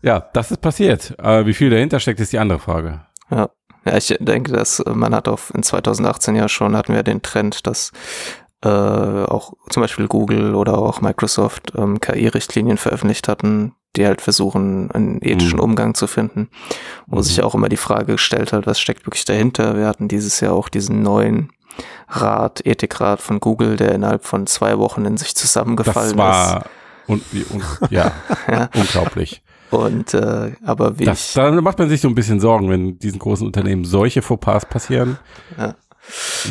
[0.01, 1.13] Ja, das ist passiert.
[1.19, 3.01] Aber wie viel dahinter steckt, ist die andere Frage.
[3.29, 3.49] Ja.
[3.85, 7.21] ja, ich denke, dass äh, man hat auch in 2018 ja schon hatten wir den
[7.21, 7.91] Trend, dass
[8.63, 14.91] äh, auch zum Beispiel Google oder auch Microsoft ähm, KI-Richtlinien veröffentlicht hatten, die halt versuchen,
[14.91, 15.63] einen ethischen Mhm.
[15.63, 16.49] Umgang zu finden.
[17.07, 17.23] Wo Mhm.
[17.23, 19.75] sich auch immer die Frage gestellt hat, was steckt wirklich dahinter?
[19.77, 21.49] Wir hatten dieses Jahr auch diesen neuen
[22.09, 26.65] Rat, Ethikrat von Google, der innerhalb von zwei Wochen in sich zusammengefallen Das war
[27.07, 28.11] und, und ja,
[28.51, 28.69] Ja.
[28.75, 29.31] unglaublich.
[29.33, 29.41] ist.
[29.73, 32.97] Und äh, aber wie Das, ich, da macht man sich so ein bisschen Sorgen, wenn
[32.99, 35.19] diesen großen Unternehmen solche Fauxpas passieren.
[35.57, 35.75] Ja.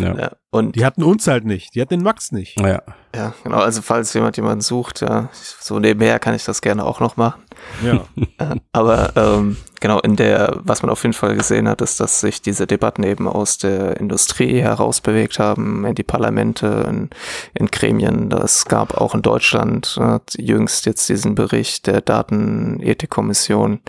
[0.00, 0.14] Ja.
[0.18, 1.74] ja, und Die hatten uns halt nicht.
[1.74, 2.58] Die hatten den Max nicht.
[2.60, 2.82] ja.
[3.16, 3.56] Ja, genau.
[3.56, 7.42] Also falls jemand jemanden sucht, ja, so nebenher kann ich das gerne auch noch machen.
[7.82, 8.04] Ja.
[8.72, 12.42] Aber ähm, genau, in der, was man auf jeden Fall gesehen hat, ist, dass sich
[12.42, 17.08] diese Debatten eben aus der Industrie herausbewegt haben, in die Parlamente, in,
[17.54, 18.30] in Gremien.
[18.30, 23.80] Es gab auch in Deutschland äh, jüngst jetzt diesen Bericht der Datenethikkommission,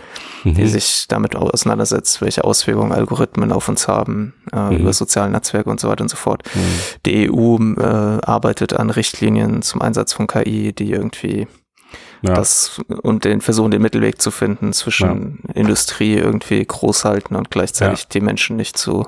[0.46, 0.68] die Mhm.
[0.68, 4.78] sich damit auseinandersetzt, welche Auswirkungen Algorithmen auf uns haben, äh, Mhm.
[4.78, 6.44] über soziale Netzwerke und so weiter und so fort.
[6.56, 6.60] Mhm.
[7.06, 11.48] Die EU äh, arbeitet an Richtlinien zum Einsatz von KI, die irgendwie
[12.22, 12.34] Ja.
[12.36, 18.08] das und den versuchen, den Mittelweg zu finden zwischen Industrie irgendwie groß halten und gleichzeitig
[18.08, 19.06] die Menschen nicht zu,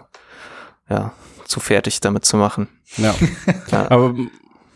[0.90, 1.12] ja,
[1.46, 2.68] zu fertig damit zu machen.
[2.98, 3.14] ja.
[3.72, 4.14] Ja, Aber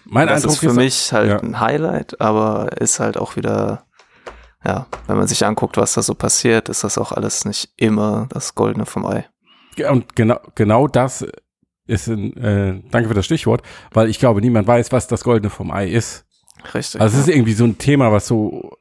[0.05, 1.39] mein das Eindruck ist für mich halt ja.
[1.39, 3.85] ein Highlight, aber ist halt auch wieder,
[4.63, 8.27] ja, wenn man sich anguckt, was da so passiert, ist das auch alles nicht immer
[8.29, 9.25] das Goldene vom Ei.
[9.89, 11.25] Und genau, genau das
[11.87, 13.61] ist ein, äh, danke für das Stichwort,
[13.91, 16.25] weil ich glaube, niemand weiß, was das Goldene vom Ei ist.
[16.73, 16.99] Richtig.
[16.99, 17.29] Also es ja.
[17.31, 18.77] ist irgendwie so ein Thema, was so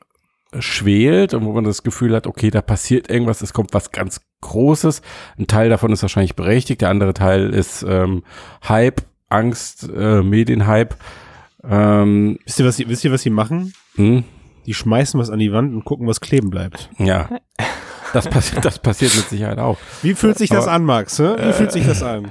[0.58, 4.20] schwelt und wo man das Gefühl hat, okay, da passiert irgendwas, es kommt was ganz
[4.40, 5.02] Großes.
[5.38, 8.22] Ein Teil davon ist wahrscheinlich berechtigt, der andere Teil ist ähm,
[8.68, 10.94] Hype, Angst, äh, Medienhype.
[11.68, 13.72] Ähm, wisst, ihr, was sie, wisst ihr, was sie machen?
[13.96, 14.22] hm,
[14.66, 16.90] Die schmeißen was an die Wand und gucken, was kleben bleibt.
[16.98, 17.28] ja,
[18.12, 19.78] das, passi das passiert mit Sicherheit auch.
[20.02, 21.18] Wie fühlt sich das Aber- an, Max?
[21.18, 21.34] hä?
[21.38, 22.30] Wie fühlt sich das an?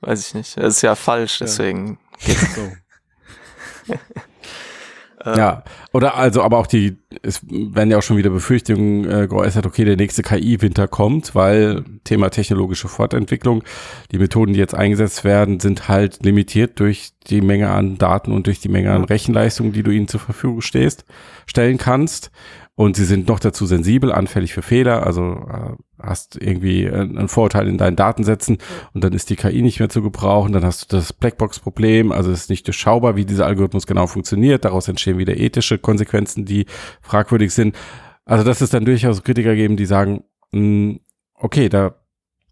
[0.00, 0.56] Weiß ich nicht.
[0.56, 3.94] Das ist ja falsch, deswegen geht's So.
[5.24, 9.66] Ja, oder also, aber auch die, es werden ja auch schon wieder Befürchtungen äh, geäußert,
[9.66, 13.64] okay, der nächste KI-Winter kommt, weil Thema technologische Fortentwicklung,
[14.12, 18.46] die Methoden, die jetzt eingesetzt werden, sind halt limitiert durch die Menge an Daten und
[18.46, 21.04] durch die Menge an Rechenleistung, die du ihnen zur Verfügung stehst,
[21.46, 22.30] stellen kannst.
[22.78, 27.26] Und sie sind noch dazu sensibel, anfällig für Fehler, also äh, hast irgendwie äh, einen
[27.26, 28.58] Vorteil in deinen Datensätzen
[28.94, 32.30] und dann ist die KI nicht mehr zu gebrauchen, dann hast du das Blackbox-Problem, also
[32.30, 36.66] es ist nicht durchschaubar, wie dieser Algorithmus genau funktioniert, daraus entstehen wieder ethische Konsequenzen, die
[37.02, 37.74] fragwürdig sind.
[38.24, 40.22] Also dass es dann durchaus Kritiker geben, die sagen,
[40.52, 41.00] mh,
[41.34, 41.96] okay, da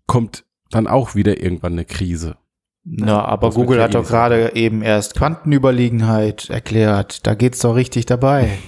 [0.08, 2.36] kommt dann auch wieder irgendwann eine Krise.
[2.84, 7.28] Ja, aber Was Google hat doch gerade eben erst Quantenüberlegenheit erklärt.
[7.28, 8.58] Da geht's doch richtig dabei.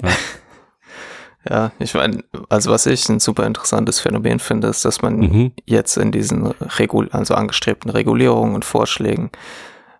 [0.00, 0.10] Ja,
[1.78, 5.52] ich meine, also was ich ein super interessantes Phänomen finde, ist, dass man Mhm.
[5.66, 9.30] jetzt in diesen Regul also angestrebten Regulierungen und Vorschlägen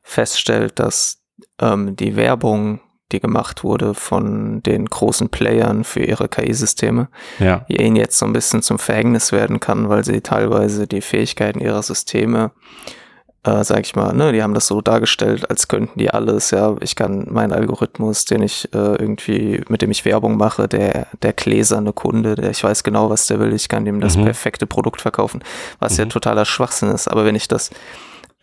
[0.02, 1.22] feststellt, dass
[1.60, 2.80] ähm, die Werbung,
[3.12, 7.64] die gemacht wurde von den großen Playern für ihre KI-Systeme, Ja.
[7.68, 11.82] ihnen jetzt so ein bisschen zum Verhängnis werden kann, weil sie teilweise die Fähigkeiten ihrer
[11.82, 13.01] Systeme äh,
[13.44, 16.94] sag ich mal, ne, die haben das so dargestellt, als könnten die alles, ja, ich
[16.94, 21.92] kann meinen Algorithmus, den ich äh, irgendwie, mit dem ich Werbung mache, der, der gläserne
[21.92, 24.24] Kunde, der ich weiß genau, was der will, ich kann dem das Mhm.
[24.26, 25.42] perfekte Produkt verkaufen,
[25.80, 26.10] was ja Mhm.
[26.10, 27.70] totaler Schwachsinn ist, aber wenn ich das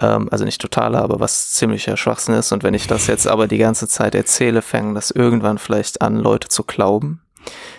[0.01, 2.53] ähm, also nicht totaler, aber was ziemlicher Schwachsinn ist.
[2.53, 6.15] Und wenn ich das jetzt aber die ganze Zeit erzähle, fängen das irgendwann vielleicht an,
[6.15, 7.21] Leute zu glauben,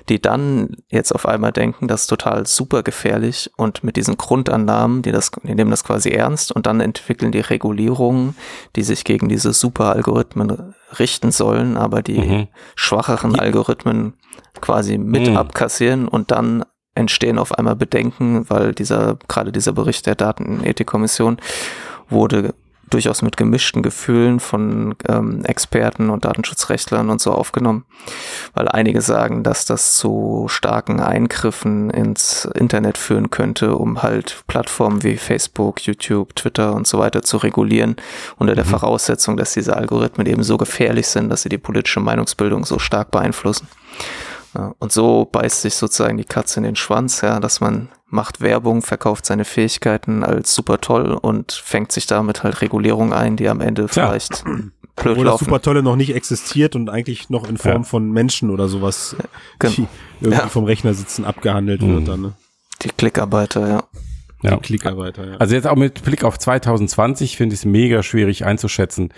[0.09, 5.03] die dann jetzt auf einmal denken, das ist total super gefährlich und mit diesen Grundannahmen,
[5.03, 8.35] die das, die nehmen das quasi ernst und dann entwickeln die Regulierungen,
[8.77, 12.49] die sich gegen diese super Algorithmen richten sollen, aber die Mhm.
[12.75, 14.15] schwacheren Algorithmen
[14.61, 15.37] quasi mit Mhm.
[15.37, 16.65] abkassieren und dann
[16.95, 21.39] entstehen auf einmal Bedenken, weil dieser, gerade dieser Bericht der Datenethikkommission
[22.09, 22.55] wurde
[22.91, 27.85] durchaus mit gemischten Gefühlen von ähm, Experten und Datenschutzrechtlern und so aufgenommen,
[28.55, 35.03] weil einige sagen, dass das zu starken Eingriffen ins Internet führen könnte, um halt Plattformen
[35.03, 37.97] wie Facebook, YouTube, Twitter und so weiter zu regulieren,
[38.37, 38.71] unter der mhm.
[38.71, 43.11] Voraussetzung, dass diese Algorithmen eben so gefährlich sind, dass sie die politische Meinungsbildung so stark
[43.11, 43.69] beeinflussen.
[44.55, 48.41] Ja, und so beißt sich sozusagen die Katze in den Schwanz, ja, dass man macht
[48.41, 53.49] Werbung, verkauft seine Fähigkeiten als super toll und fängt sich damit halt Regulierung ein, die
[53.49, 54.55] am Ende vielleicht ja.
[54.97, 55.39] blöd Wo laufen.
[55.39, 57.83] das super tolle noch nicht existiert und eigentlich noch in Form ja.
[57.85, 59.15] von Menschen oder sowas,
[59.63, 59.87] die
[60.21, 61.95] irgendwie vom Rechner sitzen, abgehandelt mhm.
[61.95, 62.21] wird dann.
[62.23, 62.33] Ne?
[62.83, 63.85] Die Klickarbeiter, ja.
[64.43, 64.57] Ja.
[64.57, 65.37] Die Klickarbeiter, ja.
[65.37, 69.13] Also jetzt auch mit Blick auf 2020 finde ich es mega schwierig einzuschätzen.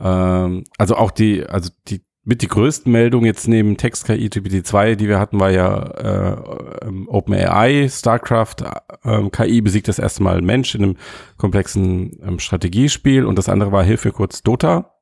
[0.00, 5.08] Ähm, also auch die, also die mit die größten Meldungen jetzt neben Text-KI GPT-2, die
[5.08, 8.56] wir hatten, war ja äh, ähm, OpenAI, StarCraft,
[9.02, 10.96] äh, KI besiegt das erste Mal Mensch in einem
[11.38, 14.94] komplexen ähm, Strategiespiel und das andere war Hilfe kurz Dota,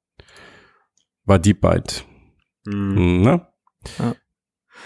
[1.24, 2.04] war DeepByte.
[2.64, 3.22] Mhm.
[3.22, 3.46] Ne?
[3.98, 4.14] Ja.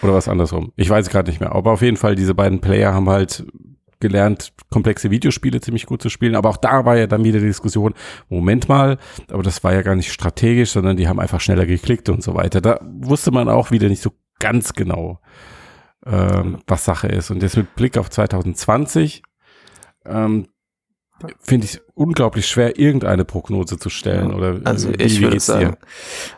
[0.00, 0.72] Oder was andersrum.
[0.76, 1.52] Ich weiß gerade nicht mehr.
[1.52, 3.44] Aber auf jeden Fall, diese beiden Player haben halt
[4.00, 6.34] gelernt, komplexe Videospiele ziemlich gut zu spielen.
[6.34, 7.94] Aber auch da war ja dann wieder die Diskussion,
[8.28, 8.98] Moment mal,
[9.30, 12.34] aber das war ja gar nicht strategisch, sondern die haben einfach schneller geklickt und so
[12.34, 12.60] weiter.
[12.60, 15.20] Da wusste man auch wieder nicht so ganz genau,
[16.06, 17.30] ähm, was Sache ist.
[17.30, 19.22] Und jetzt mit Blick auf 2020
[20.06, 20.46] ähm,
[21.40, 24.32] finde ich unglaublich schwer, irgendeine Prognose zu stellen.
[24.32, 25.76] Oder also wie, ich würde sagen,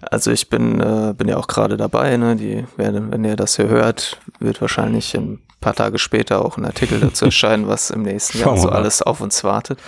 [0.00, 2.36] also ich bin, äh, bin ja auch gerade dabei, ne?
[2.36, 6.66] Die werden, wenn ihr das hier hört, wird wahrscheinlich in paar Tage später auch ein
[6.66, 9.78] Artikel dazu erscheinen, was im nächsten Jahr so alles auf uns wartet.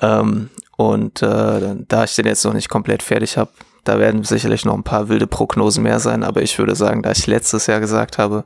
[0.00, 0.48] ähm,
[0.78, 3.50] und äh, da ich den jetzt noch nicht komplett fertig habe,
[3.84, 7.10] da werden sicherlich noch ein paar wilde Prognosen mehr sein, aber ich würde sagen, da
[7.10, 8.44] ich letztes Jahr gesagt habe,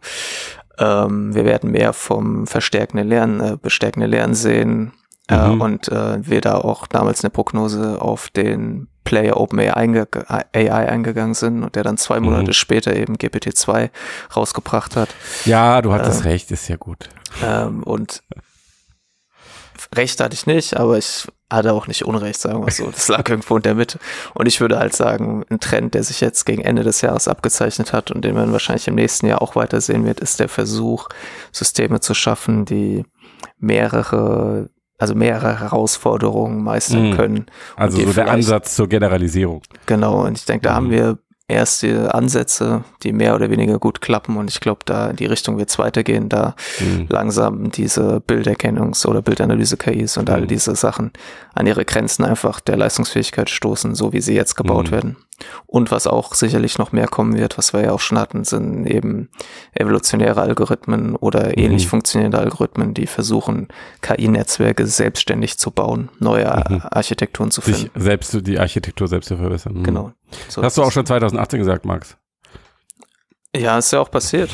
[0.78, 5.60] ähm, wir werden mehr vom verstärkenden Lernen, äh, bestärkenden Lernen sehen, äh, mhm.
[5.60, 11.34] und äh, wir da auch damals eine Prognose auf den Player OpenAI einge AI eingegangen
[11.34, 12.26] sind und der dann zwei mhm.
[12.26, 12.54] Monate mhm.
[12.54, 13.90] später eben GPT-2
[14.34, 15.10] rausgebracht hat.
[15.44, 17.08] Ja, du hattest ähm, recht, ist ja gut.
[17.42, 18.22] Ähm, und
[19.94, 22.90] Recht hatte ich nicht, aber ich hatte auch nicht Unrecht, sagen wir so.
[22.90, 23.98] Das lag irgendwo in der Mitte.
[24.34, 27.92] Und ich würde halt sagen, ein Trend, der sich jetzt gegen Ende des Jahres abgezeichnet
[27.92, 31.08] hat und den man wahrscheinlich im nächsten Jahr auch weitersehen wird, ist der Versuch,
[31.52, 33.04] Systeme zu schaffen, die
[33.58, 37.16] mehrere also mehrere Herausforderungen meistern mhm.
[37.16, 37.46] können.
[37.76, 39.62] Also so der Ansatz zur Generalisierung.
[39.86, 40.76] Genau, und ich denke, da mhm.
[40.76, 45.16] haben wir erste Ansätze, die mehr oder weniger gut klappen und ich glaube, da in
[45.16, 47.06] die Richtung wird es weitergehen, da mhm.
[47.10, 50.48] langsam diese Bilderkennungs- oder Bildanalyse-KIs und all mhm.
[50.48, 51.12] diese Sachen
[51.54, 54.92] an ihre Grenzen einfach der Leistungsfähigkeit stoßen, so wie sie jetzt gebaut mhm.
[54.92, 55.16] werden.
[55.66, 58.86] Und was auch sicherlich noch mehr kommen wird, was wir ja auch schon hatten, sind
[58.86, 59.30] eben
[59.72, 61.54] evolutionäre Algorithmen oder mhm.
[61.56, 63.68] ähnlich funktionierende Algorithmen, die versuchen,
[64.00, 66.82] KI-Netzwerke selbstständig zu bauen, neue mhm.
[66.90, 67.80] Architekturen zu finden.
[67.80, 69.74] Sich selbst die Architektur selbst zu verbessern.
[69.74, 69.82] Mhm.
[69.82, 70.12] Genau.
[70.48, 72.16] So Hast du auch schon 2018 gesagt, Max?
[73.56, 74.50] Ja, ist ja auch passiert.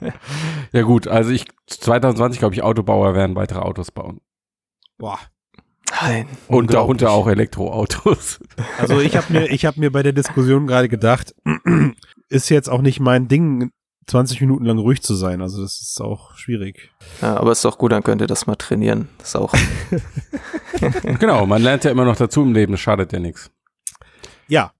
[0.00, 0.12] Ja,
[0.72, 4.20] ja gut, also ich 2020 glaube ich Autobauer werden weitere Autos bauen.
[4.96, 5.18] Boah,
[6.00, 6.26] Nein.
[6.48, 8.40] Und darunter auch Elektroautos.
[8.78, 11.34] Also ich habe mir, ich habe mir bei der Diskussion gerade gedacht,
[12.28, 13.70] ist jetzt auch nicht mein Ding,
[14.06, 15.40] 20 Minuten lang ruhig zu sein.
[15.40, 16.90] Also das ist auch schwierig.
[17.22, 19.08] Ja, aber ist doch gut, dann könnt ihr das mal trainieren.
[19.18, 19.54] Das ist auch.
[21.18, 23.50] genau, man lernt ja immer noch dazu im Leben, das schadet ja nichts.
[24.48, 24.72] Ja.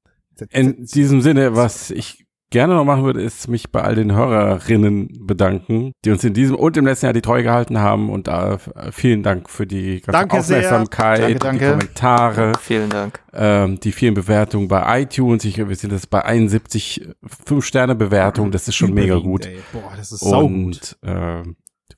[0.51, 2.23] In diesem Sinne, was ich
[2.55, 6.55] gerne noch machen würde, ist mich bei all den Hörerinnen bedanken, die uns in diesem
[6.55, 8.10] und im letzten Jahr die Treue gehalten haben.
[8.10, 8.59] Und äh,
[8.93, 11.59] vielen Dank für die ganze danke Aufmerksamkeit, danke, danke.
[11.59, 15.44] die Kommentare, vielen Dank, ähm, die vielen Bewertungen bei iTunes.
[15.44, 17.09] Ich, wir sind jetzt bei 71
[17.44, 18.52] 5-Sterne-Bewertungen.
[18.52, 19.47] Das ist schon mega gut.
[19.47, 19.59] Ey.
[19.72, 21.43] Boah, das ist und äh,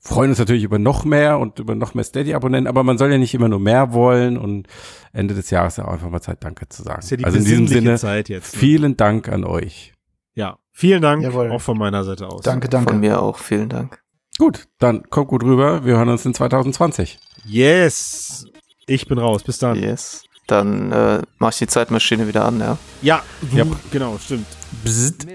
[0.01, 3.19] freuen uns natürlich über noch mehr und über noch mehr Steady-Abonnenten, aber man soll ja
[3.19, 4.67] nicht immer nur mehr wollen und
[5.13, 7.05] Ende des Jahres ja auch einfach mal Zeit, Danke zu sagen.
[7.07, 8.41] Ja also in diesem Sinne, jetzt, ne?
[8.41, 9.93] vielen Dank an euch.
[10.37, 11.49] Ja, vielen Dank Jawohl.
[11.49, 12.43] auch von meiner Seite aus.
[12.43, 12.91] Danke, danke.
[12.91, 14.03] Von mir auch, vielen Dank.
[14.37, 15.83] Gut, dann kommt gut rüber.
[15.83, 17.17] Wir hören uns in 2020.
[17.43, 18.45] Yes.
[18.85, 19.41] Ich bin raus.
[19.41, 19.81] Bis dann.
[19.81, 20.25] Yes.
[20.45, 22.77] Dann äh, mach ich die Zeitmaschine wieder an, ja?
[23.01, 23.67] Ja, du, yep.
[23.89, 24.45] genau, stimmt.
[24.83, 25.25] Bzzt.